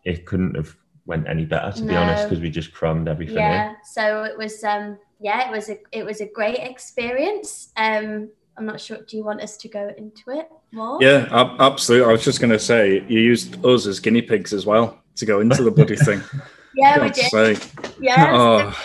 it 0.05 0.27
couldn't 0.27 0.57
have 0.57 0.75
went 1.07 1.27
any 1.29 1.45
better 1.45 1.73
to 1.73 1.85
be 1.87 1.97
honest, 1.97 2.25
because 2.29 2.41
we 2.41 2.51
just 2.51 2.73
crammed 2.73 3.09
everything 3.09 3.37
in. 3.37 3.43
yeah 3.43 3.75
so 3.85 4.25
it 4.25 4.37
was 4.37 4.63
um 4.65 4.99
yeah 5.21 5.49
it 5.49 5.53
was 5.53 5.71
a 5.71 5.79
it 5.93 6.05
was 6.05 6.21
a 6.21 6.27
great 6.27 6.59
experience 6.59 7.73
um 7.77 8.29
i'm 8.59 8.67
not 8.67 8.81
sure 8.81 8.99
do 9.09 9.17
you 9.17 9.25
want 9.25 9.41
us 9.41 9.57
to 9.57 9.69
go 9.69 9.91
into 9.97 10.31
it 10.31 10.49
more 10.73 10.99
Yeah, 11.01 11.27
ab- 11.31 11.61
absolutely. 11.61 12.09
I 12.09 12.13
was 12.13 12.25
just 12.25 12.41
going 12.41 12.51
to 12.53 12.59
say 12.59 13.03
you 13.09 13.21
used 13.21 13.65
us 13.65 13.87
as 13.87 14.01
guinea 14.01 14.21
pigs 14.23 14.53
as 14.53 14.67
well 14.67 14.99
to 15.17 15.25
go 15.27 15.41
into 15.41 15.63
the 15.63 15.71
bloody 15.71 15.97
thing. 15.97 16.21
yeah 16.75 17.01
we 17.03 17.09
did 17.11 17.31
sake. 17.31 17.71
yeah 17.99 18.31
Oh, 18.35 18.79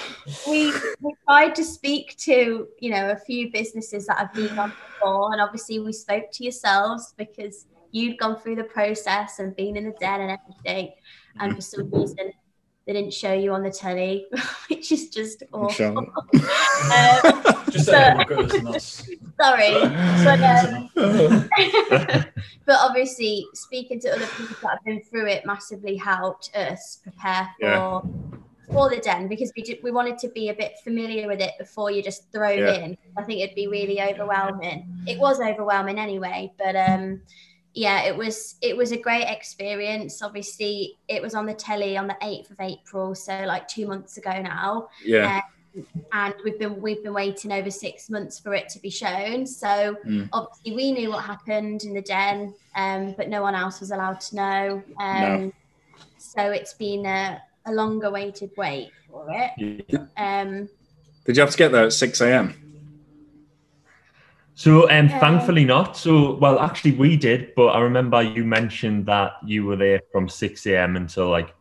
we 0.47 0.71
we 1.01 1.13
tried 1.27 1.53
to 1.55 1.63
speak 1.63 2.15
to 2.19 2.67
you 2.79 2.89
know 2.91 3.11
a 3.11 3.17
few 3.17 3.51
businesses 3.51 4.05
that 4.07 4.17
have 4.17 4.33
been 4.33 4.57
on 4.57 4.69
before 4.69 5.33
and 5.33 5.41
obviously 5.41 5.79
we 5.79 5.91
spoke 5.91 6.31
to 6.31 6.43
yourselves 6.43 7.13
because 7.17 7.65
you'd 7.91 8.17
gone 8.17 8.37
through 8.39 8.55
the 8.55 8.63
process 8.63 9.39
and 9.39 9.55
been 9.55 9.75
in 9.75 9.83
the 9.85 9.95
den 9.99 10.21
and 10.21 10.31
everything 10.31 10.91
and 11.39 11.53
for 11.55 11.61
some 11.61 11.89
reason 11.91 12.31
they 12.85 12.93
didn't 12.93 13.13
show 13.13 13.31
you 13.33 13.53
on 13.53 13.63
the 13.63 13.71
telly 13.71 14.25
which 14.69 14.91
is 14.91 15.09
just 15.09 15.43
awful 15.53 15.69
Charlotte. 15.69 16.09
um, 16.33 17.63
Just 17.71 17.85
saying, 17.85 18.17
look 18.17 18.31
at 18.31 18.39
us 18.39 18.53
and 18.55 18.67
that's 18.67 19.09
sorry 19.41 19.71
but 20.23 20.39
um, 20.43 20.89
but 22.65 22.75
obviously 22.79 23.45
speaking 23.53 23.99
to 24.01 24.09
other 24.09 24.27
people 24.37 24.55
that 24.63 24.71
have 24.71 24.83
been 24.85 25.01
through 25.01 25.27
it 25.27 25.45
massively 25.45 25.95
helped 25.95 26.55
us 26.55 26.99
prepare 27.03 27.49
for 27.59 27.65
Yeah. 27.65 28.01
for 28.71 28.89
the 28.89 28.97
den 28.97 29.27
because 29.27 29.51
we 29.55 29.63
did, 29.63 29.79
we 29.83 29.91
wanted 29.91 30.17
to 30.19 30.29
be 30.29 30.49
a 30.49 30.53
bit 30.53 30.73
familiar 30.83 31.27
with 31.27 31.41
it 31.41 31.51
before 31.59 31.91
you 31.91 32.01
just 32.03 32.31
throw 32.31 32.49
Yeah. 32.51 32.73
in 32.75 32.97
i 33.17 33.23
think 33.23 33.41
it'd 33.41 33.55
be 33.55 33.67
really 33.67 34.01
overwhelming 34.01 34.85
it 35.07 35.17
was 35.19 35.39
overwhelming 35.41 35.99
anyway 35.99 36.51
but 36.57 36.75
um 36.75 37.21
yeah 37.73 38.03
it 38.03 38.15
was 38.15 38.55
it 38.61 38.75
was 38.77 38.91
a 38.91 38.97
great 38.97 39.27
experience 39.27 40.21
obviously 40.21 40.97
it 41.07 41.21
was 41.21 41.33
on 41.33 41.45
the 41.45 41.53
telly 41.53 41.97
on 41.97 42.07
the 42.07 42.17
8th 42.21 42.51
of 42.51 42.59
april 42.59 43.15
so 43.15 43.33
like 43.45 43.67
two 43.67 43.87
months 43.87 44.17
ago 44.17 44.41
now 44.41 44.87
yeah, 45.03 45.41
and 46.11 46.35
we've 46.43 46.59
been 46.59 46.79
we've 46.81 47.03
been 47.03 47.13
waiting 47.13 47.51
over 47.51 47.71
six 47.71 48.09
months 48.09 48.39
for 48.39 48.53
it 48.53 48.69
to 48.69 48.79
be 48.79 48.89
shown. 48.91 49.47
So 49.47 49.95
Mm. 50.05 50.29
obviously 50.31 50.75
we 50.75 50.91
knew 50.91 51.09
what 51.09 51.23
happened 51.23 51.83
in 51.83 51.93
the 51.95 52.01
den, 52.01 52.53
um, 52.75 53.15
but 53.17 53.27
no 53.29 53.41
one 53.41 53.55
else 53.55 53.79
was 53.79 53.89
allowed 53.89 54.21
to 54.21 54.35
know. 54.35 54.83
Um, 54.99 55.53
So 56.17 56.51
it's 56.51 56.73
been 56.75 57.05
a, 57.05 57.41
a 57.65 57.73
long 57.73 58.03
awaited 58.03 58.51
wait 58.55 58.91
for 59.07 59.27
it. 59.29 59.85
Yeah. 59.89 60.05
Um, 60.17 60.69
Did 61.25 61.37
you 61.37 61.41
have 61.41 61.51
to 61.51 61.57
get 61.57 61.71
there 61.71 61.85
at 61.85 61.93
6 61.93 62.21
a.m.? 62.21 62.62
So, 64.55 64.89
um, 64.89 65.05
Um, 65.05 65.09
thankfully 65.19 65.65
not. 65.65 65.97
So, 65.97 66.35
well, 66.35 66.59
actually, 66.59 66.91
we 66.91 67.17
did, 67.17 67.53
but 67.55 67.67
I 67.69 67.79
remember 67.79 68.21
you 68.21 68.43
mentioned 68.45 69.05
that 69.07 69.33
you 69.45 69.65
were 69.65 69.75
there 69.75 70.01
from 70.11 70.29
six 70.29 70.65
a.m. 70.67 70.95
until 70.95 71.29
like 71.29 71.53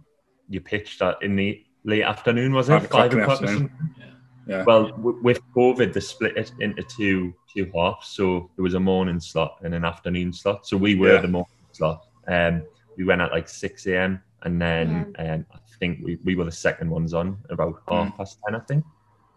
you 0.49 0.61
pitched 0.61 0.99
that 0.99 1.17
in 1.23 1.35
the 1.37 1.65
late 1.85 2.03
afternoon, 2.03 2.53
was 2.53 2.69
it? 2.69 2.73
Five 2.73 2.85
o'clock 2.85 3.13
in 3.13 3.19
the 3.19 3.31
afternoon. 3.31 3.57
something? 3.59 4.05
Yeah. 4.47 4.65
Well, 4.65 4.89
w- 4.91 5.21
with 5.23 5.41
COVID, 5.57 5.93
they 5.93 6.01
split 6.01 6.37
it 6.37 6.53
into 6.61 6.83
two 6.83 7.33
two 7.55 7.71
halves. 7.75 8.09
So 8.09 8.51
there 8.57 8.63
was 8.63 8.75
a 8.75 8.81
morning 8.81 9.21
slot 9.21 9.59
and 9.63 9.73
an 9.75 9.85
afternoon 9.85 10.33
slot. 10.33 10.67
So 10.67 10.77
we 10.77 10.95
were 10.95 11.15
Yeah. 11.15 11.21
the 11.23 11.29
morning 11.29 11.67
slot. 11.73 12.07
Um, 12.29 12.63
we 12.99 13.05
went 13.05 13.23
at 13.23 13.31
like 13.33 13.49
six 13.49 13.87
a.m. 13.87 14.21
and 14.43 14.61
then 14.61 15.15
um, 15.19 15.47
I 15.55 15.59
think 15.79 16.01
we, 16.05 16.19
we 16.25 16.35
were 16.35 16.45
the 16.45 16.53
second 16.53 16.91
ones 16.91 17.15
on 17.15 17.39
about 17.49 17.83
half 17.89 18.09
Mm. 18.13 18.17
past 18.19 18.39
ten. 18.45 18.55
I 18.57 18.61
think 18.61 18.85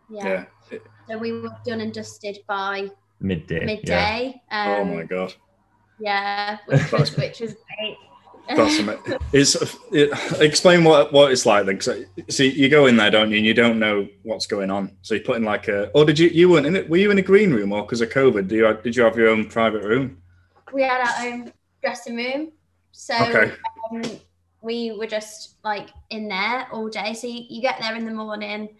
yeah. 0.10 0.46
Yeah. 0.72 0.78
So 1.08 1.18
we 1.18 1.32
were 1.32 1.56
done 1.66 1.80
and 1.82 1.94
dusted 1.94 2.40
by 2.48 2.90
midday. 3.20 3.60
Yeah. 3.60 3.66
midday. 3.66 4.42
Oh 4.52 4.82
Um, 4.82 4.96
my 4.96 5.04
god. 5.04 5.34
Yeah, 6.00 6.58
which 6.68 6.92
was 6.92 7.16
which 7.18 7.40
was 7.40 7.56
great. 7.78 7.98
That's 8.48 8.78
amazing. 8.78 9.18
It's 9.34 9.56
it, 9.92 10.42
explain 10.42 10.84
what 10.84 11.12
what 11.12 11.32
it's 11.32 11.46
like 11.48 11.66
then. 11.66 11.80
'cause, 11.80 12.04
see, 12.30 12.52
you 12.52 12.70
go 12.70 12.86
in 12.86 12.96
there, 12.96 13.10
don't 13.10 13.32
you? 13.32 13.38
And 13.38 13.46
you 13.46 13.56
don't 13.56 13.80
know 13.80 14.08
what's 14.24 14.46
going 14.46 14.70
on. 14.70 14.96
So 15.02 15.16
you 15.16 15.22
put 15.22 15.38
in 15.38 15.44
like 15.44 15.68
a. 15.68 15.90
Or 15.96 16.06
did 16.06 16.20
you? 16.20 16.30
You 16.30 16.50
weren't 16.50 16.68
in 16.68 16.76
it. 16.76 16.88
Were 16.90 16.98
you 16.98 17.10
in 17.10 17.18
a 17.18 17.24
green 17.24 17.52
room 17.52 17.72
or 17.72 17.82
because 17.82 18.02
of 18.02 18.10
COVID? 18.10 18.48
Do 18.48 18.56
you 18.56 18.78
did 18.84 18.96
you 18.96 19.04
have 19.04 19.16
your 19.18 19.30
own 19.30 19.46
private 19.50 19.84
room? 19.84 20.22
we 20.74 20.84
had 20.84 21.02
our 21.02 21.28
own 21.28 21.52
dressing 21.82 22.18
room. 22.18 22.52
So 22.92 23.16
Okay. 23.16 23.54
um, 23.92 24.04
we 24.62 24.92
were 24.92 25.08
just 25.08 25.56
like 25.64 25.90
in 26.10 26.28
there 26.28 26.68
all 26.72 26.88
day. 26.90 27.14
So 27.14 27.28
you, 27.28 27.46
you 27.50 27.62
get 27.62 27.80
there 27.80 27.96
in 27.96 28.06
the 28.06 28.14
morning. 28.14 28.78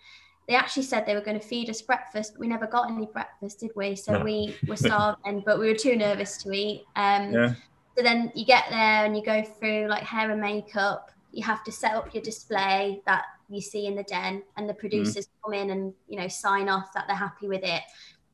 They 0.48 0.56
actually 0.56 0.84
said 0.84 1.06
they 1.06 1.16
were 1.16 1.22
going 1.22 1.40
to 1.40 1.46
feed 1.46 1.70
us 1.70 1.82
breakfast, 1.82 2.34
but 2.34 2.40
we 2.40 2.48
never 2.48 2.68
got 2.68 2.92
any 2.92 3.08
breakfast, 3.08 3.62
did 3.62 3.72
we? 3.76 3.96
So 3.96 4.14
No. 4.14 4.24
we 4.24 4.56
were 4.68 4.78
starving, 4.78 5.44
but 5.46 5.60
we 5.60 5.68
were 5.68 5.78
too 5.78 5.96
nervous 5.96 6.38
to 6.44 6.52
eat. 6.52 6.84
Um, 6.96 7.32
Yeah. 7.32 7.54
So 7.98 8.04
then 8.04 8.32
you 8.36 8.46
get 8.46 8.66
there 8.70 9.06
and 9.06 9.16
you 9.16 9.24
go 9.24 9.42
through 9.42 9.88
like 9.88 10.04
hair 10.04 10.30
and 10.30 10.42
makeup. 10.42 11.12
You 11.32 11.44
have 11.46 11.64
to 11.64 11.72
set 11.72 11.96
up 11.96 12.14
your 12.14 12.24
display 12.24 13.02
that 13.06 13.24
you 13.50 13.62
see 13.62 13.88
in 13.88 13.96
the 13.96 14.04
den, 14.04 14.44
and 14.58 14.68
the 14.68 14.74
producers 14.74 15.28
come 15.44 15.54
in 15.54 15.70
and 15.70 15.94
you 16.08 16.18
know 16.18 16.28
sign 16.28 16.68
off 16.68 16.94
that 16.94 17.06
they're 17.08 17.16
happy 17.16 17.48
with 17.48 17.64
it. 17.64 17.82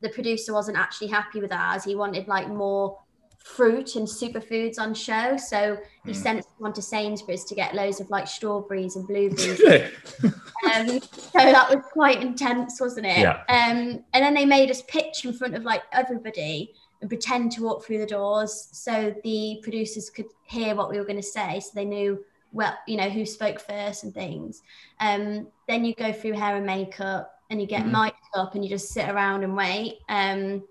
The 0.01 0.09
producer 0.09 0.51
wasn't 0.51 0.77
actually 0.77 1.09
happy 1.09 1.41
with 1.41 1.51
ours. 1.51 1.83
He 1.83 1.95
wanted 1.95 2.27
like 2.27 2.47
more 2.47 2.97
fruit 3.43 3.95
and 3.95 4.07
superfoods 4.07 4.79
on 4.79 4.93
show, 4.93 5.35
so 5.37 5.77
he 6.05 6.11
Mm. 6.11 6.15
sent 6.15 6.45
someone 6.55 6.73
to 6.73 6.81
Sainsbury's 6.81 7.43
to 7.45 7.55
get 7.55 7.75
loads 7.75 7.99
of 7.99 8.09
like 8.09 8.27
strawberries 8.27 8.95
and 8.95 9.07
blueberries 9.07 9.61
um, 10.23 10.99
so 11.01 11.29
that 11.39 11.67
was 11.69 11.83
quite 11.91 12.21
intense, 12.21 12.79
wasn't 12.79 13.05
it? 13.05 13.19
Yeah. 13.19 13.41
Um, 13.49 14.03
and 14.13 14.23
then 14.23 14.33
they 14.33 14.45
made 14.45 14.69
us 14.71 14.81
pitch 14.83 15.25
in 15.25 15.33
front 15.33 15.55
of 15.55 15.63
like 15.63 15.83
everybody 15.91 16.73
and 17.01 17.09
pretend 17.09 17.51
to 17.53 17.63
walk 17.63 17.83
through 17.83 17.97
the 17.97 18.05
doors 18.05 18.69
so 18.71 19.13
the 19.23 19.59
producers 19.63 20.09
could 20.09 20.27
hear 20.43 20.75
what 20.75 20.89
we 20.89 20.97
were 20.99 21.05
going 21.05 21.15
to 21.15 21.23
say, 21.23 21.59
so 21.59 21.69
they 21.73 21.85
knew 21.85 22.23
well, 22.53 22.77
you 22.85 22.97
know, 22.97 23.09
who 23.09 23.25
spoke 23.25 23.61
first 23.61 24.03
and 24.03 24.13
things. 24.13 24.61
Um, 24.99 25.47
then 25.69 25.85
you 25.85 25.95
go 25.95 26.11
through 26.11 26.33
hair 26.33 26.57
and 26.57 26.65
makeup, 26.65 27.33
and 27.49 27.61
you 27.61 27.65
get 27.67 27.83
Mhm. 27.85 27.91
mic'd 28.03 28.17
up, 28.35 28.55
and 28.55 28.63
you 28.63 28.69
just 28.69 28.89
sit 28.89 29.07
around 29.09 29.43
and 29.45 29.55
wait. 29.55 29.99
Um, 30.09 30.61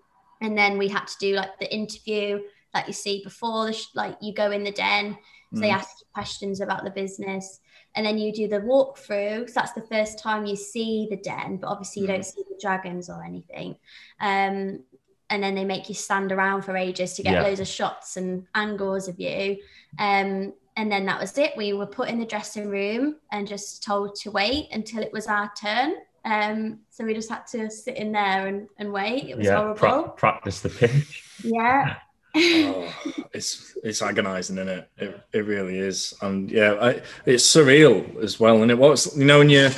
and 0.43 0.57
then 0.59 0.77
we 0.77 0.89
had 0.89 1.07
to 1.07 1.15
do 1.19 1.35
like 1.35 1.59
the 1.59 1.75
interview 1.75 2.41
that 2.75 2.87
you 2.87 2.93
see 2.93 3.23
before 3.25 3.67
the 3.67 3.73
sh- 3.73 3.87
like 3.95 4.17
you 4.21 4.33
go 4.35 4.51
in 4.51 4.65
the 4.65 4.71
den 4.73 5.17
so 5.55 5.61
they 5.61 5.69
Mm. 5.71 5.75
ask 5.75 5.89
you 6.01 6.07
questions 6.15 6.61
about 6.61 6.85
the 6.85 6.91
business 6.91 7.59
and 7.97 8.07
then 8.07 8.19
you 8.19 8.33
do 8.33 8.47
the 8.47 8.61
walkthrough 8.61 9.49
so 9.49 9.53
that's 9.57 9.73
the 9.73 9.83
first 9.83 10.19
time 10.21 10.47
you 10.47 10.55
see 10.55 11.09
the 11.11 11.17
den 11.17 11.57
but 11.57 11.67
obviously 11.69 12.03
you 12.03 12.09
don't 12.09 12.25
see 12.25 12.43
the 12.49 12.59
dragons 12.61 13.11
or 13.11 13.23
anything. 13.25 13.75
Um, 14.21 14.85
and 15.33 15.41
then 15.43 15.55
they 15.55 15.65
make 15.65 15.89
you 15.89 15.95
stand 15.95 16.33
around 16.33 16.63
for 16.63 16.77
ages 16.77 17.15
to 17.15 17.23
get 17.23 17.35
Yeah. 17.35 17.43
loads 17.43 17.61
of 17.61 17.67
shots 17.69 18.17
and 18.17 18.47
angles 18.55 19.07
of 19.09 19.19
you. 19.21 19.59
Um, 19.99 20.53
and 20.77 20.91
then 20.91 21.05
that 21.07 21.21
was 21.21 21.37
it. 21.39 21.53
We 21.57 21.73
were 21.73 21.87
put 21.87 22.09
in 22.09 22.19
the 22.19 22.27
dressing 22.27 22.69
room 22.69 23.17
and 23.33 23.47
just 23.47 23.83
told 23.83 24.15
to 24.23 24.31
wait 24.31 24.69
until 24.73 25.03
it 25.03 25.13
was 25.13 25.27
our 25.29 25.51
turn. 25.61 25.95
Um, 26.25 26.81
so 26.91 27.05
we 27.05 27.15
just 27.15 27.31
had 27.31 27.47
to 27.49 27.71
sit 27.71 27.97
in 27.97 28.13
there 28.13 28.47
and, 28.49 28.69
and 28.79 28.93
wait. 28.93 29.29
It 29.31 29.37
was 29.37 29.47
Yeah, 29.47 29.57
horrible. 29.57 29.75
pra- 29.79 30.09
practice 30.11 30.61
the 30.61 30.69
pitch. 30.69 31.25
yeah 31.45 31.97
oh, 32.35 32.95
it's 33.33 33.77
it's 33.83 34.03
agonizing, 34.03 34.57
isn't 34.59 34.69
it? 34.69 34.91
It 34.99 35.21
it 35.33 35.47
really 35.47 35.79
is, 35.79 36.15
and 36.23 36.51
yeah, 36.51 36.75
I, 36.81 37.03
it's 37.27 37.45
surreal 37.47 38.23
as 38.23 38.39
well. 38.41 38.63
And 38.63 38.71
it 38.71 38.79
was, 38.79 39.17
you 39.17 39.25
know, 39.25 39.39
when 39.39 39.51
you 39.51 39.71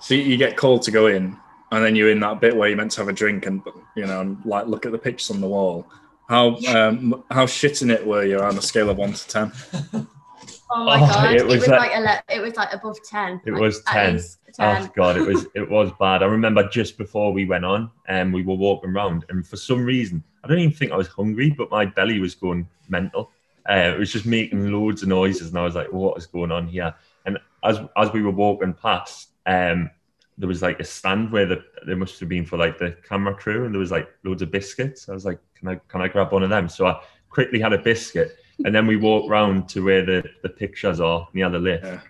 see 0.00 0.20
you 0.22 0.36
get 0.36 0.56
called 0.56 0.82
to 0.82 0.90
go 0.90 1.06
in, 1.06 1.36
and 1.72 1.84
then 1.84 1.96
you're 1.96 2.10
in 2.10 2.20
that 2.20 2.40
bit 2.40 2.56
where 2.56 2.68
you're 2.68 2.76
meant 2.76 2.92
to 2.92 3.00
have 3.00 3.08
a 3.08 3.12
drink 3.12 3.46
and 3.46 3.62
you 3.96 4.06
know, 4.06 4.20
and 4.20 4.38
like 4.44 4.66
look 4.66 4.86
at 4.86 4.92
the 4.92 4.98
pictures 4.98 5.30
on 5.30 5.40
the 5.40 5.48
wall. 5.48 5.86
How 6.28 6.56
um 6.74 7.24
how 7.30 7.46
shitting 7.46 7.92
it 7.92 8.06
were 8.06 8.24
you 8.24 8.40
on 8.40 8.58
a 8.58 8.62
scale 8.62 8.90
of 8.90 8.96
one 8.98 9.12
to 9.12 9.28
ten? 9.28 9.52
oh 9.94 10.84
my 10.84 10.96
Oh, 11.00 11.06
god 11.06 11.34
it 11.34 11.40
it 11.42 11.46
was 11.46 11.60
was, 11.60 11.68
like- 11.68 11.78
like, 11.92 11.96
ele- 11.96 12.36
it 12.36 12.40
was 12.40 12.56
like 12.56 12.72
above 12.72 12.98
10 13.08 13.40
It 13.46 13.52
like, 13.52 13.60
was 13.60 13.82
10. 13.84 14.18
10. 14.18 14.84
Oh 14.84 14.90
god, 14.96 15.16
it 15.18 15.26
was 15.26 15.46
it 15.54 15.70
was 15.70 15.92
bad. 16.00 16.22
I 16.22 16.26
remember 16.26 16.68
just 16.68 16.98
before 16.98 17.32
we 17.32 17.44
went 17.46 17.64
on, 17.64 17.90
and 18.08 18.32
we 18.34 18.42
were 18.42 18.54
walking 18.54 18.90
around, 18.90 19.24
and 19.28 19.46
for 19.46 19.56
some 19.56 19.84
reason, 19.84 20.24
I 20.46 20.48
don't 20.48 20.58
even 20.60 20.76
think 20.76 20.92
I 20.92 20.96
was 20.96 21.08
hungry, 21.08 21.50
but 21.50 21.70
my 21.70 21.86
belly 21.86 22.20
was 22.20 22.34
going 22.34 22.68
mental. 22.88 23.32
Uh, 23.68 23.92
it 23.94 23.98
was 23.98 24.12
just 24.12 24.26
making 24.26 24.70
loads 24.70 25.02
of 25.02 25.08
noises, 25.08 25.48
and 25.48 25.58
I 25.58 25.64
was 25.64 25.74
like, 25.74 25.92
"What 25.92 26.16
is 26.18 26.26
going 26.26 26.52
on 26.52 26.68
here?" 26.68 26.94
And 27.24 27.38
as 27.64 27.80
as 27.96 28.12
we 28.12 28.22
were 28.22 28.30
walking 28.30 28.72
past, 28.74 29.30
um, 29.46 29.90
there 30.38 30.48
was 30.48 30.62
like 30.62 30.78
a 30.78 30.84
stand 30.84 31.32
where 31.32 31.46
the 31.46 31.64
there 31.84 31.96
must 31.96 32.20
have 32.20 32.28
been 32.28 32.46
for 32.46 32.56
like 32.56 32.78
the 32.78 32.96
camera 33.08 33.34
crew, 33.34 33.64
and 33.64 33.74
there 33.74 33.80
was 33.80 33.90
like 33.90 34.08
loads 34.24 34.42
of 34.42 34.52
biscuits. 34.52 35.08
I 35.08 35.12
was 35.12 35.24
like, 35.24 35.40
"Can 35.56 35.68
I 35.68 35.80
can 35.88 36.00
I 36.00 36.08
grab 36.08 36.32
one 36.32 36.44
of 36.44 36.50
them?" 36.50 36.68
So 36.68 36.86
I 36.86 37.00
quickly 37.28 37.58
had 37.58 37.72
a 37.72 37.78
biscuit, 37.78 38.36
and 38.64 38.72
then 38.72 38.86
we 38.86 38.96
walked 38.96 39.28
round 39.28 39.68
to 39.70 39.84
where 39.84 40.06
the 40.06 40.22
the 40.44 40.48
pictures 40.48 41.00
are 41.00 41.26
near 41.32 41.50
the 41.50 41.58
lift. 41.58 41.84
Yeah. 41.84 42.00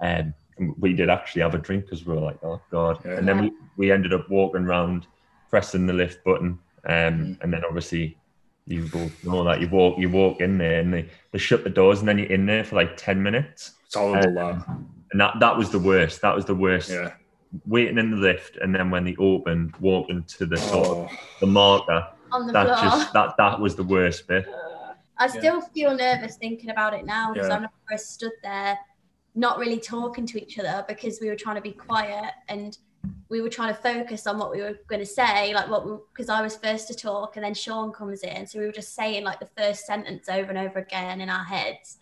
Um, 0.00 0.34
and 0.56 0.74
we 0.78 0.92
did 0.92 1.10
actually 1.10 1.42
have 1.42 1.54
a 1.54 1.58
drink 1.58 1.84
because 1.84 2.06
we 2.06 2.14
were 2.14 2.20
like, 2.20 2.42
oh 2.42 2.60
god. 2.70 2.98
Yeah. 3.04 3.18
And 3.18 3.26
then 3.26 3.42
we, 3.42 3.52
we 3.76 3.92
ended 3.92 4.12
up 4.12 4.30
walking 4.30 4.64
around, 4.64 5.06
pressing 5.50 5.86
the 5.86 5.92
lift 5.92 6.24
button, 6.24 6.58
um, 6.86 6.92
Mm. 6.94 7.38
and 7.42 7.52
then 7.52 7.62
obviously 7.66 8.16
you 8.66 8.86
both 8.88 9.12
know 9.24 9.44
that 9.44 9.60
you 9.60 9.68
walk 9.68 9.98
you 9.98 10.08
walk 10.08 10.40
in 10.40 10.56
there 10.58 10.80
and 10.80 10.92
they, 10.94 11.08
they 11.32 11.38
shut 11.38 11.64
the 11.64 11.70
doors 11.70 12.00
and 12.00 12.08
then 12.08 12.18
you're 12.18 12.30
in 12.32 12.46
there 12.46 12.64
for 12.64 12.76
like 12.76 12.96
ten 12.96 13.22
minutes, 13.22 13.72
It's 13.86 13.94
horrible, 13.94 14.34
that. 14.34 14.66
and 15.12 15.20
that 15.20 15.34
that 15.40 15.56
was 15.56 15.70
the 15.70 15.78
worst. 15.78 16.20
That 16.22 16.34
was 16.34 16.44
the 16.46 16.54
worst. 16.54 16.90
Yeah. 16.90 17.12
Waiting 17.66 17.98
in 17.98 18.10
the 18.10 18.16
lift 18.16 18.56
and 18.56 18.74
then 18.74 18.90
when 18.90 19.04
they 19.04 19.14
opened, 19.16 19.74
walking 19.80 20.24
to 20.24 20.46
the 20.46 20.56
sort 20.56 20.86
of 20.86 20.96
Oh, 20.96 21.08
the 21.40 21.46
marker. 21.46 22.08
on 22.32 22.46
the 22.46 22.52
That 22.52 22.66
floor 22.66 22.76
just 22.90 23.12
that 23.12 23.36
that 23.38 23.60
was 23.60 23.76
the 23.76 23.84
worst 23.84 24.26
bit. 24.26 24.46
I 25.18 25.28
still 25.28 25.60
feel 25.60 25.94
nervous 25.96 26.36
thinking 26.36 26.70
about 26.70 26.92
it 26.94 27.04
now 27.04 27.32
because 27.32 27.46
Yeah. 27.48 27.52
I 27.54 27.56
remember 27.56 27.74
I 27.92 27.96
stood 27.96 28.32
there 28.42 28.76
not 29.36 29.58
really 29.58 29.78
talking 29.78 30.26
to 30.26 30.40
each 30.42 30.58
other 30.58 30.84
because 30.88 31.20
we 31.20 31.28
were 31.28 31.36
trying 31.36 31.56
to 31.56 31.62
be 31.62 31.72
quiet 31.72 32.32
and 32.48 32.76
we 33.28 33.40
were 33.40 33.48
trying 33.48 33.74
to 33.74 33.80
focus 33.80 34.26
on 34.26 34.38
what 34.38 34.50
we 34.50 34.60
were 34.60 34.78
going 34.88 35.00
to 35.00 35.06
say, 35.06 35.52
like 35.54 35.68
what 35.68 35.84
because 36.12 36.28
I 36.28 36.40
was 36.42 36.56
first 36.56 36.88
to 36.88 36.94
talk 36.94 37.36
and 37.36 37.44
then 37.44 37.54
Sean 37.54 37.92
comes 37.92 38.22
in, 38.22 38.46
so 38.46 38.58
we 38.58 38.66
were 38.66 38.72
just 38.72 38.94
saying 38.94 39.24
like 39.24 39.40
the 39.40 39.48
first 39.56 39.86
sentence 39.86 40.28
over 40.28 40.48
and 40.50 40.58
over 40.58 40.78
again 40.78 41.20
in 41.20 41.28
our 41.30 41.44
heads. 41.44 41.98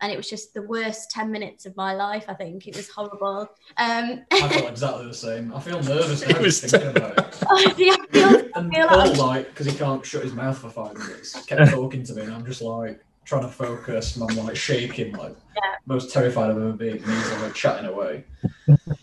And 0.00 0.10
it 0.10 0.16
was 0.16 0.28
just 0.28 0.52
the 0.52 0.62
worst 0.62 1.12
10 1.12 1.30
minutes 1.30 1.64
of 1.64 1.76
my 1.76 1.94
life, 1.94 2.24
I 2.26 2.34
think. 2.34 2.66
It 2.66 2.74
was 2.74 2.88
horrible. 2.90 3.48
Um, 3.76 4.24
I 4.32 4.48
feel 4.48 4.66
exactly 4.66 5.06
the 5.06 5.14
same. 5.14 5.54
I 5.54 5.60
feel 5.60 5.80
nervous 5.80 6.22
now 6.26 6.34
It 6.38 6.42
was 6.42 6.60
just 6.60 6.72
thinking 6.74 6.90
about 6.96 7.18
it. 7.18 7.38
I 7.48 7.72
feel, 7.72 8.50
And 8.56 8.74
feel 8.74 8.88
Paul, 8.88 8.98
like- 9.10 9.16
like, 9.18 9.48
because 9.50 9.66
he 9.66 9.78
can't 9.78 10.04
shut 10.04 10.24
his 10.24 10.32
mouth 10.32 10.58
for 10.58 10.70
five 10.70 10.94
minutes, 10.96 11.40
kept 11.46 11.70
talking 11.70 12.02
to 12.02 12.14
me, 12.14 12.22
and 12.22 12.34
I'm 12.34 12.44
just 12.44 12.62
like 12.62 13.00
trying 13.24 13.42
to 13.42 13.48
focus, 13.48 14.16
and 14.16 14.28
I'm 14.28 14.44
like 14.44 14.56
shaking, 14.56 15.12
like 15.14 15.36
Yeah. 15.54 15.74
most 15.86 16.12
terrified 16.12 16.50
I've 16.50 16.56
ever 16.56 16.72
been. 16.72 16.96
And 16.96 17.04
he's 17.06 17.32
like 17.40 17.54
chatting 17.54 17.88
away. 17.88 18.24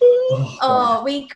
Oh, 0.02 0.58
oh, 0.62 1.02
we 1.06 1.30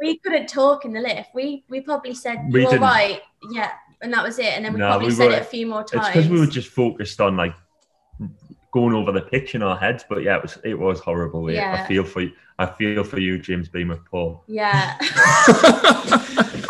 we 0.00 0.18
couldn't 0.18 0.46
talk 0.48 0.84
in 0.84 0.92
the 0.92 1.00
lift. 1.00 1.30
We 1.34 1.64
we 1.68 1.80
probably 1.80 2.14
said 2.14 2.38
We 2.50 2.60
you 2.60 2.66
all 2.66 2.72
didn't. 2.72 2.82
right, 2.84 3.20
yeah, 3.52 3.72
and 4.02 4.12
that 4.12 4.22
was 4.24 4.38
it. 4.38 4.46
And 4.54 4.64
then 4.64 4.72
we 4.74 4.78
No, 4.80 4.88
probably 4.88 5.08
we 5.08 5.14
said 5.14 5.26
were- 5.30 5.36
it 5.36 5.42
a 5.42 5.44
few 5.44 5.66
more 5.66 5.84
times. 5.84 6.06
It's 6.08 6.16
because 6.16 6.28
we 6.28 6.38
were 6.40 6.46
just 6.46 6.68
focused 6.68 7.20
on 7.20 7.36
like 7.36 7.54
going 8.72 8.94
over 8.94 9.10
the 9.12 9.22
pitch 9.22 9.54
in 9.54 9.62
our 9.62 9.76
heads. 9.76 10.04
But 10.08 10.22
yeah, 10.22 10.36
it 10.36 10.42
was 10.42 10.58
it 10.64 10.78
was 10.78 11.00
horrible. 11.00 11.50
Yeah. 11.50 11.74
Yeah. 11.76 11.82
I 11.84 11.86
feel 11.88 12.04
for 12.04 12.20
you. 12.22 12.32
I 12.58 12.66
feel 12.66 13.04
for 13.04 13.18
you, 13.18 13.38
James 13.38 13.68
Beam 13.68 13.88
with 13.88 14.04
Paul. 14.06 14.42
yeah. 14.46 14.96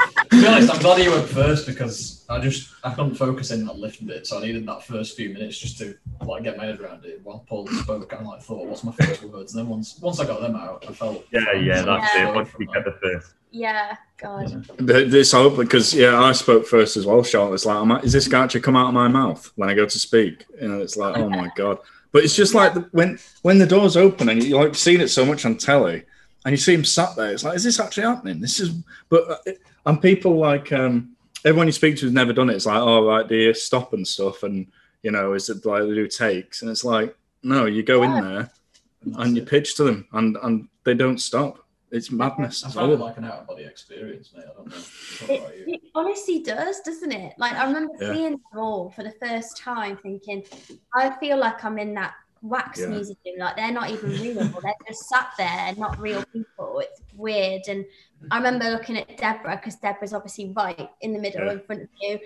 To 0.47 0.53
be 0.53 0.57
honest, 0.59 0.75
I'm 0.75 0.81
glad 0.81 0.99
he 1.01 1.09
went 1.09 1.29
first 1.29 1.67
because 1.67 2.25
I 2.29 2.39
just 2.39 2.73
I 2.85 2.91
couldn't 2.95 3.17
focus 3.17 3.51
in 3.51 3.67
that 3.67 3.79
lift 3.79 4.05
bit, 4.07 4.27
so 4.27 4.39
I 4.39 4.43
needed 4.43 4.65
that 4.67 4.85
first 4.85 5.17
few 5.17 5.31
minutes 5.31 5.59
just 5.59 5.77
to 5.79 5.97
like 6.25 6.45
get 6.45 6.57
my 6.57 6.67
head 6.67 6.79
around 6.81 7.05
it. 7.05 7.21
While 7.25 7.45
Paul 7.49 7.67
spoke, 7.67 8.13
I 8.13 8.23
like 8.23 8.43
thought, 8.43 8.67
"What's 8.67 8.85
my 8.85 8.93
first 8.93 9.25
words?" 9.25 9.55
And 9.55 9.65
then 9.65 9.69
once 9.69 9.99
once 10.01 10.21
I 10.21 10.25
got 10.27 10.41
them 10.41 10.55
out, 10.55 10.85
I 10.89 10.93
felt 10.93 11.27
Yeah, 11.33 11.41
yeah, 11.53 11.83
that's 11.83 12.15
Yeah. 12.15 12.29
it. 12.29 12.35
Once 12.35 12.51
we 12.59 12.67
get 12.67 12.85
the 12.85 12.93
first. 13.03 13.33
Yeah, 13.51 13.97
God. 14.19 14.65
Th- 14.87 15.11
This 15.11 15.33
hope 15.33 15.57
because 15.57 15.93
yeah, 15.93 16.21
I 16.23 16.31
spoke 16.33 16.67
first 16.67 16.97
as 16.97 17.07
well. 17.07 17.25
Charlotte, 17.25 17.55
it's 17.55 17.67
like, 17.67 17.77
am 17.77 17.91
is 18.05 18.13
this 18.13 18.29
going 18.29 18.43
to 18.43 18.45
actually 18.45 18.61
come 18.61 18.77
out 18.77 18.89
of 18.89 18.95
my 18.95 19.09
mouth 19.09 19.51
when 19.57 19.69
I 19.69 19.75
go 19.75 19.87
to 19.87 19.99
speak? 19.99 20.45
You 20.61 20.69
know, 20.69 20.81
it's 20.81 20.97
like, 20.97 21.17
oh 21.17 21.29
my 21.29 21.51
god. 21.57 21.79
But 22.13 22.23
it's 22.25 22.37
just 22.37 22.55
like 22.55 22.75
the, 22.75 22.81
when 22.93 23.19
when 23.43 23.59
the 23.59 23.67
doors 23.67 23.97
open 23.97 24.29
and 24.29 24.43
you 24.43 24.57
like 24.57 24.77
seen 24.77 25.01
it 25.01 25.09
so 25.09 25.25
much 25.27 25.45
on 25.45 25.57
telly, 25.57 26.05
and 26.47 26.53
you 26.53 26.57
see 26.57 26.75
him 26.75 26.85
sat 26.85 27.17
there. 27.17 27.33
It's 27.33 27.43
like, 27.43 27.57
is 27.57 27.65
this 27.65 27.81
actually 27.81 28.05
happening? 28.05 28.41
This 28.41 28.61
is, 28.61 28.71
but 29.09 29.29
uh, 29.29 29.53
and 29.85 30.01
people 30.01 30.39
like 30.39 30.73
um 30.73 31.17
everyone 31.45 31.67
you 31.67 31.73
speak 31.73 31.97
to 31.97 32.07
has 32.07 32.13
never 32.13 32.33
done 32.33 32.49
it. 32.49 32.55
It's 32.55 32.67
like, 32.67 32.81
oh 32.81 33.05
right, 33.05 33.27
do 33.27 33.35
you 33.35 33.53
stop 33.53 33.93
and 33.93 34.07
stuff, 34.07 34.45
and 34.45 34.69
you 35.03 35.11
know, 35.11 35.33
is 35.33 35.51
it 35.51 35.67
like 35.67 35.83
they 35.83 35.95
do 35.95 36.07
takes? 36.07 36.63
And 36.63 36.71
it's 36.71 36.85
like, 36.85 37.17
no, 37.43 37.67
you 37.67 37.83
go 37.83 38.05
in 38.05 38.13
there 38.21 38.49
and 39.19 39.37
you 39.37 39.43
pitch 39.43 39.75
to 39.77 39.85
them, 39.85 40.07
and 40.13 40.39
and 40.45 40.69
they 40.85 40.95
don't 40.95 41.19
stop. 41.21 41.59
It's 41.91 42.13
madness. 42.13 42.63
It's 42.65 42.75
found 42.75 42.93
it 42.93 43.01
like 43.01 43.17
an 43.17 43.25
out 43.25 43.41
of 43.41 43.47
body 43.49 43.65
experience, 43.65 44.31
mate. 44.33 44.45
I 44.49 44.55
don't 44.55 44.69
know. 44.69 45.35
It, 45.35 45.41
about 45.41 45.59
you? 45.59 45.65
it 45.67 45.81
honestly 45.97 46.43
does, 46.45 46.81
doesn't 46.81 47.11
it? 47.11 47.35
Like 47.39 47.55
I 47.55 47.67
remember 47.67 47.93
Yeah. 48.01 48.13
seeing 48.13 48.33
it 48.35 48.41
all 48.57 48.91
for 48.91 49.03
the 49.03 49.15
first 49.21 49.57
time, 49.57 49.97
thinking, 49.97 50.45
I 50.95 51.11
feel 51.19 51.39
like 51.39 51.65
I'm 51.65 51.79
in 51.79 51.93
that 51.95 52.15
wax 52.49 52.81
Yeah. 52.81 52.87
museum. 52.89 53.17
Like 53.39 53.57
they're 53.57 53.73
not 53.73 53.91
even 53.91 54.11
real; 54.11 54.35
they're 54.35 54.75
just 54.87 55.09
sat 55.09 55.31
there, 55.39 55.75
not 55.77 55.99
real 55.99 56.25
people. 56.33 56.81
It's 56.81 57.01
weird. 57.15 57.63
And 57.69 57.85
I 58.31 58.37
remember 58.39 58.71
looking 58.71 58.97
at 58.99 59.17
Deborah 59.17 59.57
because 59.57 59.77
Deborah's 59.77 60.13
obviously 60.13 60.53
right 60.57 60.89
in 61.01 61.13
the 61.13 61.19
middle 61.19 61.45
Yeah. 61.47 61.53
in 61.53 61.61
front 61.61 61.83
of 61.83 61.89
you. 62.01 62.19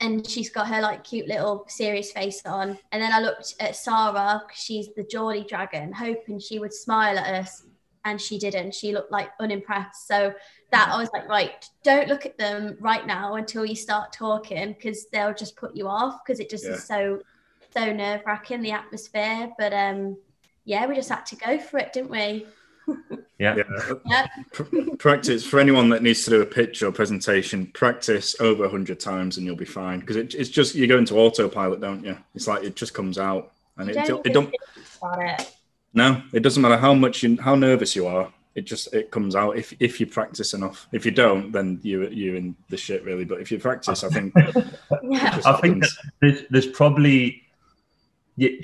And 0.00 0.24
she's 0.28 0.48
got 0.50 0.68
her 0.68 0.80
like 0.80 1.02
cute 1.02 1.26
little 1.26 1.64
serious 1.68 2.12
face 2.12 2.40
on. 2.46 2.78
And 2.92 3.02
then 3.02 3.12
I 3.12 3.18
looked 3.18 3.54
at 3.58 3.74
Sara, 3.74 4.42
she's 4.54 4.94
the 4.94 5.02
Geordie 5.02 5.44
dragon, 5.48 5.92
hoping 5.92 6.38
she 6.38 6.60
would 6.60 6.72
smile 6.72 7.18
at 7.18 7.34
us. 7.34 7.64
And 8.04 8.20
she 8.20 8.38
didn't. 8.38 8.74
She 8.74 8.92
looked 8.92 9.10
like 9.10 9.30
unimpressed. 9.40 10.06
So 10.06 10.32
that 10.70 10.88
I 10.92 10.96
was 10.98 11.10
like, 11.12 11.28
right, 11.28 11.68
don't 11.82 12.08
look 12.08 12.24
at 12.26 12.38
them 12.38 12.76
right 12.80 13.06
now 13.06 13.34
until 13.34 13.66
you 13.66 13.74
start 13.74 14.12
talking 14.12 14.72
because 14.74 15.06
they'll 15.10 15.34
just 15.34 15.56
put 15.56 15.74
you 15.74 15.88
off 15.88 16.20
because 16.24 16.38
it 16.38 16.48
just 16.48 16.64
Yeah. 16.64 16.72
is 16.74 16.84
so 16.84 17.20
so 17.72 17.92
nerve 17.92 18.22
wracking 18.26 18.62
the 18.62 18.72
atmosphere. 18.72 19.50
But 19.58 19.72
um 19.72 20.16
yeah, 20.64 20.86
we 20.86 20.94
just 20.94 21.08
had 21.08 21.24
to 21.26 21.36
go 21.36 21.58
for 21.58 21.78
it, 21.78 21.92
didn't 21.92 22.10
we? 22.10 22.46
Yeah. 23.38 23.54
Yeah. 23.56 23.92
Yeah. 24.04 24.26
Practice 24.98 25.46
for 25.46 25.60
anyone 25.60 25.88
that 25.90 26.02
needs 26.02 26.24
to 26.24 26.30
do 26.30 26.40
a 26.42 26.46
pitch 26.46 26.82
or 26.82 26.90
presentation. 26.90 27.66
Practice 27.68 28.34
over 28.40 28.64
a 28.64 28.68
hundred 28.68 28.98
times 28.98 29.36
and 29.36 29.46
you'll 29.46 29.54
be 29.54 29.64
fine 29.64 30.00
because 30.00 30.16
it, 30.16 30.34
it's 30.34 30.48
just 30.50 30.74
you 30.74 30.88
go 30.88 30.98
into 30.98 31.14
autopilot, 31.16 31.80
don't 31.80 32.04
you? 32.04 32.18
It's 32.34 32.48
like 32.48 32.64
it 32.64 32.74
just 32.74 32.94
comes 32.94 33.16
out, 33.16 33.52
and 33.76 33.88
You 33.88 33.94
it, 34.00 34.06
don't 34.08 34.26
it 34.26 34.30
even 34.30 34.50
don't. 35.00 35.20
it. 35.22 35.54
No, 35.94 36.20
it 36.32 36.40
doesn't 36.40 36.60
matter 36.60 36.76
how 36.76 36.94
much 36.94 37.22
you 37.22 37.40
how 37.40 37.54
nervous 37.54 37.94
you 37.94 38.08
are. 38.08 38.32
It 38.56 38.62
just 38.62 38.92
it 38.92 39.12
comes 39.12 39.36
out 39.36 39.56
if 39.56 39.72
if 39.78 40.00
you 40.00 40.06
practice 40.08 40.52
enough. 40.52 40.88
If 40.92 41.04
you 41.06 41.12
don't, 41.12 41.52
then 41.52 41.78
you 41.84 42.08
you're 42.08 42.34
in 42.34 42.56
the 42.70 42.76
shit 42.76 43.04
really. 43.04 43.24
But 43.24 43.40
if 43.40 43.52
you 43.52 43.60
practice, 43.60 44.02
I 44.02 44.08
think 44.08 44.34
Yeah. 45.02 45.36
just 45.36 45.46
I 45.46 45.60
think 45.60 45.84
there's, 46.20 46.42
there's 46.50 46.66
probably, 46.66 47.20
yeah, 47.24 47.47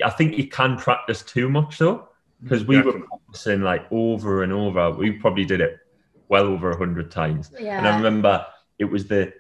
I 0.05 0.11
think 0.11 0.37
you 0.37 0.47
can 0.49 0.77
practice 0.77 1.22
too 1.22 1.49
much 1.49 1.79
though, 1.79 2.09
because 2.43 2.64
we 2.64 2.81
were 2.81 3.01
practicing 3.01 3.62
like 3.62 3.87
over 3.91 4.43
and 4.43 4.53
over. 4.53 4.91
We 4.91 5.12
probably 5.12 5.45
did 5.45 5.61
it 5.61 5.79
well 6.29 6.45
over 6.47 6.70
a 6.70 6.77
hundred 6.77 7.11
times. 7.11 7.51
Yeah. 7.59 7.79
And 7.79 7.87
I 7.89 7.97
remember 7.97 8.47
it 8.79 8.85
was 8.85 9.07
the, 9.07 9.33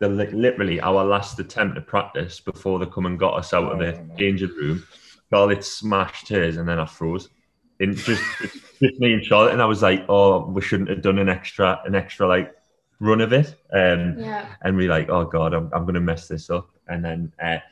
the 0.00 0.08
literally 0.08 0.80
our 0.80 1.04
last 1.04 1.38
attempt 1.38 1.76
to 1.76 1.80
practice 1.80 2.40
before 2.40 2.78
they 2.78 2.86
come 2.86 3.06
and 3.06 3.18
got 3.18 3.34
us 3.34 3.52
out 3.54 3.72
of 3.72 3.78
the 3.78 3.96
Oh, 3.96 4.02
no. 4.02 4.14
changing 4.16 4.50
room. 4.50 4.84
Charlotte 5.30 5.64
smashed 5.64 6.28
hers 6.28 6.56
and 6.56 6.68
then 6.68 6.78
I 6.78 6.86
froze. 6.86 7.28
In 7.78 7.94
just, 7.94 8.22
just 8.80 9.00
me 9.00 9.12
and 9.12 9.22
Charlotte, 9.22 9.52
and 9.52 9.60
I 9.60 9.66
was 9.66 9.82
like, 9.82 10.06
"Oh, 10.08 10.46
we 10.46 10.62
shouldn't 10.62 10.88
have 10.88 11.02
done 11.02 11.18
an 11.18 11.28
extra, 11.28 11.78
an 11.84 11.94
extra 11.94 12.26
like 12.26 12.54
run 13.00 13.20
of 13.20 13.34
it." 13.34 13.48
Um, 13.70 14.18
Yeah. 14.18 14.46
and 14.62 14.78
we 14.78 14.88
like, 14.88 15.10
oh 15.10 15.26
god, 15.26 15.52
I'm, 15.52 15.68
I'm 15.74 15.82
going 15.82 15.92
to 15.94 16.00
mess 16.00 16.26
this 16.26 16.48
up. 16.48 16.70
And 16.88 17.04
then 17.04 17.32
uh, 17.42 17.48
it, 17.48 17.62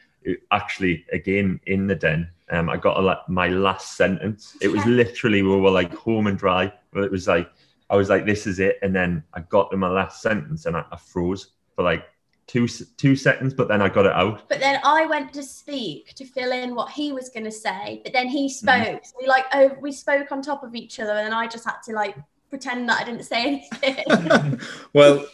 actually, 0.50 1.04
again 1.12 1.60
in 1.66 1.86
the 1.86 1.94
den, 1.94 2.30
um, 2.50 2.68
I 2.68 2.76
got 2.76 2.98
a, 2.98 3.30
my 3.30 3.48
last 3.48 3.96
sentence. 3.96 4.56
It 4.60 4.68
was 4.68 4.84
literally 4.86 5.42
we 5.42 5.56
were 5.56 5.70
like 5.70 5.94
home 5.94 6.26
and 6.26 6.38
dry. 6.38 6.72
Well, 6.92 7.04
it 7.04 7.10
was 7.10 7.26
like 7.26 7.50
I 7.90 7.96
was 7.96 8.08
like, 8.08 8.26
this 8.26 8.46
is 8.46 8.60
it. 8.60 8.78
And 8.82 8.94
then 8.94 9.22
I 9.34 9.40
got 9.40 9.70
to 9.70 9.76
my 9.76 9.88
last 9.88 10.22
sentence 10.22 10.66
and 10.66 10.76
I, 10.76 10.84
I 10.90 10.96
froze 10.96 11.52
for 11.76 11.82
like 11.82 12.04
two 12.46 12.66
two 12.68 13.16
seconds, 13.16 13.54
but 13.54 13.68
then 13.68 13.82
I 13.82 13.88
got 13.88 14.06
it 14.06 14.12
out. 14.12 14.48
But 14.48 14.60
then 14.60 14.80
I 14.84 15.06
went 15.06 15.32
to 15.34 15.42
speak 15.42 16.14
to 16.14 16.24
fill 16.24 16.52
in 16.52 16.74
what 16.74 16.90
he 16.90 17.12
was 17.12 17.28
going 17.28 17.44
to 17.44 17.52
say, 17.52 18.00
but 18.04 18.12
then 18.12 18.28
he 18.28 18.48
spoke. 18.48 18.74
Mm-hmm. 18.74 19.04
So 19.04 19.14
we 19.20 19.26
like, 19.26 19.46
oh, 19.52 19.76
we 19.80 19.92
spoke 19.92 20.32
on 20.32 20.42
top 20.42 20.62
of 20.62 20.74
each 20.74 21.00
other, 21.00 21.12
and 21.12 21.26
then 21.26 21.32
I 21.32 21.46
just 21.46 21.64
had 21.64 21.80
to 21.84 21.92
like 21.92 22.16
pretend 22.50 22.88
that 22.88 23.00
I 23.00 23.04
didn't 23.04 23.24
say 23.24 23.66
anything. 23.82 24.60
well, 24.92 25.24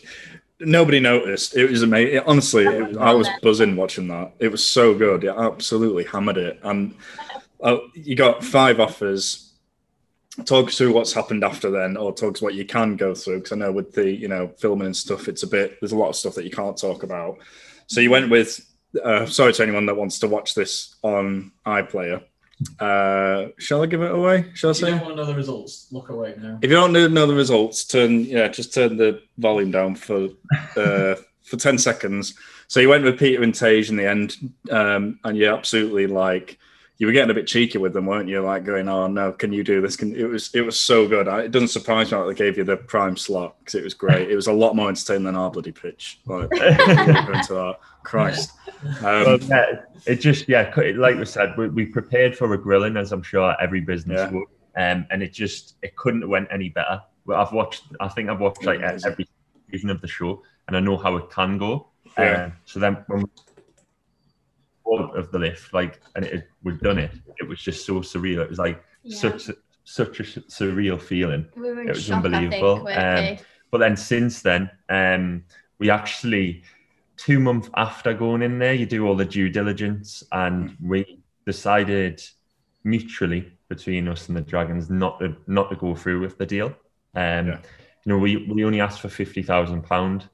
nobody 0.61 1.01
noticed. 1.01 1.57
It 1.57 1.71
was 1.71 1.83
amazing. 1.83 2.21
Honestly, 2.27 2.65
it 2.65 2.89
was, 2.89 2.97
I 2.97 3.13
was 3.13 3.29
buzzing 3.43 3.77
watching 3.77 4.09
that. 4.09 4.33
It 4.39 4.49
was 4.49 4.65
so 4.65 4.95
good. 4.95 5.25
It 5.25 5.35
absolutely 5.37 6.05
hammered 6.05 6.37
it. 6.37 6.61
And 6.63 6.95
uh, 7.63 7.79
you 7.95 8.17
got 8.17 8.45
five 8.45 8.81
offers. 8.81 9.47
Talk 10.45 10.71
through 10.71 10.95
what's 10.95 11.13
happened 11.13 11.45
after 11.45 11.71
then, 11.71 11.97
or 11.97 12.15
talk 12.15 12.37
us 12.37 12.43
what 12.43 12.55
you 12.55 12.65
can 12.65 12.97
go 12.97 13.15
through. 13.15 13.39
Because 13.39 13.53
I 13.53 13.57
know 13.57 13.73
with 13.73 13.93
the 13.93 14.11
you 14.11 14.29
know 14.29 14.49
filming 14.59 14.87
and 14.87 14.97
stuff, 14.97 15.29
it's 15.29 15.43
a 15.43 15.47
bit. 15.47 15.79
There's 15.81 15.93
a 15.93 15.97
lot 15.97 16.09
of 16.09 16.17
stuff 16.17 16.35
that 16.37 16.45
you 16.45 16.51
can't 16.51 16.77
talk 16.77 17.03
about. 17.03 17.39
So 17.87 18.01
you 18.01 18.11
went 18.11 18.31
with. 18.31 18.67
Uh, 19.05 19.25
sorry 19.25 19.53
to 19.53 19.63
anyone 19.63 19.87
that 19.87 19.97
wants 19.97 20.19
to 20.19 20.29
watch 20.29 20.55
this 20.55 20.97
on 21.03 21.53
iPlayer. 21.67 22.25
Uh, 22.79 23.49
shall 23.59 23.83
I 23.83 23.87
give 23.87 24.03
it 24.03 24.11
away? 24.11 24.51
Shall 24.55 24.71
I 24.71 24.73
say? 24.75 24.89
If 24.89 24.95
you 24.95 24.99
don't 24.99 25.07
want 25.07 25.17
to 25.17 25.23
know 25.23 25.27
the 25.27 25.35
results, 25.35 25.87
look 25.91 26.11
away 26.11 26.35
now. 26.39 26.59
If 26.61 26.71
you 26.71 26.77
don't 26.77 26.93
know 26.93 27.27
the 27.27 27.35
results, 27.35 27.85
turn 27.85 28.25
yeah, 28.25 28.49
just 28.49 28.75
turn 28.75 28.97
the 28.97 29.23
volume 29.39 29.71
down 29.71 29.95
for 29.95 30.29
uh, 30.77 31.15
for 31.43 31.57
ten 31.57 31.79
seconds. 31.79 32.35
So 32.69 32.81
you 32.81 32.89
went 32.89 33.05
with 33.05 33.19
Peter 33.19 33.43
and 33.43 33.55
Tej 33.55 33.89
in 33.89 33.97
the 33.97 34.07
end, 34.09 34.37
um, 34.71 35.19
and 35.25 35.37
you 35.37 35.53
absolutely 35.53 36.07
like 36.07 36.59
you 37.01 37.07
were 37.07 37.15
getting 37.15 37.31
a 37.31 37.35
bit 37.35 37.47
cheeky 37.47 37.79
with 37.79 37.95
them, 37.95 38.05
weren't 38.05 38.29
you? 38.29 38.43
Like 38.43 38.63
going, 38.63 38.87
"Oh 38.87 39.07
no, 39.07 39.33
can 39.33 39.55
you 39.55 39.65
do 39.65 39.81
this?" 39.81 39.97
Can 39.97 40.15
it 40.15 40.25
was 40.25 40.55
it 40.55 40.61
was 40.61 40.79
so 40.79 41.09
good. 41.09 41.29
I, 41.29 41.41
it 41.45 41.51
doesn't 41.51 41.69
surprise 41.69 42.13
me 42.13 42.19
that 42.19 42.27
they 42.27 42.35
gave 42.35 42.59
you 42.59 42.65
the 42.65 42.77
prime 42.77 43.17
slot 43.17 43.57
because 43.59 43.75
it 43.75 43.83
was 43.83 43.95
great. 43.95 44.31
It 44.31 44.37
was 44.37 44.49
a 44.49 44.53
lot 44.53 44.77
more 44.77 44.91
entertaining 44.91 45.25
than 45.25 45.35
our 45.35 45.51
bloody 45.51 45.73
pitch. 45.73 46.21
Like 46.27 46.53
into 46.53 47.55
that, 47.55 47.77
Christ. 48.03 48.53
Well, 49.03 49.31
Um, 49.35 49.41
yeah, 49.45 49.81
it 50.07 50.17
just 50.17 50.47
yeah, 50.47 50.71
like 50.97 51.17
we 51.17 51.25
said, 51.25 51.57
we, 51.57 51.69
we 51.71 51.87
prepared 51.87 52.37
for 52.37 52.53
a 52.53 52.59
grilling 52.59 52.99
as 52.99 53.13
I'm 53.13 53.23
sure 53.23 53.57
every 53.63 53.81
business 53.81 54.21
Yeah. 54.21 54.31
would, 54.31 54.45
um, 54.77 55.07
and 55.11 55.23
it 55.23 55.33
just 55.33 55.77
it 55.81 55.97
couldn't 55.97 56.21
have 56.21 56.29
went 56.31 56.49
any 56.53 56.69
better. 56.69 57.01
Well, 57.25 57.41
I've 57.41 57.53
watched, 57.55 57.85
I 57.99 58.09
think 58.09 58.29
I've 58.29 58.41
watched 58.41 58.63
like 58.65 58.81
every 58.81 59.27
season 59.71 59.89
of 59.89 60.03
the 60.03 60.09
show, 60.09 60.43
and 60.69 60.77
I 60.77 60.81
know 60.81 60.99
how 60.99 61.17
it 61.17 61.31
can 61.31 61.57
go. 61.57 61.87
Yeah. 62.19 62.45
Um, 62.45 62.53
so 62.67 62.79
then 62.79 63.05
when 63.07 63.21
we 63.21 63.25
out 63.25 63.50
of 64.99 65.31
the 65.33 65.39
lift, 65.39 65.73
like, 65.73 66.01
and 66.17 66.25
it, 66.25 66.49
we'd 66.63 66.81
done 66.81 66.99
it, 66.99 67.13
it 67.39 67.49
was 67.49 67.61
just 67.61 67.87
so 67.87 67.95
surreal. 68.01 68.43
It 68.43 68.49
was 68.51 68.59
like 68.59 68.83
Yeah. 69.03 69.17
such 69.19 69.49
a, 69.49 69.55
such 69.85 70.21
a 70.21 70.25
surreal 70.25 71.01
feeling. 71.01 71.47
we 71.57 71.71
were 71.71 71.81
in 71.83 71.89
it 71.89 71.95
was 71.95 72.05
shock, 72.05 72.25
unbelievable. 72.25 72.87
I 72.89 72.95
think, 72.95 73.41
Um, 73.41 73.47
But 73.71 73.79
then 73.79 73.97
since 73.97 74.43
then, 74.43 74.71
um, 74.89 75.45
we 75.79 75.91
actually 75.91 76.65
two 77.17 77.39
months 77.39 77.71
after 77.77 78.13
going 78.15 78.43
in 78.43 78.59
there, 78.59 78.75
you 78.75 78.87
do 78.87 79.07
all 79.07 79.15
the 79.17 79.25
due 79.25 79.49
diligence, 79.49 80.25
and 80.33 80.77
we 80.83 81.23
decided 81.47 82.21
mutually 82.85 83.53
between 83.69 84.09
us 84.09 84.29
and 84.29 84.37
the 84.37 84.41
Dragons 84.41 84.91
not 84.91 85.21
to 85.21 85.37
not 85.47 85.71
to 85.71 85.77
go 85.77 85.95
through 85.95 86.21
with 86.21 86.37
the 86.39 86.47
deal. 86.47 86.69
Um, 87.15 87.47
Yeah. 87.49 87.61
You 88.05 88.13
know, 88.13 88.19
we 88.19 88.49
we 88.53 88.65
only 88.65 88.81
asked 88.81 89.01
for 89.01 89.09
fifty 89.11 89.43
thousand 89.43 89.83
pound 89.83 90.29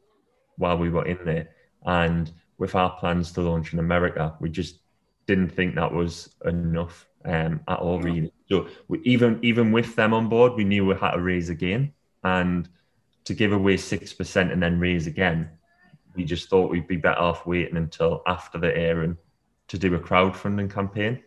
while 0.56 0.78
we 0.78 0.88
were 0.88 1.04
in 1.04 1.18
there, 1.24 1.48
and 1.84 2.32
with 2.58 2.74
our 2.74 2.90
plans 2.98 3.32
to 3.32 3.42
launch 3.42 3.72
in 3.72 3.78
America, 3.78 4.34
we 4.40 4.48
just 4.50 4.80
didn't 5.26 5.50
think 5.50 5.74
that 5.74 5.92
was 5.92 6.34
enough 6.44 7.06
um, 7.24 7.60
at 7.68 7.78
all, 7.78 8.00
really. 8.00 8.32
So 8.48 8.68
we, 8.88 9.00
even 9.00 9.40
even 9.42 9.72
with 9.72 9.96
them 9.96 10.14
on 10.14 10.28
board, 10.28 10.54
we 10.54 10.64
knew 10.64 10.86
we 10.86 10.94
had 10.94 11.12
to 11.12 11.20
raise 11.20 11.50
again, 11.50 11.92
and 12.22 12.68
to 13.24 13.34
give 13.34 13.52
away 13.52 13.76
six 13.76 14.12
percent 14.12 14.52
and 14.52 14.62
then 14.62 14.78
raise 14.78 15.06
again, 15.06 15.50
we 16.14 16.24
just 16.24 16.48
thought 16.48 16.70
we'd 16.70 16.86
be 16.86 16.96
better 16.96 17.20
off 17.20 17.46
waiting 17.46 17.76
until 17.76 18.22
after 18.26 18.58
the 18.58 18.76
airing 18.76 19.16
to 19.68 19.78
do 19.78 19.94
a 19.94 19.98
crowdfunding 19.98 20.70
campaign. 20.72 21.22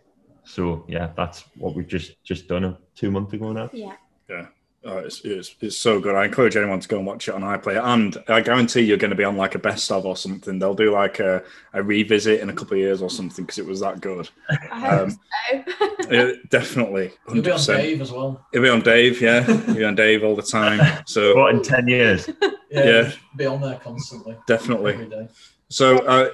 So 0.45 0.85
yeah, 0.87 1.11
that's 1.15 1.43
what 1.57 1.75
we've 1.75 1.87
just 1.87 2.23
just 2.23 2.47
done 2.47 2.77
two 2.95 3.11
months 3.11 3.33
ago 3.33 3.51
now. 3.51 3.69
Yeah. 3.73 3.95
Yeah. 4.29 4.47
Oh, 4.85 4.99
it's, 4.99 5.19
it's, 5.25 5.53
it's 5.59 5.75
so 5.75 5.99
good. 5.99 6.15
I 6.15 6.23
encourage 6.23 6.55
anyone 6.55 6.79
to 6.79 6.87
go 6.87 6.97
and 6.97 7.05
watch 7.05 7.27
it 7.27 7.33
on 7.35 7.41
iPlayer. 7.41 7.83
And 7.83 8.15
I 8.29 8.39
guarantee 8.39 8.79
you're 8.81 8.95
going 8.97 9.09
to 9.09 9.15
be 9.15 9.25
on 9.25 9.35
like 9.35 9.53
a 9.55 9.59
best 9.59 9.91
of 9.91 10.05
or 10.05 10.15
something. 10.15 10.57
They'll 10.57 10.73
do 10.73 10.91
like 10.93 11.19
a, 11.19 11.43
a 11.73 11.83
revisit 11.83 12.39
in 12.39 12.49
a 12.49 12.53
couple 12.53 12.75
of 12.75 12.79
years 12.79 13.01
or 13.01 13.09
something 13.09 13.43
because 13.43 13.59
it 13.59 13.65
was 13.65 13.81
that 13.81 13.99
good. 13.99 14.29
I 14.49 14.79
hope 14.79 15.01
Um, 15.01 15.09
so. 15.11 15.63
Yeah, 16.09 16.31
definitely. 16.49 17.11
You'll 17.31 17.43
be 17.43 17.51
on 17.51 17.59
Dave 17.61 18.01
as 18.01 18.11
well. 18.11 18.43
He'll 18.53 18.61
be 18.63 18.69
on 18.69 18.79
Dave, 18.81 19.21
yeah. 19.21 19.43
He'll 19.43 19.75
be 19.75 19.83
on 19.83 19.95
Dave 19.95 20.23
all 20.23 20.35
the 20.35 20.41
time. 20.41 21.03
So 21.05 21.35
What 21.35 21.53
in 21.53 21.61
ten 21.61 21.87
years? 21.87 22.29
Yeah, 22.71 22.83
Yeah. 22.83 23.11
Be 23.35 23.45
on 23.47 23.61
there 23.61 23.79
constantly. 23.83 24.37
definitely. 24.47 24.93
Every 24.93 25.07
day. 25.09 25.27
So 25.69 25.97
uh, 25.99 26.29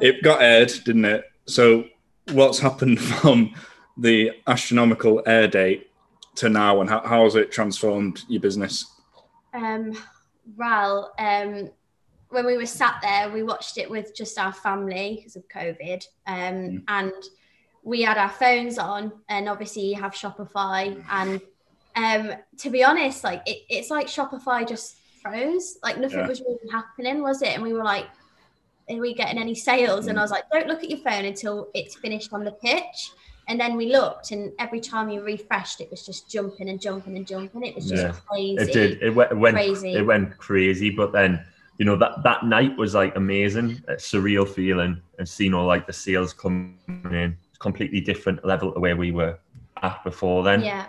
it 0.00 0.22
got 0.22 0.42
aired, 0.42 0.72
didn't 0.84 1.04
it? 1.06 1.24
So 1.46 1.84
what's 2.32 2.58
happened 2.58 3.00
from 3.20 3.54
the 3.96 4.32
astronomical 4.46 5.22
air 5.26 5.46
date 5.48 5.88
to 6.36 6.48
now, 6.48 6.80
and 6.80 6.88
how, 6.88 7.00
how 7.00 7.24
has 7.24 7.34
it 7.34 7.50
transformed 7.52 8.22
your 8.28 8.40
business? 8.40 8.86
Um, 9.54 9.92
well, 10.56 11.12
um, 11.18 11.70
when 12.30 12.46
we 12.46 12.56
were 12.56 12.66
sat 12.66 12.98
there, 13.02 13.30
we 13.30 13.42
watched 13.42 13.76
it 13.78 13.90
with 13.90 14.14
just 14.16 14.38
our 14.38 14.52
family 14.52 15.16
because 15.16 15.36
of 15.36 15.46
COVID, 15.48 16.04
um, 16.26 16.34
Mm. 16.36 16.82
and 16.88 17.12
we 17.84 18.02
had 18.02 18.16
our 18.16 18.30
phones 18.30 18.78
on, 18.78 19.12
and 19.28 19.48
obviously 19.48 19.82
you 19.82 20.00
have 20.00 20.12
Shopify, 20.12 21.02
and 21.10 21.40
um, 21.94 22.32
to 22.58 22.70
be 22.70 22.82
honest, 22.82 23.22
like 23.24 23.42
it, 23.46 23.58
it's 23.68 23.90
like 23.90 24.06
Shopify 24.06 24.66
just 24.66 24.96
froze, 25.20 25.78
like 25.82 25.98
nothing 25.98 26.20
Yeah. 26.20 26.28
was 26.28 26.40
really 26.40 26.70
happening, 26.70 27.22
was 27.22 27.42
it? 27.42 27.50
And 27.50 27.62
we 27.62 27.74
were 27.74 27.84
like, 27.84 28.06
"Are 28.88 28.96
we 28.96 29.12
getting 29.14 29.38
any 29.38 29.54
sales?" 29.54 30.06
And 30.06 30.18
I 30.18 30.22
was 30.22 30.30
like, 30.30 30.44
"Don't 30.50 30.66
look 30.68 30.82
at 30.82 30.88
your 30.88 31.00
phone 31.00 31.26
until 31.26 31.68
it's 31.74 31.94
finished 31.96 32.32
on 32.32 32.44
the 32.44 32.52
pitch." 32.52 33.10
And 33.48 33.58
then 33.60 33.76
we 33.76 33.86
looked, 33.86 34.30
and 34.30 34.52
every 34.58 34.80
time 34.80 35.08
you 35.10 35.20
refreshed, 35.22 35.80
it 35.80 35.90
was 35.90 36.06
just 36.06 36.30
jumping 36.30 36.68
and 36.68 36.80
jumping 36.80 37.16
and 37.16 37.26
jumping. 37.26 37.64
It 37.64 37.74
was 37.74 37.88
just 37.88 38.02
Yeah. 38.02 38.12
crazy. 38.28 38.62
It 38.62 38.72
did. 38.72 39.02
It 39.02 39.10
went, 39.10 39.32
it 39.32 39.36
went 39.38 39.56
Crazy. 39.56 39.94
It 39.94 40.06
went 40.06 40.38
crazy. 40.38 40.90
But 40.90 41.12
then, 41.12 41.44
you 41.78 41.84
know, 41.84 41.96
that 41.96 42.22
that 42.22 42.44
night 42.44 42.76
was 42.76 42.94
like 42.94 43.16
amazing, 43.16 43.82
a 43.88 43.94
surreal 43.94 44.48
feeling, 44.48 45.00
and 45.18 45.28
seeing 45.28 45.54
all 45.54 45.66
like 45.66 45.86
the 45.86 45.92
sales 45.92 46.32
coming 46.32 46.78
in, 46.88 47.36
completely 47.58 48.00
different 48.00 48.44
level 48.44 48.72
to 48.72 48.80
where 48.80 48.96
we 48.96 49.10
were 49.10 49.38
at 49.82 50.02
before 50.04 50.44
then. 50.44 50.62
Yeah. 50.62 50.86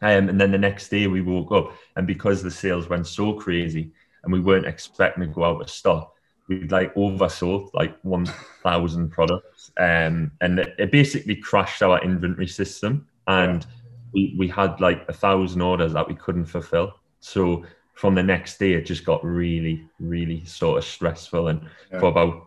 Um, 0.00 0.28
and 0.28 0.40
then 0.40 0.52
the 0.52 0.58
next 0.58 0.90
day 0.90 1.08
we 1.08 1.20
woke 1.20 1.50
up, 1.50 1.72
and 1.96 2.06
because 2.06 2.42
the 2.42 2.50
sales 2.52 2.88
went 2.88 3.08
so 3.08 3.32
crazy, 3.32 3.90
and 4.22 4.32
we 4.32 4.38
weren't 4.38 4.66
expecting 4.66 5.26
to 5.26 5.28
go 5.32 5.42
out 5.42 5.60
of 5.60 5.68
stock, 5.68 6.14
we 6.48 6.66
like 6.68 6.94
oversold 6.94 7.70
like 7.74 7.96
one 8.02 8.26
thousand 8.62 9.10
products, 9.10 9.70
um, 9.78 10.32
and 10.40 10.58
it, 10.58 10.74
it 10.78 10.90
basically 10.90 11.36
crashed 11.36 11.82
our 11.82 12.02
inventory 12.02 12.48
system, 12.48 13.06
and 13.26 13.66
we 14.12 14.34
we 14.38 14.48
had 14.48 14.80
like 14.80 15.04
a 15.08 15.12
thousand 15.12 15.60
orders 15.60 15.92
that 15.92 16.08
we 16.08 16.14
couldn't 16.14 16.46
fulfill. 16.46 16.94
So 17.20 17.64
from 17.94 18.14
the 18.14 18.22
next 18.22 18.58
day, 18.58 18.72
it 18.74 18.86
just 18.86 19.04
got 19.04 19.22
really, 19.24 19.84
really 19.98 20.44
sort 20.44 20.78
of 20.78 20.84
stressful, 20.84 21.48
and 21.48 21.60
Yeah. 21.92 22.00
for 22.00 22.06
about 22.06 22.46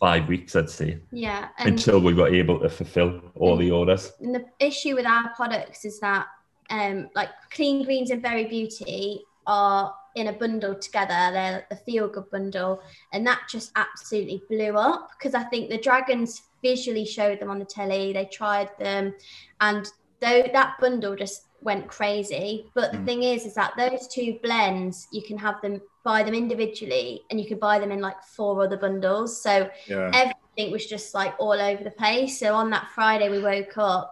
five 0.00 0.28
weeks, 0.28 0.56
I'd 0.56 0.70
say, 0.70 0.98
Yeah. 1.12 1.48
And, 1.58 1.68
until 1.70 2.00
we 2.00 2.14
were 2.14 2.28
able 2.28 2.58
to 2.60 2.68
fulfill 2.68 3.20
all 3.36 3.56
the 3.56 3.70
orders. 3.70 4.12
and 4.20 4.34
the 4.34 4.44
issue 4.58 4.94
with 4.94 5.06
our 5.06 5.28
products 5.36 5.84
is 5.84 6.00
that 6.00 6.26
um 6.70 7.10
like 7.14 7.28
clean 7.50 7.84
greens 7.84 8.10
and 8.10 8.22
berry 8.22 8.44
beauty 8.46 9.22
are 9.46 9.94
in 10.14 10.28
a 10.28 10.32
bundle 10.32 10.74
together. 10.74 11.30
They're 11.32 11.66
the 11.70 11.76
feel 11.76 12.08
good 12.08 12.30
bundle. 12.30 12.80
And 13.12 13.26
that 13.26 13.42
just 13.48 13.72
absolutely 13.76 14.42
blew 14.48 14.76
up 14.76 15.08
because 15.18 15.34
I 15.34 15.44
think 15.44 15.70
the 15.70 15.78
dragons 15.78 16.42
visually 16.62 17.06
showed 17.06 17.40
them 17.40 17.50
on 17.50 17.58
the 17.58 17.64
telly. 17.64 18.12
They 18.12 18.28
tried 18.32 18.70
them 18.78 19.14
and 19.60 19.86
though 20.20 20.44
that 20.52 20.76
bundle 20.80 21.16
just 21.16 21.42
went 21.62 21.88
crazy. 21.88 22.70
But 22.74 22.92
the 22.92 22.98
Mm. 22.98 23.04
thing 23.06 23.22
is, 23.22 23.44
is 23.46 23.54
that 23.54 23.74
those 23.76 24.08
two 24.08 24.38
blends, 24.42 25.08
you 25.12 25.22
can 25.22 25.38
have 25.38 25.60
them 25.62 25.80
buy 26.04 26.22
them 26.22 26.34
individually 26.34 27.22
and 27.30 27.40
you 27.40 27.46
can 27.46 27.58
buy 27.58 27.78
them 27.78 27.90
in 27.92 28.00
like 28.00 28.22
four 28.36 28.62
other 28.62 28.76
bundles. 28.78 29.42
So 29.42 29.70
Yeah. 29.86 30.10
everything 30.14 30.72
was 30.72 30.86
just 30.86 31.14
like 31.14 31.34
all 31.38 31.52
over 31.52 31.84
the 31.84 31.90
place. 31.90 32.38
So 32.38 32.54
on 32.54 32.70
that 32.70 32.88
Friday, 32.94 33.28
we 33.28 33.40
woke 33.42 33.76
up, 33.76 34.10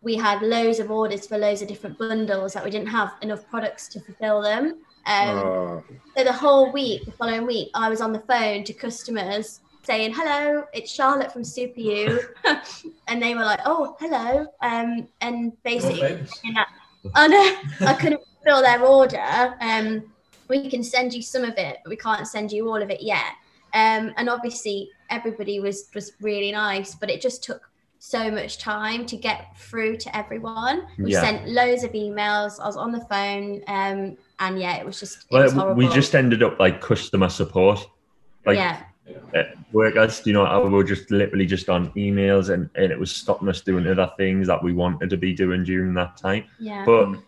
we 0.00 0.16
had 0.16 0.42
loads 0.42 0.80
of 0.80 0.90
orders 0.90 1.26
for 1.28 1.38
loads 1.38 1.62
of 1.62 1.68
different 1.68 1.98
bundles 1.98 2.52
that 2.54 2.64
we 2.64 2.70
didn't 2.70 2.88
have 2.88 3.12
enough 3.22 3.46
products 3.48 3.88
to 3.90 4.00
fulfill 4.00 4.42
them. 4.42 4.82
Um, 5.06 5.36
Oh, 5.38 5.84
So 6.16 6.24
the 6.24 6.32
whole 6.32 6.72
week, 6.72 7.06
the 7.06 7.12
following 7.12 7.46
week, 7.46 7.70
I 7.74 7.88
was 7.88 8.00
on 8.02 8.12
the 8.12 8.20
phone 8.20 8.64
to 8.64 8.72
customers 8.74 9.60
saying, 9.84 10.12
"Hello, 10.14 10.64
it's 10.74 10.90
Charlotte 10.92 11.32
from 11.32 11.44
Super 11.44 11.80
U," 11.80 12.20
and 13.08 13.22
they 13.22 13.34
were 13.34 13.42
like, 13.44 13.60
"Oh, 13.64 13.96
hello," 13.98 14.46
um, 14.62 15.08
and 15.20 15.52
basically. 15.62 16.00
famous. 16.00 16.40
I 17.14 17.28
know 17.28 17.56
I 17.86 17.94
couldn't 17.94 18.20
fill 18.44 18.62
their 18.62 18.82
order. 18.84 19.56
Um, 19.60 20.04
we 20.48 20.68
can 20.68 20.82
send 20.82 21.12
you 21.14 21.22
some 21.22 21.44
of 21.44 21.54
it, 21.56 21.78
but 21.84 21.90
we 21.90 21.96
can't 21.96 22.26
send 22.26 22.52
you 22.52 22.68
all 22.68 22.80
of 22.82 22.90
it 22.90 23.02
yet. 23.02 23.32
Um, 23.74 24.12
and 24.16 24.28
obviously, 24.28 24.90
everybody 25.10 25.60
was 25.60 25.88
was 25.94 26.12
really 26.20 26.52
nice, 26.52 26.94
but 26.94 27.10
it 27.10 27.20
just 27.20 27.42
took 27.42 27.62
so 27.98 28.30
much 28.30 28.58
time 28.58 29.06
to 29.06 29.16
get 29.16 29.56
through 29.56 29.96
to 29.96 30.16
everyone. 30.16 30.86
We 30.98 31.12
Yeah. 31.12 31.20
sent 31.20 31.48
loads 31.48 31.84
of 31.84 31.92
emails. 31.92 32.60
I 32.60 32.66
was 32.66 32.76
on 32.76 32.92
the 32.92 33.06
phone, 33.06 33.62
um, 33.68 34.16
and 34.46 34.58
yeah, 34.58 34.76
it 34.76 34.84
was 34.86 34.98
just 35.00 35.26
it 35.30 35.34
was 35.36 35.54
Well, 35.54 35.64
horrible. 35.66 35.78
we 35.78 35.88
just 35.94 36.14
ended 36.14 36.42
up 36.42 36.58
like 36.58 36.80
customer 36.80 37.28
support. 37.28 37.86
Like 38.44 38.56
yeah, 38.56 38.82
uh, 39.36 39.42
workers, 39.72 40.22
you 40.26 40.32
know, 40.32 40.42
I 40.44 40.58
were 40.58 40.82
just 40.84 41.10
literally 41.10 41.46
just 41.46 41.68
on 41.68 41.90
emails 41.92 42.52
and, 42.52 42.68
and 42.74 42.90
it 42.90 42.98
was 42.98 43.14
stopping 43.14 43.48
us 43.48 43.60
doing 43.60 43.86
other 43.86 44.10
things 44.16 44.48
that 44.48 44.62
we 44.62 44.72
wanted 44.72 45.10
to 45.10 45.16
be 45.16 45.32
doing 45.32 45.62
during 45.64 45.94
that 45.94 46.16
time. 46.16 46.44
yeah, 46.58 46.84
But 46.84 47.18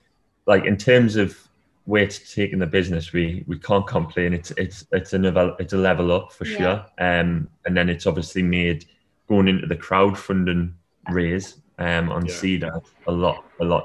like 0.46 0.64
in 0.64 0.76
terms 0.76 1.14
of 1.16 1.38
where 1.84 2.06
to 2.08 2.34
take 2.34 2.52
in 2.52 2.58
the 2.58 2.66
business, 2.66 3.12
we 3.12 3.44
we 3.46 3.58
can't 3.58 3.86
complain. 3.86 4.32
It's 4.34 4.50
it's 4.56 4.84
it's 4.90 5.12
a 5.12 5.18
level 5.18 5.54
it's 5.60 5.72
a 5.72 5.78
level 5.78 6.10
up 6.10 6.32
for 6.32 6.46
Yeah. 6.46 6.56
sure. 6.56 6.86
Um 6.98 7.48
and 7.64 7.76
then 7.76 7.88
it's 7.88 8.06
obviously 8.06 8.42
made 8.42 8.86
going 9.28 9.46
into 9.48 9.66
the 9.66 9.76
crowdfunding 9.76 10.72
raise 11.10 11.58
um 11.78 12.10
on 12.10 12.26
Yeah. 12.26 12.32
Seedrs 12.34 12.84
a 13.06 13.12
lot 13.12 13.44
a 13.60 13.64
lot 13.64 13.84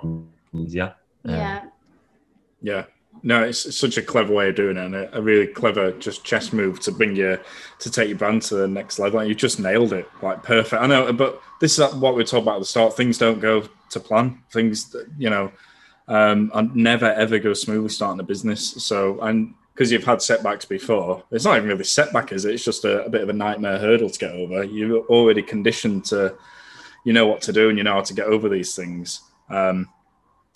easier. 0.54 0.96
Um, 1.26 1.36
yeah, 1.36 1.66
yeah. 2.62 2.84
No, 3.22 3.44
it's, 3.44 3.66
it's 3.66 3.78
such 3.78 3.98
a 3.98 4.02
clever 4.02 4.34
way 4.34 4.50
of 4.50 4.56
doing 4.56 4.78
it, 4.78 4.86
and 4.86 4.96
a, 4.96 5.18
a 5.18 5.22
really 5.22 5.48
clever 5.48 5.92
just 5.94 6.24
chess 6.24 6.54
move 6.54 6.80
to 6.82 6.92
bring 6.92 7.16
you 7.16 7.38
to 7.80 7.92
take 7.92 8.10
your 8.10 8.18
brand 8.18 8.42
to 8.44 8.56
the 8.56 8.68
next 8.68 9.00
level. 9.00 9.20
And 9.20 9.28
you 9.28 9.36
just 9.36 9.60
nailed 9.60 9.94
it, 9.94 10.08
like 10.22 10.44
perfect. 10.44 10.82
I 10.82 10.88
know, 10.88 11.12
but 11.12 11.42
this 11.60 11.78
is 11.78 11.94
what 11.96 12.16
we 12.16 12.24
talked 12.24 12.44
about 12.44 12.56
at 12.56 12.60
the 12.60 12.66
start. 12.66 12.96
Things 12.96 13.18
don't 13.18 13.40
go 13.40 13.68
to 13.90 14.00
plan. 14.00 14.42
Things, 14.52 14.96
you 15.18 15.30
know, 15.30 15.52
um, 16.08 16.52
and 16.54 16.76
never 16.76 17.12
ever 17.12 17.40
go 17.40 17.54
smoothly 17.54 17.90
starting 17.90 18.20
a 18.20 18.24
business. 18.24 18.72
So, 18.84 19.20
and 19.22 19.54
because 19.74 19.92
you've 19.92 20.04
had 20.04 20.22
setbacks 20.22 20.66
before, 20.66 21.24
it's 21.32 21.46
not 21.46 21.58
even 21.58 21.70
really 21.70 21.84
setback, 21.84 22.32
is 22.32 22.46
it? 22.46 22.54
It's 22.54 22.66
just 22.66 22.86
a, 22.86 23.06
a 23.06 23.10
bit 23.10 23.22
of 23.22 23.30
a 23.30 23.34
nightmare 23.34 23.80
hurdle 23.80 24.10
to 24.10 24.20
get 24.20 24.32
over. 24.32 24.64
You're 24.64 25.06
already 25.06 25.42
conditioned 25.42 26.06
to, 26.06 26.36
you 27.06 27.14
know 27.14 27.28
what 27.28 27.42
to 27.44 27.54
do, 27.54 27.70
and 27.70 27.78
you 27.78 27.84
know 27.84 27.94
how 27.94 28.02
to 28.02 28.14
get 28.14 28.28
over 28.28 28.50
these 28.50 28.76
things. 28.76 29.22
Um, 29.50 29.88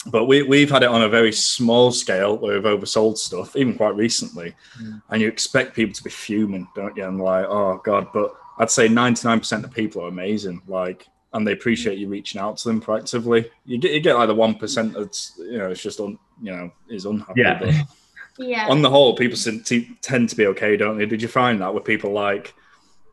but 0.08 0.26
we, 0.26 0.44
we've 0.44 0.70
had 0.70 0.84
it 0.84 0.90
on 0.90 1.04
a 1.04 1.10
very 1.10 1.32
small 1.32 1.92
scale 1.92 2.38
where 2.38 2.54
we've 2.54 2.80
oversold 2.80 3.18
stuff, 3.18 3.56
even 3.56 3.76
quite 3.76 3.96
recently. 3.96 4.54
Mm. 4.82 5.02
And 5.10 5.22
you 5.22 5.28
expect 5.28 5.76
people 5.76 5.94
to 5.94 6.04
be 6.04 6.10
fuming, 6.10 6.68
don't 6.76 6.96
you? 6.98 7.06
And 7.06 7.22
like, 7.22 7.46
oh 7.46 7.82
God. 7.84 8.08
But 8.14 8.36
I'd 8.60 8.72
say 8.72 8.88
99% 8.88 9.64
of 9.64 9.72
people 9.72 10.04
are 10.04 10.10
amazing. 10.10 10.62
Like, 10.68 11.08
and 11.34 11.48
they 11.48 11.54
appreciate 11.54 11.98
you 11.98 12.10
reaching 12.10 12.40
out 12.40 12.58
to 12.58 12.68
them 12.68 12.82
proactively. 12.82 13.50
You 13.66 13.78
get, 13.78 13.92
you 13.92 14.00
get 14.02 14.16
like 14.16 14.28
the 14.28 14.36
1% 14.36 14.94
that's, 14.94 15.34
you 15.38 15.58
know, 15.58 15.72
it's 15.72 15.82
just, 15.82 16.00
un, 16.00 16.20
you 16.42 16.52
know, 16.52 16.72
is 16.90 17.06
unhappy. 17.06 17.42
Yeah. 17.42 17.60
But 17.60 18.48
yeah. 18.48 18.68
on 18.70 18.82
the 18.82 18.90
whole, 18.90 19.16
people 19.16 19.38
seem 19.38 19.64
to- 19.64 19.88
tend 20.02 20.30
to 20.30 20.36
be 20.36 20.48
okay, 20.48 20.76
don't 20.78 20.98
they? 20.98 21.06
Did 21.06 21.22
you 21.22 21.28
find 21.28 21.62
that 21.62 21.74
with 21.74 21.86
people 21.86 22.12
like, 22.12 22.54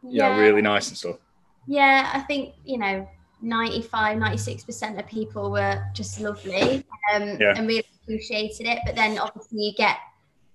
you 0.02 0.18
know, 0.18 0.38
really 0.38 0.62
nice 0.62 0.88
and 0.88 0.96
stuff? 0.96 1.16
Yeah, 1.66 2.10
I 2.12 2.20
think, 2.20 2.54
you 2.64 2.78
know, 2.78 3.08
95, 3.42 4.18
96% 4.18 4.98
of 4.98 5.06
people 5.06 5.50
were 5.50 5.82
just 5.94 6.20
lovely 6.20 6.84
um, 7.14 7.36
Yeah. 7.40 7.54
and 7.56 7.66
really 7.66 7.84
appreciated 8.02 8.66
it. 8.66 8.80
But 8.84 8.96
then 8.96 9.18
obviously 9.18 9.60
you 9.60 9.74
get 9.74 9.96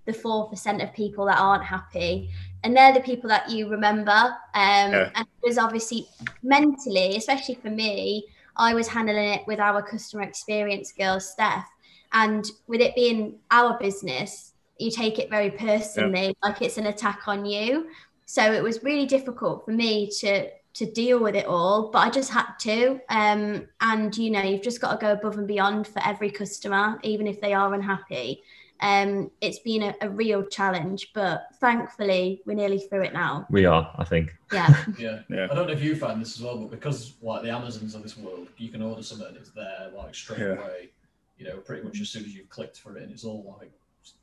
the 0.06 0.12
4% 0.14 0.84
of 0.84 0.94
people 0.94 1.26
that 1.26 1.40
aren't 1.40 1.64
happy. 1.64 2.30
And 2.64 2.76
they're 2.76 2.94
the 2.94 3.00
people 3.00 3.30
that 3.30 3.50
you 3.50 3.70
remember. 3.70 4.12
Um, 4.12 4.92
Yeah. 4.92 5.10
And 5.16 5.26
it 5.26 5.48
was 5.48 5.58
obviously 5.58 6.08
mentally, 6.44 7.18
especially 7.18 7.56
for 7.56 7.70
me, 7.70 8.26
I 8.56 8.74
was 8.74 8.88
handling 8.88 9.34
it 9.34 9.48
with 9.48 9.60
our 9.60 9.82
customer 9.82 10.24
experience 10.24 10.92
girl, 10.92 11.20
Steph. 11.20 11.68
And 12.14 12.46
with 12.68 12.82
it 12.82 12.96
being 12.96 13.40
our 13.52 13.78
business, 13.80 14.54
you 14.78 14.92
take 14.92 15.20
it 15.20 15.30
very 15.30 15.52
personally, 15.52 16.36
like 16.44 16.62
it's 16.62 16.78
an 16.78 16.88
attack 16.88 17.28
on 17.28 17.46
you. 17.46 17.88
So 18.26 18.52
it 18.52 18.64
was 18.64 18.84
really 18.84 19.06
difficult 19.06 19.66
for 19.66 19.72
me 19.72 20.10
to 20.20 20.50
to 20.76 20.86
deal 20.92 21.20
with 21.20 21.36
it 21.36 21.46
all, 21.46 21.90
but 21.90 22.00
I 22.00 22.10
just 22.10 22.32
had 22.32 22.48
to. 22.60 23.00
Um, 23.10 23.68
and 23.82 24.16
you 24.18 24.30
know, 24.30 24.42
you've 24.42 24.62
just 24.62 24.82
got 24.82 24.92
to 24.92 24.98
go 25.06 25.14
above 25.14 25.38
and 25.38 25.48
beyond 25.48 25.88
for 25.88 26.02
every 26.06 26.30
customer, 26.30 27.00
even 27.04 27.28
if 27.28 27.40
they 27.42 27.54
are 27.54 27.74
unhappy. 27.74 28.44
Um, 28.82 29.32
it's 29.40 29.60
been 29.60 29.84
a, 29.84 29.96
a 30.02 30.10
real 30.10 30.44
challenge, 30.44 31.12
but 31.14 31.44
thankfully 31.62 32.42
we're 32.46 32.56
nearly 32.56 32.80
through 32.80 33.04
it 33.04 33.14
now. 33.14 33.48
We 33.50 33.66
are, 33.66 33.90
I 33.98 34.04
think. 34.04 34.36
Yeah. 34.54 34.84
Yeah. 35.00 35.20
Yeah. 35.30 35.48
I 35.50 35.56
don't 35.56 35.68
know 35.68 35.74
if 35.74 35.82
you 35.84 35.96
find 35.96 36.22
this 36.22 36.38
as 36.38 36.44
well, 36.44 36.58
but 36.58 36.72
because 36.72 37.14
like 37.22 37.42
the 37.42 37.50
Amazons 37.50 37.96
of 37.96 38.04
this 38.04 38.18
world, 38.18 38.48
you 38.58 38.70
can 38.70 38.82
order 38.82 39.02
something 39.02 39.28
and 39.28 39.38
it's 39.38 39.50
there 39.52 39.90
like 39.96 40.14
straight 40.14 40.40
Yeah. 40.40 40.54
away. 40.54 40.90
You 41.38 41.48
know, 41.48 41.58
pretty 41.58 41.84
much 41.84 42.00
as 42.00 42.10
soon 42.10 42.24
as 42.24 42.36
you've 42.36 42.50
clicked 42.50 42.80
for 42.80 42.96
it, 42.98 43.04
and 43.04 43.12
it's 43.12 43.26
all 43.26 43.58
like 43.60 43.72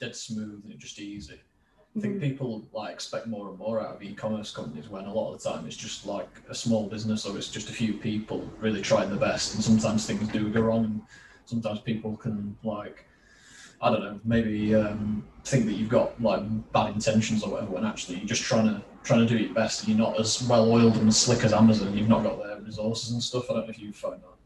dead 0.01 0.15
smooth 0.17 0.63
and 0.65 0.79
just 0.79 0.99
easy. 0.99 1.41
I 1.95 2.01
think 2.01 2.17
Mhm. 2.17 2.21
people 2.21 2.65
like 2.73 2.95
expect 2.95 3.27
more 3.27 3.49
and 3.51 3.59
more 3.59 3.81
out 3.81 3.97
of 3.97 4.03
e-commerce 4.03 4.51
companies 4.51 4.89
when 4.89 5.05
a 5.05 5.13
lot 5.13 5.35
of 5.35 5.43
the 5.43 5.49
time 5.51 5.67
it's 5.67 5.77
just 5.77 6.07
like 6.07 6.29
a 6.49 6.55
small 6.55 6.89
business 6.89 7.27
or 7.27 7.37
it's 7.37 7.51
just 7.51 7.69
a 7.69 7.73
few 7.73 7.93
people 7.95 8.51
really 8.61 8.81
trying 8.81 9.11
their 9.11 9.19
best, 9.19 9.55
and 9.55 9.63
sometimes 9.63 10.07
things 10.07 10.27
do 10.29 10.49
go 10.49 10.63
wrong, 10.63 10.85
and 10.85 11.03
sometimes 11.45 11.81
people 11.81 12.17
can 12.17 12.57
like. 12.63 13.07
I 13.85 13.91
don't 13.91 14.01
know, 14.01 14.21
maybe 14.25 14.77
um, 14.77 15.25
think 15.45 15.67
that 15.67 15.73
you've 15.73 15.89
got 15.89 16.21
like 16.23 16.41
bad 16.73 16.95
intentions 16.95 17.43
or 17.43 17.51
whatever 17.51 17.73
when 17.73 17.85
actually 17.85 18.19
you're 18.19 18.27
just 18.29 18.43
trying 18.43 18.67
to 18.67 18.81
trying 19.03 19.27
to 19.27 19.37
do 19.37 19.43
your 19.43 19.53
best 19.53 19.81
and 19.81 19.89
you're 19.89 19.99
not 19.99 20.21
as 20.21 20.41
well 20.49 20.71
oiled 20.71 20.97
and 20.99 21.13
slick 21.13 21.43
as 21.43 21.53
Amazon. 21.53 21.93
You've 21.99 22.09
not 22.09 22.23
got 22.23 22.41
their 22.41 22.61
resources 22.61 23.11
and 23.11 23.21
stuff. 23.21 23.51
I 23.51 23.55
don't 23.55 23.65
know 23.65 23.71
if 23.71 23.81
you 23.81 23.93
find 23.93 24.23
that. 24.23 24.37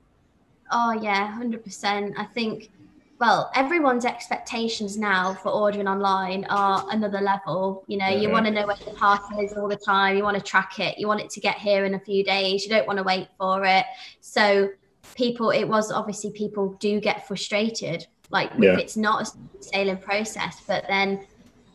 Oh 0.73 0.93
yeah, 0.93 1.27
hundred 1.27 1.63
percent. 1.63 2.15
I 2.19 2.25
think 2.25 2.71
well, 3.19 3.51
everyone's 3.55 4.05
expectations 4.05 4.99
now 4.99 5.35
for 5.35 5.51
ordering 5.51 5.89
online 5.89 6.45
are 6.51 6.87
another 6.91 7.21
level. 7.21 7.85
You 7.87 7.97
know, 7.97 8.09
you 8.09 8.31
want 8.31 8.45
to 8.47 8.53
know 8.53 8.67
where 8.67 8.77
the 8.77 8.91
parcel 8.93 9.41
is 9.41 9.55
all 9.55 9.69
the 9.69 9.77
time. 9.77 10.17
You 10.17 10.23
want 10.23 10.37
to 10.37 10.43
track 10.43 10.79
it. 10.79 10.99
You 10.99 11.09
want 11.09 11.21
it 11.21 11.31
to 11.31 11.41
get 11.41 11.57
here 11.57 11.85
in 11.87 11.95
a 11.95 12.01
few 12.01 12.23
days. 12.23 12.65
You 12.65 12.71
don't 12.71 12.87
want 12.87 12.99
to 12.99 13.03
wait 13.03 13.29
for 13.39 13.65
it. 13.65 13.87
So 14.21 14.71
people, 15.15 15.51
it 15.51 15.65
was 15.65 15.91
obviously 15.91 16.31
people 16.33 16.77
do 16.79 17.01
get 17.01 17.27
frustrated. 17.27 18.07
Like 18.31 18.51
Yeah. 18.59 18.75
if 18.75 18.81
it's 18.81 18.97
not 18.97 19.29
a 19.29 19.63
sailing 19.63 19.99
process, 19.99 20.61
but 20.67 20.85
then 20.89 21.27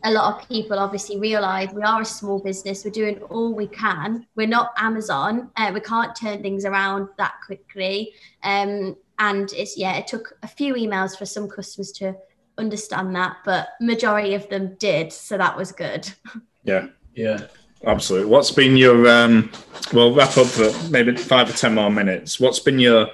a 0.04 0.10
lot 0.10 0.34
of 0.34 0.48
people 0.48 0.78
obviously 0.78 1.18
realize 1.18 1.72
we 1.72 1.82
are 1.82 2.02
a 2.02 2.04
small 2.04 2.38
business. 2.40 2.84
We're 2.84 2.90
doing 2.90 3.18
all 3.30 3.54
we 3.54 3.68
can. 3.68 4.26
We're 4.36 4.48
not 4.48 4.72
Amazon. 4.76 5.50
Uh, 5.56 5.70
we 5.72 5.80
can't 5.80 6.14
turn 6.14 6.42
things 6.42 6.64
around 6.64 7.08
that 7.18 7.34
quickly. 7.46 8.12
Um, 8.42 8.96
and 9.18 9.52
it's 9.52 9.76
yeah, 9.76 9.96
it 9.96 10.06
took 10.06 10.36
a 10.42 10.48
few 10.48 10.74
emails 10.74 11.16
for 11.16 11.26
some 11.26 11.48
customers 11.48 11.92
to 11.92 12.16
understand 12.58 13.14
that, 13.16 13.36
but 13.44 13.68
majority 13.80 14.34
of 14.34 14.48
them 14.48 14.74
did, 14.78 15.12
so 15.12 15.38
that 15.38 15.56
was 15.56 15.72
good. 15.72 16.12
Yeah. 16.64 16.86
Yeah. 17.14 17.48
Absolutely. 17.84 18.30
What's 18.30 18.52
been 18.52 18.76
your 18.76 19.08
um 19.08 19.50
we'll 19.92 20.14
wrap 20.14 20.36
up 20.36 20.46
for 20.46 20.70
maybe 20.90 21.16
five 21.16 21.50
or 21.50 21.52
ten 21.52 21.74
more 21.74 21.90
minutes. 21.90 22.38
What's 22.38 22.60
been 22.60 22.78
your 22.78 23.08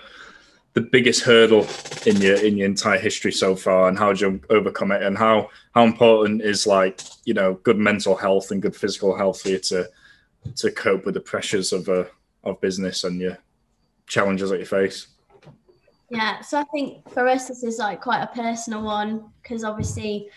the 0.74 0.82
biggest 0.82 1.22
hurdle 1.22 1.66
in 2.06 2.20
your 2.20 2.36
in 2.36 2.58
your 2.58 2.66
entire 2.66 2.98
history 2.98 3.32
so 3.32 3.56
far 3.56 3.88
and 3.88 3.98
how 3.98 4.12
did 4.12 4.20
you 4.20 4.40
overcome 4.50 4.92
it 4.92 5.02
and 5.02 5.16
how 5.16 5.48
how 5.74 5.84
important 5.84 6.42
is 6.42 6.66
like, 6.66 7.00
you 7.24 7.32
know, 7.32 7.54
good 7.62 7.78
mental 7.78 8.14
health 8.14 8.50
and 8.50 8.60
good 8.60 8.76
physical 8.76 9.16
health 9.16 9.40
for 9.40 9.48
you 9.48 9.58
to 9.58 9.88
to 10.56 10.70
cope 10.70 11.06
with 11.06 11.14
the 11.14 11.20
pressures 11.20 11.72
of 11.72 11.88
a 11.88 12.06
of 12.44 12.60
business 12.60 13.04
and 13.04 13.20
your 13.20 13.38
challenges 14.06 14.50
that 14.50 14.60
you 14.60 14.66
face? 14.66 15.06
Yeah, 16.10 16.40
so 16.40 16.58
I 16.58 16.64
think 16.64 17.08
for 17.10 17.28
us 17.28 17.48
this 17.48 17.62
is 17.62 17.78
like 17.78 18.00
quite 18.00 18.22
a 18.22 18.28
personal 18.28 18.82
one 18.82 19.30
because 19.42 19.62
obviously 19.62 20.30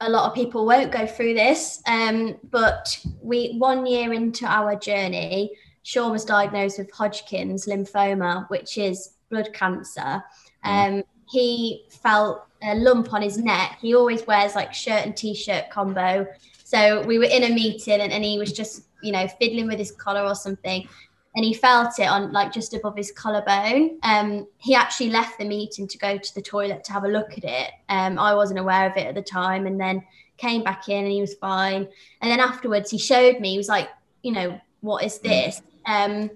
a 0.00 0.08
lot 0.08 0.28
of 0.28 0.34
people 0.34 0.66
won't 0.66 0.92
go 0.92 1.06
through 1.06 1.34
this. 1.34 1.82
Um, 1.86 2.36
but 2.50 2.98
we 3.20 3.56
one 3.58 3.86
year 3.86 4.12
into 4.12 4.46
our 4.46 4.76
journey, 4.76 5.50
Sean 5.82 6.12
was 6.12 6.24
diagnosed 6.24 6.78
with 6.78 6.92
Hodgkin's 6.92 7.66
lymphoma, 7.66 8.48
which 8.50 8.78
is 8.78 9.14
blood 9.30 9.52
cancer. 9.52 10.22
Um, 10.62 11.02
he 11.28 11.86
felt 11.90 12.44
a 12.62 12.74
lump 12.76 13.12
on 13.12 13.22
his 13.22 13.38
neck. 13.38 13.78
He 13.80 13.94
always 13.94 14.26
wears 14.26 14.54
like 14.54 14.72
shirt 14.72 15.04
and 15.04 15.16
t-shirt 15.16 15.70
combo. 15.70 16.26
So 16.64 17.02
we 17.04 17.18
were 17.18 17.24
in 17.24 17.44
a 17.44 17.54
meeting 17.54 18.00
and, 18.00 18.12
and 18.12 18.24
he 18.24 18.38
was 18.38 18.52
just, 18.52 18.82
you 19.02 19.12
know, 19.12 19.26
fiddling 19.40 19.66
with 19.66 19.78
his 19.78 19.92
collar 19.92 20.22
or 20.22 20.34
something 20.34 20.88
and 21.36 21.44
he 21.44 21.52
felt 21.52 21.98
it 21.98 22.06
on 22.06 22.32
like 22.32 22.50
just 22.50 22.72
above 22.72 22.96
his 22.96 23.12
collarbone. 23.12 23.98
Um, 24.02 24.48
he 24.56 24.74
actually 24.74 25.10
left 25.10 25.38
the 25.38 25.44
meeting 25.44 25.86
to 25.86 25.98
go 25.98 26.16
to 26.16 26.34
the 26.34 26.40
toilet 26.40 26.82
to 26.84 26.92
have 26.92 27.04
a 27.04 27.08
look 27.08 27.32
at 27.36 27.44
it. 27.44 27.70
Um, 27.90 28.18
I 28.18 28.34
wasn't 28.34 28.58
aware 28.58 28.90
of 28.90 28.96
it 28.96 29.06
at 29.06 29.14
the 29.14 29.22
time, 29.22 29.66
and 29.66 29.78
then 29.78 30.02
came 30.38 30.64
back 30.64 30.88
in 30.88 31.04
and 31.04 31.12
he 31.12 31.20
was 31.20 31.34
fine. 31.34 31.86
And 32.22 32.30
then 32.30 32.40
afterwards, 32.40 32.90
he 32.90 32.98
showed 32.98 33.38
me. 33.38 33.52
He 33.52 33.58
was 33.58 33.68
like, 33.68 33.90
you 34.22 34.32
know, 34.32 34.58
what 34.80 35.04
is 35.04 35.18
this? 35.18 35.62
Um, 35.86 36.30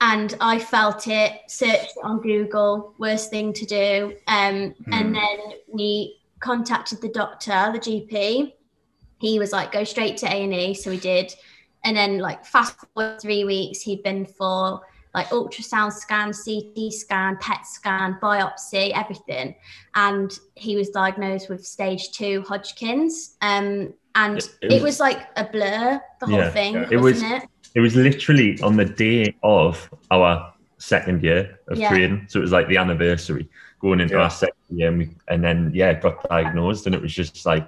and 0.00 0.36
I 0.40 0.58
felt 0.58 1.08
it. 1.08 1.32
Searched 1.48 1.96
it 1.96 2.04
on 2.04 2.20
Google. 2.20 2.94
Worst 2.98 3.30
thing 3.30 3.52
to 3.54 3.66
do. 3.66 4.16
Um, 4.28 4.74
And 4.92 5.14
then 5.14 5.38
we 5.68 6.20
contacted 6.40 7.00
the 7.00 7.08
doctor, 7.08 7.70
the 7.72 7.78
GP. 7.78 8.52
He 9.18 9.38
was 9.38 9.52
like, 9.52 9.72
go 9.72 9.84
straight 9.84 10.16
to 10.18 10.26
A 10.26 10.44
and 10.44 10.52
E. 10.52 10.74
So 10.74 10.90
we 10.90 10.98
did 10.98 11.34
and 11.84 11.96
then 11.96 12.18
like 12.18 12.44
fast 12.44 12.76
forward 12.94 13.20
three 13.20 13.44
weeks 13.44 13.80
he'd 13.80 14.02
been 14.02 14.24
for 14.26 14.80
like 15.14 15.26
ultrasound 15.28 15.92
scan 15.92 16.32
ct 16.32 16.92
scan 16.92 17.36
pet 17.40 17.64
scan 17.66 18.18
biopsy 18.20 18.90
everything 18.94 19.54
and 19.94 20.38
he 20.56 20.74
was 20.76 20.88
diagnosed 20.90 21.48
with 21.48 21.64
stage 21.64 22.10
two 22.12 22.42
hodgkin's 22.48 23.36
um 23.42 23.92
and 24.16 24.38
It- 24.38 24.58
it, 24.62 24.72
it 24.72 24.74
was- 24.74 24.82
was 24.82 25.00
like 25.00 25.20
a 25.36 25.44
blur 25.44 26.00
the 26.20 26.26
whole 26.26 26.38
Yeah, 26.38 26.50
thing 26.50 26.74
yeah. 26.74 26.88
It 26.90 26.96
was- 26.96 27.14
wasn't 27.22 27.42
it 27.44 27.48
It 27.74 27.80
was 27.80 27.96
literally 27.96 28.60
on 28.62 28.76
the 28.76 28.84
day 28.84 29.34
of 29.42 29.90
our 30.10 30.52
second 30.78 31.22
year 31.24 31.58
of 31.68 31.76
Yeah. 31.78 31.88
trading. 31.88 32.26
So 32.28 32.38
it 32.38 32.42
was 32.42 32.52
like 32.52 32.68
the 32.68 32.76
anniversary 32.76 33.48
going 33.80 33.98
into 34.00 34.14
Yeah. 34.14 34.22
our 34.24 34.30
second 34.30 34.54
year. 34.78 34.88
And, 34.90 34.98
we, 34.98 35.10
and 35.26 35.42
then, 35.42 35.72
yeah, 35.74 35.92
got 35.94 36.28
diagnosed. 36.28 36.86
And 36.86 36.94
it 36.94 37.02
was 37.02 37.12
just 37.12 37.44
like, 37.44 37.66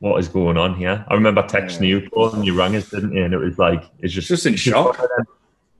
what 0.00 0.18
is 0.18 0.28
going 0.28 0.56
on 0.56 0.74
here? 0.74 1.04
I 1.08 1.14
remember 1.14 1.42
texting 1.42 1.82
Yeah. 1.82 2.00
you, 2.00 2.10
Paul, 2.10 2.34
and 2.34 2.44
you 2.44 2.54
rang 2.58 2.74
us, 2.74 2.90
didn't 2.90 3.12
you? 3.14 3.24
And 3.24 3.32
it 3.34 3.38
was 3.38 3.58
like, 3.58 3.84
it's 4.00 4.12
just, 4.12 4.28
Just 4.28 4.46
in 4.46 4.56
shock. 4.56 4.98
one 4.98 5.08
them- 5.16 5.26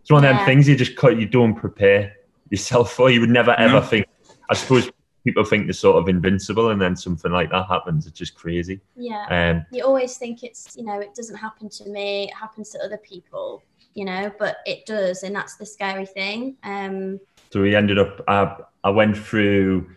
It's 0.03 0.11
one 0.11 0.25
of 0.25 0.31
them 0.31 0.39
Yeah. 0.39 0.45
things 0.47 0.69
you 0.69 0.77
just 0.77 0.97
cut, 0.97 1.19
you 1.19 1.27
don't 1.27 1.55
prepare 1.55 2.15
yourself 2.51 2.93
for. 2.93 3.11
You 3.11 3.21
would 3.21 3.31
never 3.31 3.53
ever 3.59 3.75
No. 3.75 3.81
think, 3.83 4.07
I 4.51 4.55
suppose 4.55 4.91
people 5.25 5.45
think 5.45 5.67
they're 5.67 5.73
sort 5.73 5.97
of 5.97 6.09
invincible 6.09 6.71
and 6.71 6.81
then 6.81 6.97
something 6.97 7.31
like 7.33 7.51
that 7.51 7.67
happens. 7.67 8.07
It's 8.07 8.19
just 8.19 8.35
crazy. 8.35 8.81
yeah 8.97 9.27
Um, 9.31 9.67
you 9.71 9.85
always 9.85 10.17
think 10.19 10.43
it's 10.43 10.75
you 10.77 10.85
know 10.85 10.99
it 11.01 11.15
doesn't 11.15 11.37
happen 11.37 11.69
to 11.69 11.89
me 11.89 12.25
it 12.25 12.35
happens 12.35 12.71
to 12.71 12.79
other 12.83 12.97
people 12.99 13.63
you 13.95 14.05
know 14.07 14.31
but 14.39 14.57
it 14.67 14.87
does 14.87 15.23
and 15.25 15.35
that's 15.37 15.57
the 15.57 15.67
scary 15.67 16.07
thing 16.07 16.57
um 16.65 17.21
So 17.53 17.61
we 17.61 17.75
ended 17.77 17.99
up. 17.99 18.23
I, 18.29 18.57
I 18.85 18.91
went 18.91 19.17
through. 19.17 19.91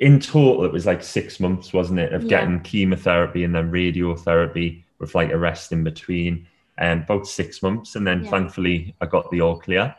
In 0.00 0.18
total, 0.18 0.64
it 0.64 0.72
was 0.72 0.86
like 0.86 1.02
six 1.02 1.38
months, 1.38 1.72
wasn't 1.72 2.00
it, 2.00 2.12
of 2.12 2.22
Yeah. 2.24 2.28
getting 2.28 2.60
chemotherapy 2.60 3.44
and 3.44 3.54
then 3.54 3.70
radiotherapy 3.70 4.82
with 4.98 5.14
like 5.14 5.30
a 5.30 5.38
rest 5.38 5.72
in 5.72 5.84
between, 5.84 6.46
and 6.78 7.02
about 7.02 7.26
six 7.26 7.62
months, 7.62 7.94
and 7.96 8.06
then 8.06 8.24
Yeah. 8.24 8.30
thankfully 8.30 8.94
I 9.00 9.06
got 9.06 9.30
the 9.30 9.40
all 9.40 9.58
clear. 9.58 9.94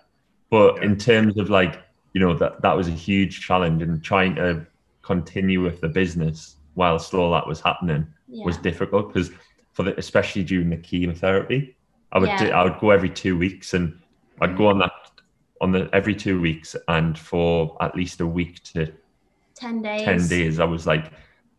But 0.49 0.77
Yeah. 0.77 0.83
in 0.83 0.97
terms 0.97 1.37
of 1.37 1.49
like 1.49 1.81
you 2.13 2.19
know 2.19 2.33
that 2.33 2.61
that 2.61 2.75
was 2.75 2.87
a 2.87 2.91
huge 3.07 3.41
challenge, 3.41 3.81
and 3.81 4.03
trying 4.03 4.35
to 4.35 4.65
continue 5.01 5.61
with 5.61 5.79
the 5.81 5.89
business 5.89 6.57
whilst 6.75 7.13
all 7.13 7.31
that 7.31 7.47
was 7.47 7.61
happening 7.61 8.07
was 8.27 8.57
difficult 8.57 9.13
because 9.13 9.31
for 9.73 9.83
the 9.83 9.97
especially 9.97 10.43
during 10.43 10.69
the 10.69 10.77
chemotherapy, 10.77 11.75
I 12.11 12.19
would 12.19 12.35
do, 12.37 12.49
I 12.49 12.63
would 12.63 12.79
go 12.79 12.91
every 12.91 13.09
two 13.09 13.37
weeks 13.37 13.73
and 13.73 13.97
I'd 14.41 14.57
go 14.57 14.65
mm. 14.65 14.71
on 14.71 14.79
that 14.79 14.91
on 15.61 15.71
the 15.71 15.89
every 15.93 16.15
two 16.15 16.39
weeks 16.39 16.75
and 16.87 17.17
for 17.17 17.77
at 17.81 17.95
least 17.95 18.19
a 18.21 18.27
week 18.27 18.61
to 18.73 18.91
10 19.59 19.81
days 19.81 20.03
ten 20.05 20.27
days 20.27 20.59
I 20.59 20.65
was 20.65 20.87
like 20.87 21.11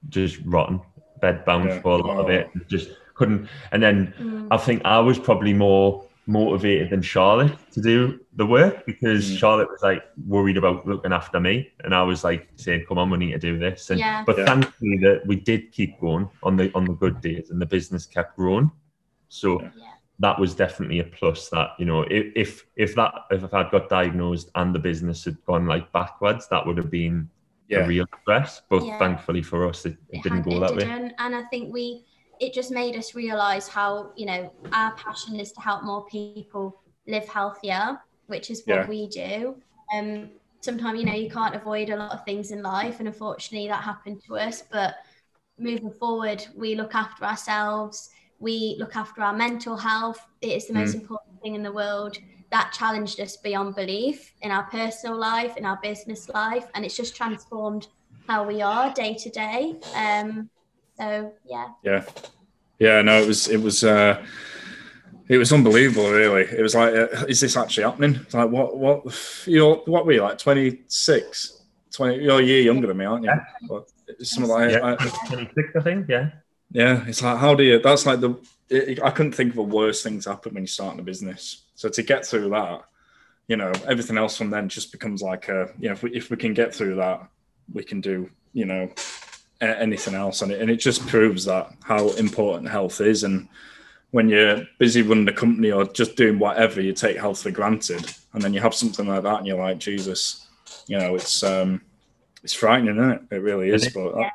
just 0.08 0.38
rotten, 0.44 0.80
bed 1.20 1.44
bound 1.44 1.68
Yeah. 1.68 1.80
for 1.80 1.92
a 1.92 2.02
lot 2.02 2.18
of 2.18 2.30
it, 2.30 2.48
just 2.68 2.88
couldn't. 3.14 3.48
And 3.72 3.82
then 3.82 4.14
Mm. 4.18 4.48
I 4.50 4.56
think 4.56 4.80
I 4.84 4.98
was 4.98 5.18
probably 5.18 5.52
more 5.52 6.06
motivated 6.26 6.90
than 6.90 7.02
Charlotte 7.02 7.52
to 7.72 7.80
do 7.82 8.20
the 8.36 8.46
work 8.46 8.86
because 8.86 9.30
Mm. 9.30 9.36
Charlotte 9.38 9.68
was 9.70 9.82
like 9.82 10.02
worried 10.26 10.56
about 10.56 10.86
looking 10.86 11.12
after 11.12 11.38
me, 11.40 11.70
and 11.84 11.94
I 11.94 12.02
was 12.02 12.24
like 12.24 12.48
saying, 12.56 12.86
"Come 12.88 12.98
on, 12.98 13.10
we 13.10 13.18
need 13.18 13.32
to 13.32 13.38
do 13.38 13.58
this." 13.58 13.90
And 13.90 13.98
Yeah. 14.00 14.22
but 14.26 14.38
Yeah. 14.38 14.46
thankfully 14.46 14.98
that 14.98 15.26
we 15.26 15.36
did 15.36 15.70
keep 15.72 16.00
going 16.00 16.28
on 16.42 16.56
the 16.56 16.70
on 16.74 16.84
the 16.86 16.94
good 16.94 17.20
days, 17.20 17.50
and 17.50 17.60
the 17.60 17.66
business 17.66 18.06
kept 18.06 18.36
growing. 18.36 18.70
So 19.28 19.60
Yeah. 19.60 19.70
Yeah. 19.76 19.84
that 20.20 20.38
was 20.38 20.54
definitely 20.54 21.00
a 21.00 21.04
plus. 21.04 21.50
That 21.50 21.70
you 21.78 21.84
know, 21.84 22.02
if 22.02 22.24
if 22.36 22.66
if 22.76 22.94
that 22.94 23.12
if 23.30 23.52
I'd 23.52 23.70
got 23.70 23.88
diagnosed 23.90 24.50
and 24.54 24.74
the 24.74 24.78
business 24.78 25.24
had 25.26 25.36
gone 25.44 25.66
like 25.66 25.92
backwards, 25.92 26.48
that 26.48 26.64
would 26.66 26.78
have 26.78 26.90
been 26.90 27.28
Yeah. 27.70 27.84
a 27.84 27.88
real 27.88 28.06
stress. 28.22 28.62
But 28.68 28.84
Yeah. 28.84 28.98
thankfully 28.98 29.42
for 29.42 29.66
us, 29.68 29.86
it, 29.86 29.92
it, 30.08 30.18
it 30.18 30.22
didn't 30.22 30.38
had- 30.38 30.44
go 30.50 30.56
it 30.56 30.60
that 30.60 30.72
way. 30.76 30.84
didn't. 30.84 31.12
And 31.18 31.34
I 31.34 31.42
think 31.44 31.72
we 31.72 32.04
it 32.40 32.54
just 32.54 32.70
made 32.70 32.96
us 32.96 33.14
realize 33.14 33.68
how 33.68 34.12
you 34.16 34.26
know 34.26 34.50
our 34.72 34.92
passion 34.96 35.38
is 35.38 35.52
to 35.52 35.60
help 35.60 35.82
more 35.84 36.06
people 36.06 36.80
live 37.06 37.28
healthier 37.28 38.00
which 38.28 38.50
is 38.50 38.62
what 38.64 38.76
Yeah. 38.80 38.86
we 38.88 39.08
do 39.08 39.56
um 39.94 40.30
sometimes 40.62 40.98
you 41.00 41.04
know 41.04 41.12
you 41.24 41.28
can't 41.28 41.54
avoid 41.54 41.90
a 41.90 41.96
lot 41.96 42.12
of 42.12 42.24
things 42.24 42.50
in 42.50 42.62
life 42.62 42.98
and 43.00 43.08
unfortunately 43.08 43.68
that 43.68 43.82
happened 43.84 44.22
to 44.26 44.36
us 44.38 44.62
but 44.72 44.94
moving 45.58 45.90
forward 45.90 46.40
we 46.56 46.74
look 46.74 46.94
after 46.94 47.24
ourselves 47.24 48.08
we 48.38 48.76
look 48.78 48.96
after 48.96 49.20
our 49.22 49.34
mental 49.36 49.76
health 49.76 50.20
it 50.40 50.52
is 50.58 50.66
the 50.66 50.72
most 50.72 50.94
important 50.94 51.34
thing 51.42 51.54
in 51.54 51.62
the 51.62 51.72
world 51.72 52.16
that 52.50 52.72
challenged 52.76 53.20
us 53.20 53.36
beyond 53.36 53.74
belief 53.76 54.32
in 54.42 54.50
our 54.50 54.64
personal 54.64 55.16
life 55.16 55.56
in 55.56 55.64
our 55.64 55.78
business 55.82 56.28
life 56.30 56.66
and 56.74 56.84
it's 56.84 56.96
just 56.96 57.14
transformed 57.16 57.86
how 58.28 58.44
we 58.44 58.60
are 58.62 58.92
day 58.94 59.14
to 59.14 59.30
day 59.30 59.76
um 59.94 60.48
so 60.98 61.32
yeah 61.48 61.68
Yeah, 61.82 62.04
yeah. 62.78 63.02
No, 63.02 63.20
it 63.22 63.26
was 63.26 63.48
it 63.48 63.60
was 63.62 63.82
uh, 63.84 64.22
it 65.28 65.38
was 65.38 65.52
unbelievable. 65.52 66.10
Really, 66.10 66.42
it 66.42 66.60
was 66.60 66.74
like, 66.74 66.92
uh, 66.92 67.06
is 67.28 67.40
this 67.40 67.56
actually 67.56 67.84
happening? 67.84 68.16
It's 68.16 68.34
like, 68.34 68.50
what 68.50 68.76
what 68.76 69.04
you're 69.46 69.76
what 69.86 70.04
were 70.04 70.12
you 70.12 70.22
like 70.22 70.38
26, 70.38 71.62
20? 71.92 72.22
You're 72.24 72.40
a 72.40 72.42
year 72.42 72.62
younger 72.62 72.86
than 72.88 72.96
me, 72.96 73.04
aren't 73.04 73.24
you? 73.24 73.32
What, 73.68 73.88
something 74.22 74.50
like, 74.50 74.70
Yeah. 74.72 74.80
like 74.80 74.98
26, 75.28 75.68
I 75.76 75.80
think. 75.82 76.08
Yeah. 76.08 76.30
yeah. 76.72 77.04
It's 77.06 77.22
like, 77.22 77.38
how 77.38 77.54
do 77.54 77.62
you? 77.62 77.78
That's 77.80 78.06
like 78.06 78.20
the. 78.20 78.34
It, 78.68 79.02
I 79.02 79.10
couldn't 79.10 79.32
think 79.32 79.52
of 79.52 79.58
a 79.58 79.62
worse 79.62 80.02
thing 80.02 80.20
to 80.20 80.30
happen 80.30 80.54
when 80.54 80.62
you're 80.64 80.68
starting 80.68 81.00
a 81.00 81.02
business. 81.02 81.62
So 81.80 81.88
to 81.88 82.02
get 82.02 82.26
through 82.26 82.50
that, 82.50 82.82
you 83.48 83.56
know, 83.56 83.72
everything 83.88 84.18
else 84.18 84.36
from 84.36 84.50
then 84.50 84.68
just 84.68 84.92
becomes 84.92 85.22
like 85.22 85.48
a, 85.48 85.72
you 85.78 85.88
know, 85.88 85.94
if 85.94 86.02
we 86.02 86.14
if 86.14 86.28
we 86.28 86.36
can 86.36 86.52
get 86.52 86.74
through 86.74 86.96
that, 86.96 87.26
we 87.72 87.82
can 87.82 88.02
do, 88.02 88.28
you 88.52 88.66
know, 88.66 88.90
a- 89.62 89.80
anything 89.80 90.12
else, 90.14 90.42
and 90.42 90.52
it, 90.52 90.60
and 90.60 90.68
it 90.70 90.76
just 90.76 91.06
proves 91.06 91.46
that 91.46 91.72
how 91.82 92.10
important 92.16 92.68
health 92.68 93.00
is. 93.00 93.24
And 93.24 93.48
when 94.10 94.28
you're 94.28 94.64
busy 94.78 95.00
running 95.00 95.26
a 95.28 95.32
company 95.32 95.72
or 95.72 95.84
just 95.86 96.16
doing 96.16 96.38
whatever, 96.38 96.82
you 96.82 96.92
take 96.92 97.16
health 97.16 97.42
for 97.42 97.50
granted, 97.50 98.04
and 98.34 98.42
then 98.42 98.52
you 98.52 98.60
have 98.60 98.74
something 98.74 99.06
like 99.08 99.22
that, 99.22 99.38
and 99.38 99.46
you're 99.46 99.56
like, 99.56 99.78
Jesus, 99.78 100.46
you 100.86 100.98
know, 100.98 101.14
it's 101.14 101.42
um, 101.42 101.80
it's 102.44 102.52
frightening, 102.52 102.98
isn't 102.98 103.10
it? 103.10 103.22
It 103.30 103.42
really 103.42 103.70
is. 103.70 103.84
It 103.84 103.86
is. 103.86 103.94
But 103.94 104.16
that, 104.16 104.32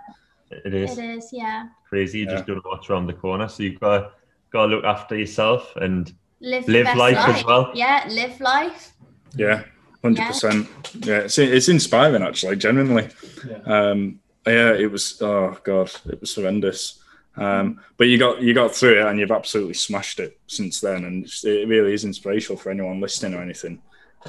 It 0.66 0.74
is 0.74 0.98
it 0.98 1.04
is 1.18 1.30
yeah 1.32 1.68
crazy. 1.88 2.20
You 2.22 2.26
just 2.26 2.48
Yeah. 2.48 2.56
don't 2.56 2.66
know 2.66 2.72
what's 2.72 2.90
around 2.90 3.06
the 3.06 3.14
corner. 3.14 3.48
So 3.48 3.62
you've 3.62 3.80
got 3.80 3.98
to, 4.00 4.12
got 4.52 4.66
to 4.66 4.76
look 4.76 4.84
after 4.84 5.16
yourself 5.16 5.76
and 5.76 6.12
live, 6.52 6.68
live 6.68 6.86
best 6.86 6.98
life 6.98 7.18
as 7.36 7.44
well. 7.46 7.72
yeah 7.74 8.06
live 8.10 8.40
life 8.40 8.94
yeah, 9.38 9.64
hundred 10.02 10.28
percent. 10.28 10.70
Yeah, 11.06 11.18
it's 11.28 11.38
it's 11.38 11.68
inspiring 11.68 12.24
actually, 12.24 12.56
genuinely. 12.56 13.10
Yeah. 13.46 13.58
Um, 13.66 14.20
yeah, 14.48 14.72
it 14.74 14.90
was. 14.90 15.22
Oh 15.22 15.58
god, 15.64 15.92
it 16.06 16.22
was 16.22 16.34
horrendous. 16.34 17.04
Um, 17.36 17.82
but 17.98 18.08
you 18.08 18.18
got 18.18 18.42
you 18.42 18.54
got 18.54 18.74
through 18.74 19.02
it, 19.02 19.06
and 19.08 19.20
you've 19.20 19.32
absolutely 19.40 19.74
smashed 19.74 20.22
it 20.22 20.40
since 20.48 20.80
then. 20.80 21.04
And 21.04 21.26
it 21.44 21.68
really 21.68 21.94
is 21.94 22.06
inspirational 22.06 22.58
for 22.58 22.70
anyone 22.72 23.02
listening 23.02 23.34
or 23.38 23.42
anything. 23.42 23.82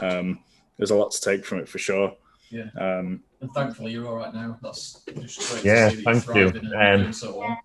Um, 0.02 0.40
there's 0.76 0.90
a 0.90 0.96
lot 0.96 1.12
to 1.12 1.20
take 1.20 1.44
from 1.44 1.58
it 1.60 1.68
for 1.68 1.78
sure. 1.78 2.16
Yeah. 2.50 2.68
Um, 2.76 3.22
And 3.40 3.52
thankfully, 3.54 3.92
you're 3.92 4.08
all 4.08 4.16
right 4.16 4.34
now. 4.34 4.58
That's 4.62 5.04
just 5.20 5.52
great 5.52 5.64
Yeah, 5.64 5.90
to 5.90 5.96
see 5.96 6.02
that 6.02 6.04
thank 6.04 6.26
you're 6.26 6.36
you. 6.46 6.50
thriving 6.50 6.72
and 6.74 7.06
Um, 7.06 7.12
so 7.12 7.38
well. 7.38 7.58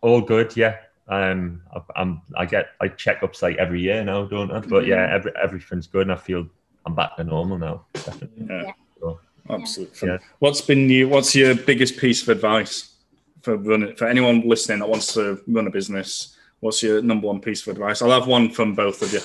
all 0.00 0.20
good. 0.20 0.56
Yeah. 0.56 0.78
Um, 1.08 1.62
I, 1.74 1.80
I'm. 1.96 2.20
I 2.36 2.44
get 2.44 2.66
like 2.80 2.98
checkups 2.98 3.40
like 3.42 3.56
every 3.56 3.80
year 3.80 4.04
now, 4.04 4.26
don't 4.26 4.50
I? 4.50 4.60
But 4.60 4.86
yeah, 4.86 5.08
every, 5.10 5.32
everything's 5.42 5.86
good, 5.86 6.02
and 6.02 6.12
I 6.12 6.16
feel 6.16 6.46
I'm 6.84 6.94
back 6.94 7.16
to 7.16 7.24
normal 7.24 7.58
now. 7.58 7.86
Definitely. 7.94 8.46
yeah, 8.50 8.72
So, 9.00 9.20
absolutely. 9.48 10.08
Yeah. 10.08 10.18
What's 10.38 10.60
been 10.60 10.88
you? 10.90 11.08
What's 11.08 11.34
your 11.34 11.54
biggest 11.54 11.96
piece 11.98 12.22
of 12.22 12.28
advice 12.28 12.94
for 13.42 13.56
running 13.56 13.96
for 13.96 14.06
anyone 14.06 14.46
listening 14.46 14.80
that 14.80 14.88
wants 14.88 15.14
to 15.14 15.42
run 15.46 15.66
a 15.66 15.70
business? 15.70 16.36
What's 16.60 16.82
your 16.82 17.00
number 17.00 17.26
one 17.26 17.40
piece 17.40 17.66
of 17.66 17.72
advice? 17.72 18.02
I'll 18.02 18.10
have 18.10 18.26
one 18.26 18.50
from 18.50 18.74
both 18.74 19.00
of 19.00 19.12
you. 19.12 19.20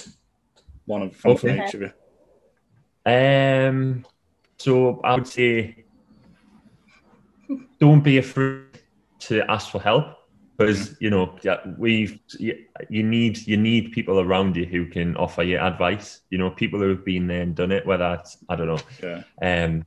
One 0.85 1.01
of 1.01 1.15
from, 1.15 1.35
from 1.35 1.49
Okay. 1.49 1.65
each 1.67 1.73
of 1.73 1.81
you. 1.81 1.91
Um, 3.05 4.05
so 4.57 5.01
I 5.03 5.15
would 5.15 5.27
say, 5.27 5.83
don't 7.79 8.01
be 8.03 8.19
afraid 8.19 8.67
to 9.19 9.43
ask 9.51 9.69
for 9.69 9.81
help 9.81 10.05
because 10.57 10.95
you 10.99 11.09
know 11.09 11.35
yeah, 11.41 11.59
we 11.77 12.21
you, 12.39 12.57
you 12.89 13.03
need 13.03 13.45
you 13.47 13.57
need 13.57 13.91
people 13.91 14.19
around 14.19 14.55
you 14.55 14.65
who 14.65 14.85
can 14.85 15.15
offer 15.17 15.43
you 15.43 15.59
advice. 15.59 16.21
You 16.29 16.37
know, 16.37 16.49
people 16.49 16.79
who 16.79 16.89
have 16.89 17.05
been 17.05 17.27
there 17.27 17.41
and 17.41 17.55
done 17.55 17.71
it. 17.71 17.85
Whether 17.85 18.17
it's 18.19 18.37
I 18.49 18.55
don't 18.55 18.67
know, 18.67 18.79
Yeah, 19.01 19.23
um, 19.41 19.85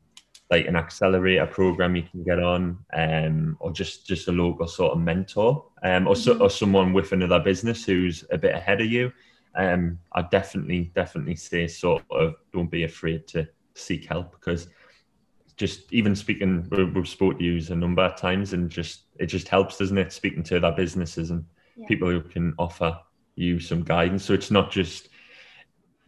like 0.51 0.67
an 0.67 0.77
accelerator 0.77 1.47
program 1.47 1.97
you 1.97 2.03
can 2.03 2.25
get 2.25 2.43
on, 2.43 2.79
um, 2.93 3.57
or 3.61 3.73
just 3.73 4.07
just 4.07 4.29
a 4.29 4.33
local 4.33 4.67
sort 4.67 4.93
of 4.93 5.01
mentor, 5.01 5.65
um, 5.83 6.07
or 6.09 6.17
so, 6.17 6.39
or 6.39 6.51
someone 6.51 6.93
with 6.93 7.13
another 7.13 7.41
business 7.41 7.85
who's 7.85 8.25
a 8.31 8.39
bit 8.39 8.55
ahead 8.55 8.81
of 8.81 8.91
you. 8.91 9.13
Um, 9.55 9.99
I 10.13 10.23
definitely 10.23 10.93
definitely 10.95 11.37
say 11.37 11.67
sort 11.67 12.03
of 12.11 12.35
don't 12.53 12.71
be 12.71 12.85
afraid 12.85 13.27
to 13.29 13.49
seek 13.75 14.07
help 14.07 14.33
because 14.33 14.69
just 15.57 15.93
even 15.93 16.15
speaking, 16.15 16.67
we- 16.71 16.85
we've 16.85 17.09
spoke 17.09 17.39
to 17.39 17.45
you 17.45 17.61
a 17.71 17.75
number 17.75 18.03
of 18.03 18.17
times, 18.17 18.53
and 18.53 18.71
just 18.71 19.05
it 19.19 19.27
just 19.27 19.49
helps, 19.49 19.79
doesn't 19.79 19.97
it? 19.99 20.13
Speaking 20.13 20.43
to 20.45 20.57
other 20.59 20.73
businesses 20.77 21.31
and 21.31 21.45
Yeah. 21.77 21.87
people 21.87 22.11
who 22.11 22.21
can 22.21 22.55
offer 22.59 22.99
you 23.37 23.59
some 23.61 23.83
guidance. 23.83 24.25
So 24.25 24.35
it's 24.35 24.51
not 24.51 24.71
just 24.71 25.09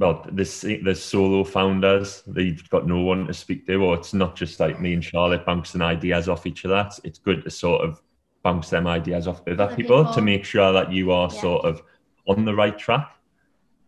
well, 0.01 0.24
this 0.30 0.61
there's 0.61 1.03
solo 1.03 1.42
founders 1.42 2.22
that 2.28 2.44
you've 2.44 2.70
got 2.70 2.86
no 2.86 3.01
one 3.01 3.26
to 3.26 3.34
speak 3.34 3.66
to, 3.66 3.82
or 3.82 3.94
it's 3.96 4.14
not 4.14 4.36
just 4.36 4.61
like 4.61 4.80
me 4.80 4.92
and 4.94 5.03
Charlotte 5.05 5.44
bouncing 5.44 5.82
ideas 5.82 6.28
off 6.28 6.46
each 6.46 6.64
other. 6.64 6.84
It's, 6.86 7.01
it's 7.03 7.18
good 7.18 7.42
to 7.42 7.51
sort 7.51 7.82
of 7.82 8.01
bounce 8.44 8.70
them 8.70 8.86
ideas 8.86 9.26
off 9.26 9.40
other 9.40 9.61
Other 9.61 9.74
people, 9.74 9.99
people. 10.05 10.14
to 10.14 10.20
make 10.22 10.44
sure 10.44 10.72
that 10.72 10.92
you 10.92 11.11
are 11.11 11.28
Yeah. 11.32 11.40
sort 11.40 11.64
of 11.64 11.82
on 12.28 12.44
the 12.44 12.55
right 12.55 12.78
track. 12.78 13.11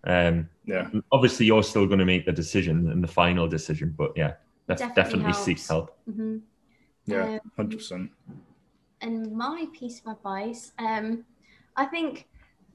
Um, 0.02 0.48
yeah, 0.64 0.88
obviously, 1.12 1.46
you're 1.46 1.62
still 1.62 1.86
going 1.86 2.00
to 2.00 2.04
make 2.04 2.26
the 2.26 2.32
decision 2.32 2.88
and 2.90 3.04
the 3.04 3.08
final 3.08 3.46
decision, 3.46 3.94
but 3.96 4.10
yeah, 4.16 4.32
def- 4.76 4.94
Definitely 4.94 5.32
definitely, 5.32 5.32
seek 5.32 5.58
helps. 5.58 5.68
help. 5.68 5.96
hmm 6.06 6.36
yeah, 7.06 7.24
Um, 7.34 7.40
hundred 7.56 7.78
percent. 7.78 8.10
and 9.00 9.32
my 9.32 9.66
piece 9.72 10.00
of 10.04 10.16
advice 10.16 10.72
um 10.78 11.24
i 11.76 11.84
think 11.86 12.26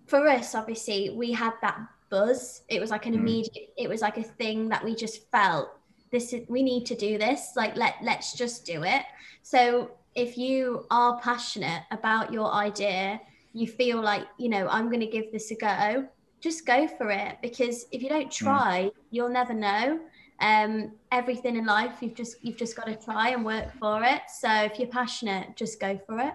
for 0.08 0.28
us 0.28 0.56
obviously 0.56 1.12
we 1.12 1.32
had 1.32 1.54
that 1.62 1.78
buzz 2.10 2.64
it 2.70 2.80
was 2.80 2.90
like 2.92 3.06
an 3.06 3.14
Mm. 3.14 3.20
immediate 3.20 3.70
it 3.78 3.90
was 3.90 4.02
like 4.02 4.18
a 4.18 4.24
thing 4.24 4.70
that 4.70 4.84
we 4.84 4.96
just 4.96 5.30
felt 5.32 5.70
this 6.12 6.34
is 6.34 6.42
we 6.50 6.62
need 6.64 6.86
to 6.86 6.96
do 6.96 7.18
this 7.18 7.52
like 7.56 7.76
let 7.76 7.96
let's 8.04 8.34
just 8.38 8.66
do 8.66 8.84
it 8.84 9.04
so 9.44 9.92
if 10.16 10.38
you 10.38 10.86
are 10.92 11.20
passionate 11.20 11.84
about 11.92 12.32
your 12.32 12.52
idea 12.54 13.20
you 13.54 13.68
feel 13.68 14.02
like 14.02 14.24
you 14.38 14.50
know 14.50 14.68
i'm 14.70 14.88
going 14.88 15.00
to 15.00 15.08
give 15.18 15.32
this 15.32 15.52
a 15.52 15.56
go 15.56 16.08
just 16.42 16.66
go 16.66 16.88
for 16.88 17.10
it 17.10 17.38
because 17.42 17.86
if 17.92 18.02
you 18.04 18.10
don't 18.10 18.32
try 18.32 18.90
you'll 19.12 19.30
never 19.30 19.54
know 19.54 20.00
um 20.42 20.92
everything 21.12 21.56
in 21.56 21.66
life 21.66 21.96
you've 22.02 22.16
just 22.16 22.44
you've 22.44 22.58
just 22.58 22.76
got 22.76 22.86
to 22.86 22.96
try 22.96 23.30
and 23.30 23.46
work 23.46 23.72
for 23.80 24.04
it 24.04 24.22
so 24.28 24.50
if 24.64 24.78
you're 24.78 24.88
passionate 24.88 25.56
just 25.56 25.80
go 25.80 25.98
for 26.06 26.20
it 26.20 26.34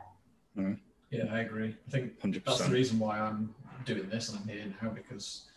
Yeah, 1.10 1.24
I 1.32 1.40
agree. 1.40 1.76
I 1.86 1.90
think 1.90 2.20
Hundred 2.20 2.44
that's 2.44 2.64
the 2.64 2.72
reason 2.72 2.98
why 2.98 3.18
I'm 3.18 3.54
doing 3.84 4.08
this 4.08 4.28
and 4.28 4.38
I'm 4.38 4.48
here 4.48 4.64
now 4.80 4.90
because, 4.90 5.48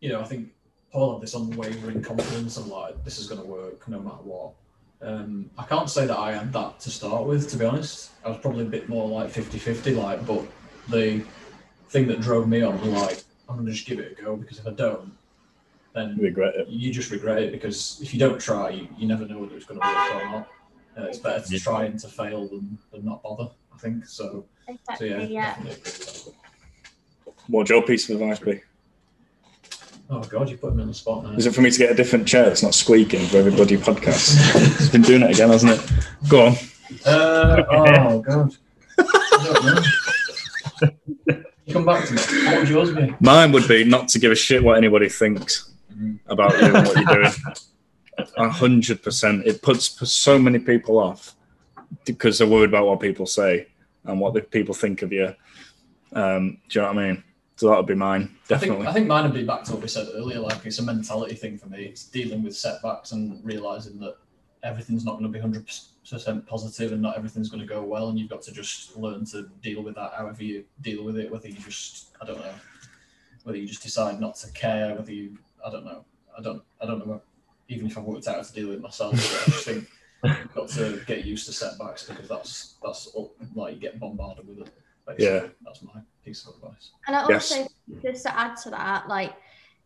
you 0.00 0.08
know, 0.08 0.20
I 0.20 0.24
think 0.24 0.48
Paul 0.92 1.14
had 1.14 1.22
this 1.22 1.34
unwavering 1.34 2.02
confidence 2.02 2.56
of 2.56 2.66
like 2.66 3.04
this 3.04 3.18
is 3.18 3.28
going 3.28 3.40
to 3.40 3.46
work 3.46 3.86
no 3.88 4.00
matter 4.00 4.16
what. 4.16 4.52
Um, 5.00 5.50
I 5.56 5.64
can't 5.64 5.88
say 5.88 6.06
that 6.06 6.18
I 6.18 6.32
had 6.32 6.52
that 6.52 6.80
to 6.80 6.90
start 6.90 7.24
with, 7.24 7.48
to 7.50 7.56
be 7.56 7.64
honest. 7.64 8.10
I 8.24 8.30
was 8.30 8.38
probably 8.38 8.62
a 8.62 8.68
bit 8.68 8.88
more 8.88 9.08
like 9.08 9.30
50-50, 9.32 9.96
like, 9.96 10.26
but 10.26 10.44
the 10.88 11.22
thing 11.90 12.08
that 12.08 12.20
drove 12.20 12.48
me 12.48 12.62
on 12.62 12.80
was 12.80 12.88
like, 12.88 13.22
I'm 13.48 13.54
going 13.54 13.66
to 13.66 13.72
just 13.72 13.86
give 13.86 14.00
it 14.00 14.18
a 14.18 14.22
go 14.22 14.34
because 14.34 14.58
if 14.58 14.66
I 14.66 14.72
don't, 14.72 15.12
then 15.94 16.16
Regret 16.20 16.54
it. 16.56 16.68
you 16.68 16.92
just 16.92 17.10
regret 17.10 17.42
it 17.42 17.52
because 17.52 18.00
if 18.02 18.12
you 18.12 18.20
don't 18.20 18.40
try, 18.40 18.70
you, 18.70 18.88
you 18.96 19.06
never 19.08 19.26
know 19.26 19.38
whether 19.38 19.56
it's 19.56 19.64
going 19.66 19.80
to 19.80 19.86
work 19.86 20.14
or 20.14 20.30
not. 20.30 20.48
Uh, 20.98 21.02
it's 21.08 21.18
better 21.18 21.44
to 21.44 21.52
Yeah. 21.52 21.58
try 21.60 21.84
and 21.84 21.98
to 22.00 22.08
fail 22.08 22.46
than, 22.48 22.76
than 22.92 23.04
not 23.04 23.22
bother, 23.22 23.48
I 23.74 23.78
think. 23.78 24.06
So, 24.06 24.44
so 24.66 24.72
exactly 24.74 25.10
yeah, 25.10 25.20
yeah, 25.22 25.44
definitely 25.54 25.70
agree 25.72 25.82
with 25.84 26.24
that. 26.24 27.42
What's 27.48 27.70
your 27.70 27.82
piece 27.82 28.08
of 28.10 28.20
advice 28.20 28.38
be? 28.40 28.60
Oh 30.10 30.20
god, 30.20 30.48
you 30.48 30.56
put 30.56 30.74
me 30.74 30.82
on 30.82 30.88
the 30.88 30.94
spot 30.94 31.24
now. 31.24 31.32
Is 31.32 31.46
it 31.46 31.54
for 31.54 31.60
me 31.60 31.70
to 31.70 31.78
get 31.78 31.90
a 31.90 31.94
different 31.94 32.26
chair 32.26 32.44
that's 32.44 32.62
not 32.62 32.74
squeaking 32.74 33.26
for 33.26 33.36
every 33.38 33.52
bloody 33.52 33.76
podcast? 33.76 34.36
it's 34.80 34.88
been 34.88 35.02
doing 35.02 35.22
it 35.22 35.30
again, 35.30 35.50
hasn't 35.50 35.72
it? 35.72 35.90
Go 36.28 36.46
on. 36.46 36.54
Uh, 37.04 37.62
oh 37.70 38.20
god, 38.20 38.56
I 38.98 39.82
don't 40.80 41.34
know. 41.34 41.42
Come 41.70 41.84
back 41.84 42.06
to 42.06 42.14
me. 42.14 42.22
What 42.46 42.58
would 42.60 42.68
yours 42.70 42.92
be? 42.94 43.14
Mine 43.20 43.52
would 43.52 43.68
be 43.68 43.84
not 43.84 44.08
to 44.08 44.18
give 44.18 44.32
a 44.32 44.34
shit 44.34 44.62
what 44.64 44.78
anybody 44.78 45.08
thinks. 45.10 45.70
About 46.28 46.52
you 46.60 46.74
and 46.74 46.86
what 46.86 46.96
you're 46.96 47.22
doing. 47.22 47.32
A 48.36 48.48
hundred 48.48 49.02
percent. 49.02 49.46
It 49.46 49.62
puts 49.62 50.10
so 50.10 50.38
many 50.38 50.58
people 50.58 50.98
off 50.98 51.34
because 52.04 52.38
they're 52.38 52.48
worried 52.48 52.70
about 52.70 52.86
what 52.86 53.00
people 53.00 53.26
say 53.26 53.68
and 54.04 54.20
what 54.20 54.34
the 54.34 54.40
people 54.40 54.74
think 54.74 55.02
of 55.02 55.12
you. 55.12 55.34
Um, 56.12 56.58
do 56.68 56.78
you 56.78 56.82
know 56.82 56.92
what 56.92 56.98
I 56.98 57.06
mean? 57.08 57.24
So 57.56 57.68
that 57.68 57.76
would 57.76 57.86
be 57.86 57.94
mine, 57.94 58.22
I 58.22 58.24
think, 58.24 58.48
definitely. 58.48 58.86
I 58.86 58.92
think 58.92 59.06
mine 59.08 59.24
would 59.24 59.34
be 59.34 59.44
back 59.44 59.64
to 59.64 59.72
what 59.72 59.82
we 59.82 59.88
said 59.88 60.06
earlier. 60.14 60.38
Like 60.38 60.64
it's 60.64 60.78
a 60.78 60.82
mentality 60.82 61.34
thing 61.34 61.58
for 61.58 61.66
me. 61.68 61.84
It's 61.86 62.04
dealing 62.04 62.42
with 62.44 62.56
setbacks 62.56 63.10
and 63.12 63.44
realizing 63.44 63.98
that 63.98 64.16
everything's 64.62 65.04
not 65.04 65.18
going 65.18 65.30
to 65.32 65.38
be 65.38 65.44
100% 65.44 66.46
positive 66.46 66.92
and 66.92 67.02
not 67.02 67.16
everything's 67.16 67.48
going 67.48 67.60
to 67.60 67.66
go 67.66 67.82
well 67.82 68.08
and 68.08 68.18
you've 68.18 68.30
got 68.30 68.42
to 68.42 68.52
just 68.52 68.96
learn 68.96 69.24
to 69.26 69.48
deal 69.62 69.82
with 69.82 69.94
that 69.94 70.12
however 70.16 70.42
you 70.42 70.64
deal 70.80 71.04
with 71.04 71.16
it 71.16 71.30
whether 71.30 71.48
you 71.48 71.54
just 71.54 72.08
i 72.20 72.24
don't 72.24 72.38
know 72.38 72.54
whether 73.44 73.58
you 73.58 73.66
just 73.66 73.82
decide 73.82 74.20
not 74.20 74.34
to 74.34 74.50
care 74.52 74.94
whether 74.94 75.12
you 75.12 75.36
i 75.64 75.70
don't 75.70 75.84
know 75.84 76.04
i 76.38 76.42
don't 76.42 76.62
i 76.80 76.86
don't 76.86 77.06
know 77.06 77.20
even 77.68 77.86
if 77.86 77.98
i've 77.98 78.04
worked 78.04 78.26
out 78.28 78.36
how 78.36 78.42
to 78.42 78.52
deal 78.52 78.68
with 78.68 78.78
it 78.78 78.82
myself 78.82 79.14
i 79.14 79.50
just 79.50 79.64
think 79.64 79.86
you've 80.24 80.54
got 80.54 80.68
to 80.68 81.00
get 81.06 81.24
used 81.24 81.46
to 81.46 81.52
setbacks 81.52 82.04
because 82.08 82.28
that's 82.28 82.76
that's 82.82 83.06
all, 83.08 83.34
like 83.54 83.74
you 83.74 83.80
get 83.80 83.98
bombarded 84.00 84.46
with 84.48 84.58
it 84.58 84.70
basically. 85.06 85.26
Yeah. 85.26 85.46
that's 85.64 85.82
my 85.82 86.00
piece 86.24 86.46
of 86.46 86.54
advice 86.54 86.90
And 87.06 87.16
I 87.16 87.28
Yes. 87.28 87.52
also, 87.52 87.68
just 88.04 88.24
to 88.26 88.38
add 88.38 88.56
to 88.64 88.70
that, 88.70 89.08
like 89.08 89.34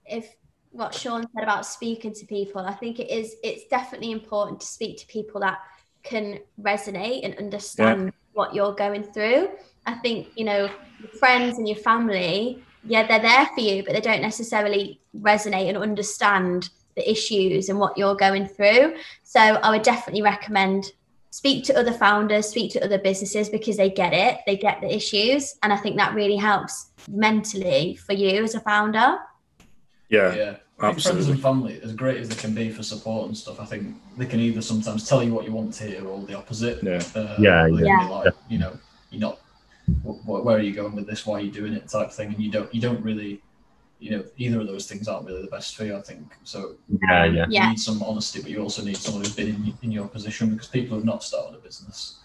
if 0.07 0.35
what 0.71 0.95
Sean 0.95 1.27
said 1.35 1.43
about 1.43 1.67
speaking 1.67 2.13
to 2.15 2.27
people, 2.27 2.63
I 2.63 2.73
think 2.75 2.99
it 2.99 3.11
is, 3.11 3.37
it's 3.45 3.65
definitely 3.69 4.11
important 4.11 4.61
to 4.61 4.67
speak 4.67 4.99
to 4.99 5.07
people 5.07 5.41
that 5.43 5.59
can 6.03 6.41
resonate 6.61 7.25
and 7.25 7.35
understand 7.37 8.13
what 8.33 8.55
you're 8.55 8.75
going 8.75 9.05
through. 9.05 9.51
I 9.87 9.95
think, 9.95 10.29
you 10.35 10.45
know, 10.45 10.71
your 10.99 11.13
friends 11.19 11.59
and 11.59 11.69
your 11.69 11.77
family, 11.77 12.65
yeah, 12.85 13.07
they're 13.07 13.21
there 13.21 13.47
for 13.55 13.61
you, 13.61 13.83
but 13.85 13.93
they 13.93 14.01
don't 14.01 14.23
necessarily 14.23 15.01
resonate 15.21 15.69
and 15.69 15.79
understand 15.79 16.71
the 16.97 17.11
issues 17.11 17.69
and 17.69 17.79
what 17.79 17.97
you're 17.97 18.15
going 18.15 18.47
through. 18.47 18.97
So 19.23 19.41
I 19.41 19.71
would 19.71 19.83
definitely 19.83 20.23
recommend 20.23 20.93
speak 21.31 21.65
to 21.65 21.79
other 21.79 21.93
founders, 21.93 22.49
speak 22.49 22.71
to 22.73 22.85
other 22.85 22.99
businesses 22.99 23.49
because 23.49 23.79
they 23.79 23.89
get 23.89 24.13
it, 24.13 24.41
they 24.47 24.57
get 24.57 24.81
the 24.81 24.95
issues. 24.95 25.55
And 25.63 25.73
I 25.73 25.77
think 25.77 25.97
that 25.97 26.15
really 26.15 26.37
helps 26.37 26.91
mentally 27.09 27.97
for 27.97 28.13
you 28.13 28.45
as 28.45 28.55
a 28.55 28.61
founder. 28.61 29.19
Yeah, 30.11 30.35
yeah 30.35 30.57
I 30.79 30.91
think 30.93 31.03
friends 31.03 31.29
and 31.29 31.41
family, 31.41 31.81
as 31.83 31.93
great 31.93 32.19
as 32.19 32.29
they 32.29 32.35
can 32.35 32.55
be 32.55 32.71
for 32.71 32.83
support 32.83 33.29
and 33.29 33.37
stuff, 33.37 33.61
I 33.61 33.65
think 33.65 33.97
they 34.19 34.27
can 34.27 34.41
either 34.41 34.61
sometimes 34.61 35.09
tell 35.09 35.23
you 35.23 35.33
what 35.33 35.45
you 35.45 35.53
want 35.53 35.73
to 35.75 35.85
hear 35.85 36.05
or 36.05 36.23
the 36.23 36.35
opposite. 36.35 36.83
Yeah. 36.83 37.03
Uh, 37.15 37.37
Yeah, 37.39 37.65
they 37.65 37.77
can 37.77 37.87
yeah. 37.87 38.09
Like, 38.09 38.35
you 38.49 38.59
know, 38.59 38.77
you're 39.11 39.21
not. 39.21 39.39
Wh- 40.05 40.21
wh- 40.25 40.45
Where 40.45 40.57
are 40.57 40.61
you 40.63 40.73
going 40.73 40.95
with 40.95 41.07
this? 41.07 41.27
Why 41.27 41.39
are 41.39 41.41
you 41.41 41.51
doing 41.51 41.73
it? 41.75 41.89
Type 41.89 42.11
thing, 42.11 42.29
and 42.35 42.43
you 42.43 42.51
don't. 42.51 42.73
You 42.75 42.81
don't 42.81 43.03
really. 43.03 43.43
You 43.99 44.11
know, 44.11 44.25
either 44.37 44.61
of 44.61 44.67
those 44.67 44.89
things 44.89 45.07
aren't 45.07 45.27
really 45.27 45.43
the 45.43 45.49
best 45.49 45.77
for 45.77 45.85
you. 45.85 45.97
I 45.97 46.01
think 46.01 46.27
so. 46.43 46.75
Yeah, 47.09 47.25
yeah. 47.25 47.47
Yeah. 47.49 47.65
You 47.65 47.71
need 47.71 47.79
some 47.79 48.03
honesty, 48.03 48.43
but 48.43 48.51
you 48.51 48.61
also 48.61 48.83
need 48.83 48.97
someone 48.97 49.23
who's 49.23 49.37
been 49.37 49.49
in, 49.49 49.75
in 49.83 49.93
your 49.93 50.09
position 50.09 50.51
because 50.51 50.67
people 50.67 50.97
who've 50.97 51.05
not 51.05 51.23
started 51.23 51.57
a 51.57 51.61
business, 51.61 52.19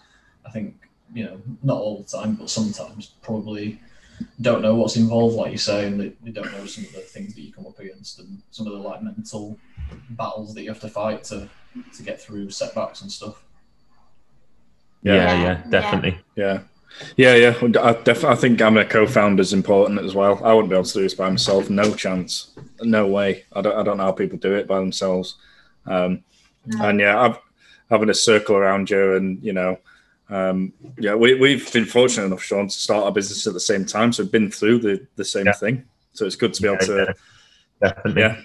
I 0.44 0.50
think, 0.50 0.74
you 1.14 1.22
know, 1.24 1.40
not 1.62 1.78
all 1.78 1.98
the 2.02 2.04
time, 2.18 2.34
but 2.34 2.50
sometimes 2.50 3.14
probably 3.22 3.80
don't 4.40 4.60
know 4.62 4.74
what's 4.74 4.96
involved, 4.96 5.36
like 5.36 5.52
you 5.52 5.58
say, 5.58 5.86
and 5.86 6.00
they, 6.00 6.12
they 6.24 6.32
don't 6.32 6.50
know 6.50 6.66
some 6.66 6.82
of 6.84 6.92
the 6.94 7.00
things 7.02 7.36
that 7.36 7.42
you 7.42 7.52
come 7.52 7.64
up 7.66 7.78
against 7.78 8.18
and 8.18 8.42
some 8.50 8.66
of 8.66 8.72
the 8.72 8.78
like 8.80 9.00
mental 9.00 9.56
battles 10.10 10.54
that 10.54 10.62
you 10.62 10.70
have 10.70 10.80
to 10.80 10.88
fight 10.88 11.22
to 11.24 11.48
to 11.94 12.02
get 12.02 12.20
through 12.20 12.50
setbacks 12.50 13.02
and 13.02 13.12
stuff. 13.12 13.44
Yeah, 15.04 15.14
Yeah, 15.14 15.42
yeah, 15.42 15.70
definitely. 15.70 16.18
Yeah. 16.34 16.44
Yeah, 16.54 16.60
yeah. 17.16 17.34
Yeah. 17.34 17.54
I, 17.80 17.92
def- 18.02 18.24
I 18.24 18.34
think 18.34 18.60
having 18.60 18.78
a 18.78 18.84
co-founder 18.84 19.40
is 19.40 19.52
important 19.52 20.00
as 20.00 20.14
well. 20.14 20.40
I 20.44 20.52
wouldn't 20.52 20.70
be 20.70 20.76
able 20.76 20.84
to 20.84 20.92
do 20.94 21.02
this 21.02 21.14
by 21.14 21.30
myself. 21.30 21.70
No 21.70 21.94
chance. 21.94 22.50
No 22.82 23.06
way. 23.06 23.44
I 23.52 23.60
don't. 23.60 23.76
I 23.76 23.82
don't 23.82 23.96
know 23.98 24.04
how 24.04 24.12
people 24.12 24.38
do 24.38 24.54
it 24.54 24.66
by 24.66 24.78
themselves. 24.78 25.36
Um, 25.86 26.22
and 26.80 27.00
yeah, 27.00 27.20
I've, 27.20 27.38
having 27.90 28.10
a 28.10 28.14
circle 28.14 28.56
around 28.56 28.90
you, 28.90 29.14
and 29.16 29.42
you 29.42 29.52
know, 29.52 29.78
um, 30.28 30.72
yeah, 30.98 31.14
we 31.14 31.34
we've 31.34 31.72
been 31.72 31.84
fortunate 31.86 32.26
enough, 32.26 32.42
Sean, 32.42 32.68
to 32.68 32.74
start 32.74 33.04
our 33.04 33.12
business 33.12 33.46
at 33.46 33.54
the 33.54 33.60
same 33.60 33.84
time, 33.86 34.12
so 34.12 34.22
we've 34.22 34.32
been 34.32 34.50
through 34.50 34.78
the 34.80 35.06
the 35.16 35.24
same 35.24 35.46
Yeah. 35.46 35.52
thing. 35.52 35.84
So 36.12 36.26
it's 36.26 36.36
good 36.36 36.52
to 36.54 36.62
be 36.62 36.68
able 36.68 36.78
to 36.86 37.14
yeah, 37.82 37.88
definitely. 37.92 38.22
yeah 38.22 38.36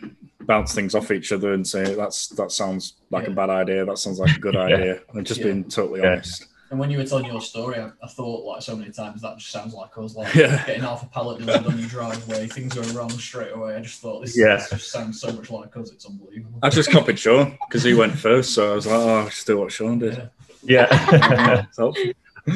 bounce 0.46 0.74
things 0.76 0.94
off 0.94 1.10
each 1.10 1.32
other 1.32 1.54
and 1.54 1.66
say 1.66 1.96
that's 1.96 2.28
that 2.28 2.52
sounds 2.52 2.96
like 3.10 3.28
a 3.28 3.32
bad 3.32 3.50
idea. 3.50 3.86
That 3.86 3.98
sounds 3.98 4.20
like 4.20 4.36
a 4.36 4.40
good 4.40 4.54
Yeah. 4.56 4.62
idea. 4.64 5.00
And 5.14 5.26
just 5.26 5.40
Yeah. 5.40 5.46
being 5.48 5.64
totally 5.70 6.02
Yeah. 6.02 6.12
honest. 6.14 6.48
And 6.74 6.80
when 6.80 6.90
you 6.90 6.98
were 6.98 7.04
telling 7.06 7.26
your 7.26 7.40
story, 7.40 7.78
I, 7.78 7.92
I 8.02 8.08
thought 8.08 8.46
like 8.46 8.64
so 8.64 8.76
many 8.76 8.90
times 8.90 9.22
that 9.22 9.38
just 9.38 9.52
sounds 9.52 9.76
like 9.76 9.96
us, 9.96 10.16
like 10.16 10.34
Yeah. 10.34 10.66
getting 10.66 10.82
half 10.82 11.04
a 11.04 11.06
pallet 11.06 11.38
delivered 11.38 11.68
on 11.68 11.78
your 11.78 11.88
driveway, 11.88 12.48
things 12.48 12.76
are 12.76 12.98
wrong 12.98 13.12
straight 13.12 13.52
away. 13.54 13.76
I 13.76 13.80
just 13.82 14.02
thought 14.02 14.22
this, 14.26 14.36
Yeah. 14.36 14.56
this 14.56 14.72
just 14.72 14.92
sounds 14.92 15.22
so 15.22 15.32
much 15.34 15.52
like 15.52 15.78
us. 15.78 15.92
It's 15.92 16.04
unbelievable. 16.08 16.58
I 16.64 16.70
just 16.70 16.90
copied 16.90 17.20
Sean 17.20 17.60
because 17.70 17.84
he 17.84 17.94
went 17.94 18.18
first, 18.18 18.56
so 18.56 18.72
I 18.72 18.74
was 18.76 18.88
like, 18.88 18.96
oh, 18.96 19.16
I'll 19.20 19.26
just 19.26 19.46
do 19.46 19.60
what 19.60 19.72
Sean 19.72 20.00
did. 20.00 20.16
Yeah. 20.64 20.88
Yeah. 20.90 21.66
So, 21.74 21.94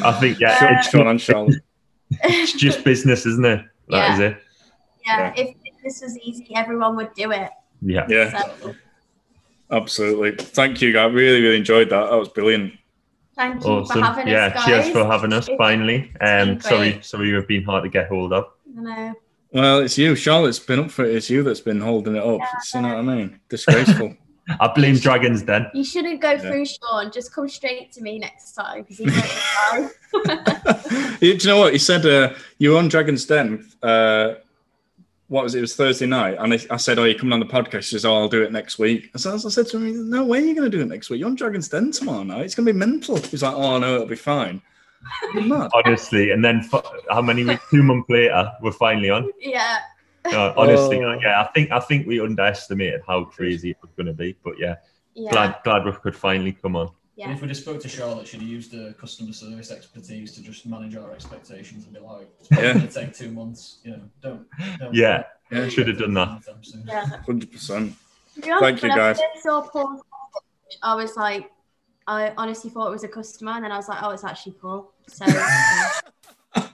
I 0.04 0.14
think 0.14 0.40
yeah, 0.40 0.58
Yeah. 0.64 0.80
it's, 0.80 0.90
Sean 0.90 1.06
and 1.06 1.22
Charlotte. 1.22 1.62
it's 2.10 2.54
just 2.54 2.84
business, 2.84 3.28
isn't 3.28 3.46
it? 3.46 3.64
That 3.90 4.14
is 4.14 4.20
Yeah. 4.20 4.26
it. 4.26 4.38
Yeah, 5.06 5.34
if 5.38 5.56
this 5.84 6.02
was 6.02 6.18
easy, 6.18 6.56
everyone 6.56 6.96
would 6.96 7.14
do 7.14 7.30
it. 7.30 7.52
Yeah. 7.84 8.08
Yeah, 8.10 8.32
So 8.58 8.74
absolutely. 9.70 10.44
Thank 10.44 10.82
you, 10.82 10.92
guys. 10.92 11.14
Really, 11.14 11.40
really 11.40 11.58
enjoyed 11.58 11.92
that. 11.92 12.10
That 12.10 12.16
was 12.18 12.30
brilliant. 12.30 12.74
Thank 13.38 13.56
you 13.56 13.62
for 13.62 13.70
Awesome. 13.82 14.02
having 14.02 14.28
Yeah. 14.28 14.48
us, 14.48 14.54
guys. 14.54 14.66
Cheers 14.66 14.90
for 14.90 15.06
having 15.06 15.32
us 15.34 15.48
It's 15.48 15.58
finally. 15.58 16.12
Um, 16.20 16.60
sorry, 16.60 17.00
sorry 17.02 17.30
you've 17.30 17.48
been 17.48 17.64
hard 17.64 17.84
to 17.84 17.90
get 17.90 18.08
hold 18.10 18.34
of. 18.34 18.48
I 18.78 18.82
know. 18.82 19.14
Well, 19.54 19.80
it's 19.80 19.98
you, 19.98 20.16
Charlotte's 20.16 20.60
been 20.60 20.80
up 20.82 20.92
for 20.92 21.06
it. 21.06 21.16
It's 21.16 21.30
you 21.30 21.42
that's 21.44 21.62
been 21.62 21.80
holding 21.80 22.16
it 22.18 22.24
up. 22.24 22.42
you 22.76 22.82
know 22.82 22.90
what 22.90 22.98
I 22.98 23.02
mean? 23.02 23.40
Disgraceful. 23.50 24.16
I 24.62 24.68
blame 24.74 24.96
Dragons 24.96 25.42
Den. 25.44 25.68
You 25.74 25.84
shouldn't 25.84 26.22
go 26.22 26.32
Yeah. 26.32 26.38
through 26.40 26.66
Sean. 26.66 27.12
Just 27.12 27.34
come 27.34 27.50
straight 27.50 27.92
to 27.94 28.02
me 28.02 28.18
next 28.20 28.54
time 28.54 28.82
because 28.84 28.98
he 28.98 29.06
knows 29.06 29.16
how. 29.22 29.90
do 31.20 31.28
you 31.28 31.38
know 31.46 31.58
what 31.60 31.74
he 31.74 31.80
said? 31.80 32.06
Uh, 32.06 32.34
you 32.58 32.72
were 32.72 32.78
on 32.78 32.88
Dragon's 32.88 33.26
Den. 33.26 33.68
Uh, 33.84 34.36
what 35.28 35.44
was 35.44 35.56
it? 35.56 35.60
It 35.60 35.62
was 35.62 35.76
Thursday 35.76 36.06
night, 36.06 36.38
and 36.40 36.54
I, 36.54 36.60
I 36.70 36.78
said, 36.78 36.98
"Oh, 37.00 37.04
you 37.04 37.16
coming 37.16 37.34
on 37.34 37.40
the 37.40 37.46
podcast?" 37.46 37.76
He 37.76 37.82
says, 37.98 38.06
"Oh, 38.06 38.16
I'll 38.16 38.30
do 38.30 38.44
it 38.44 38.52
next 38.52 38.80
week." 38.80 39.10
I 39.14 39.18
said, 39.18 39.34
I 39.34 39.38
said 39.38 39.68
to 39.68 39.78
him, 39.78 40.10
"No 40.10 40.26
way, 40.26 40.40
you're 40.44 40.56
going 40.56 40.70
to 40.72 40.78
do 40.78 40.82
it 40.82 40.88
next 40.88 41.10
week. 41.10 41.20
You're 41.20 41.30
on 41.30 41.36
Dragon's 41.36 41.68
Den 41.70 41.92
tomorrow 41.92 42.24
night. 42.24 42.46
It's 42.46 42.56
going 42.56 42.66
to 42.66 42.74
be 42.74 42.78
mental." 42.80 43.18
He's 43.18 43.44
like, 43.44 43.54
"Oh 43.56 43.78
no, 43.78 43.96
it'll 43.96 44.08
be 44.08 44.16
fine." 44.16 44.62
Honestly, 45.36 46.32
and 46.32 46.44
then 46.44 46.62
f- 46.74 46.84
how 47.10 47.22
many 47.22 47.44
weeks? 47.44 47.64
Two 47.70 47.84
months 47.84 48.10
later, 48.10 48.52
we're 48.62 48.72
finally 48.72 49.10
on. 49.10 49.30
yeah. 49.40 49.78
Uh, 50.26 50.54
honestly, 50.58 50.98
Oh. 51.04 51.18
yeah, 51.22 51.42
I 51.42 51.48
think 51.54 51.72
I 51.72 51.80
think 51.80 52.06
we 52.06 52.20
underestimated 52.20 53.02
how 53.08 53.24
crazy 53.26 53.70
it 53.72 53.78
was 53.82 53.92
going 53.96 54.08
to 54.08 54.14
be, 54.14 54.36
but 54.44 54.56
yeah, 54.60 54.76
Yeah. 55.14 55.32
glad 55.32 55.56
glad 55.64 55.86
we 55.86 55.92
could 55.94 56.16
finally 56.16 56.52
come 56.52 56.76
on. 56.76 56.90
And 57.26 57.34
if 57.34 57.42
we 57.42 57.48
just 57.48 57.62
spoke 57.62 57.82
to 57.82 57.90
Charlotte, 57.90 58.28
she'd 58.28 58.42
have 58.42 58.50
used 58.50 58.74
her 58.74 58.94
customer 58.94 59.34
service 59.34 59.72
expertise 59.72 60.34
to 60.36 60.42
just 60.42 60.66
manage 60.68 60.96
our 60.96 61.12
expectations 61.12 61.86
and 61.86 61.94
be 61.94 62.00
like, 62.00 62.30
it's 62.40 62.48
probably 62.48 62.68
Yeah. 62.68 62.74
going 62.74 62.88
to 62.88 62.94
take 62.94 63.14
two 63.16 63.32
months. 63.32 63.80
You 63.84 63.92
know, 63.92 64.02
don't. 64.22 64.46
don't 64.80 64.94
Yeah, 64.94 65.24
Yeah. 65.52 65.68
should 65.70 65.88
have 65.88 65.98
done 65.98 66.14
that. 66.14 66.30
anytime 66.30 66.64
soon. 66.64 66.84
Yeah. 66.88 67.06
Hundred 67.26 67.52
percent. 67.52 67.96
To 68.36 68.42
Thank 68.60 68.84
you, 68.84 68.90
when 68.90 69.00
I 69.00 69.14
guys. 69.14 69.20
first 69.20 69.44
saw 69.44 69.62
Paul, 69.62 70.02
I 70.84 70.94
was 70.96 71.16
like, 71.18 71.52
I 72.06 72.34
honestly 72.38 72.70
thought 72.70 72.88
it 72.88 72.92
was 72.92 73.04
a 73.04 73.08
customer, 73.08 73.54
and 73.54 73.64
then 73.64 73.72
I 73.72 73.78
was 73.78 73.90
like, 73.90 74.04
oh, 74.04 74.12
it's 74.12 74.24
actually 74.24 74.54
Paul. 74.54 74.94
So 75.08 75.26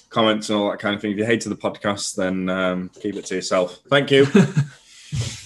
comments, 0.09 0.51
and 0.51 0.59
all 0.59 0.71
that 0.71 0.79
kind 0.79 0.95
of 0.95 1.01
thing. 1.01 1.11
If 1.11 1.19
you 1.19 1.25
hated 1.25 1.49
the 1.49 1.57
podcast, 1.57 2.15
then 2.15 2.49
um, 2.49 2.91
keep 3.01 3.17
it 3.17 3.25
to 3.27 3.35
yourself. 3.35 3.81
Thank 3.89 4.13
you. 4.13 4.27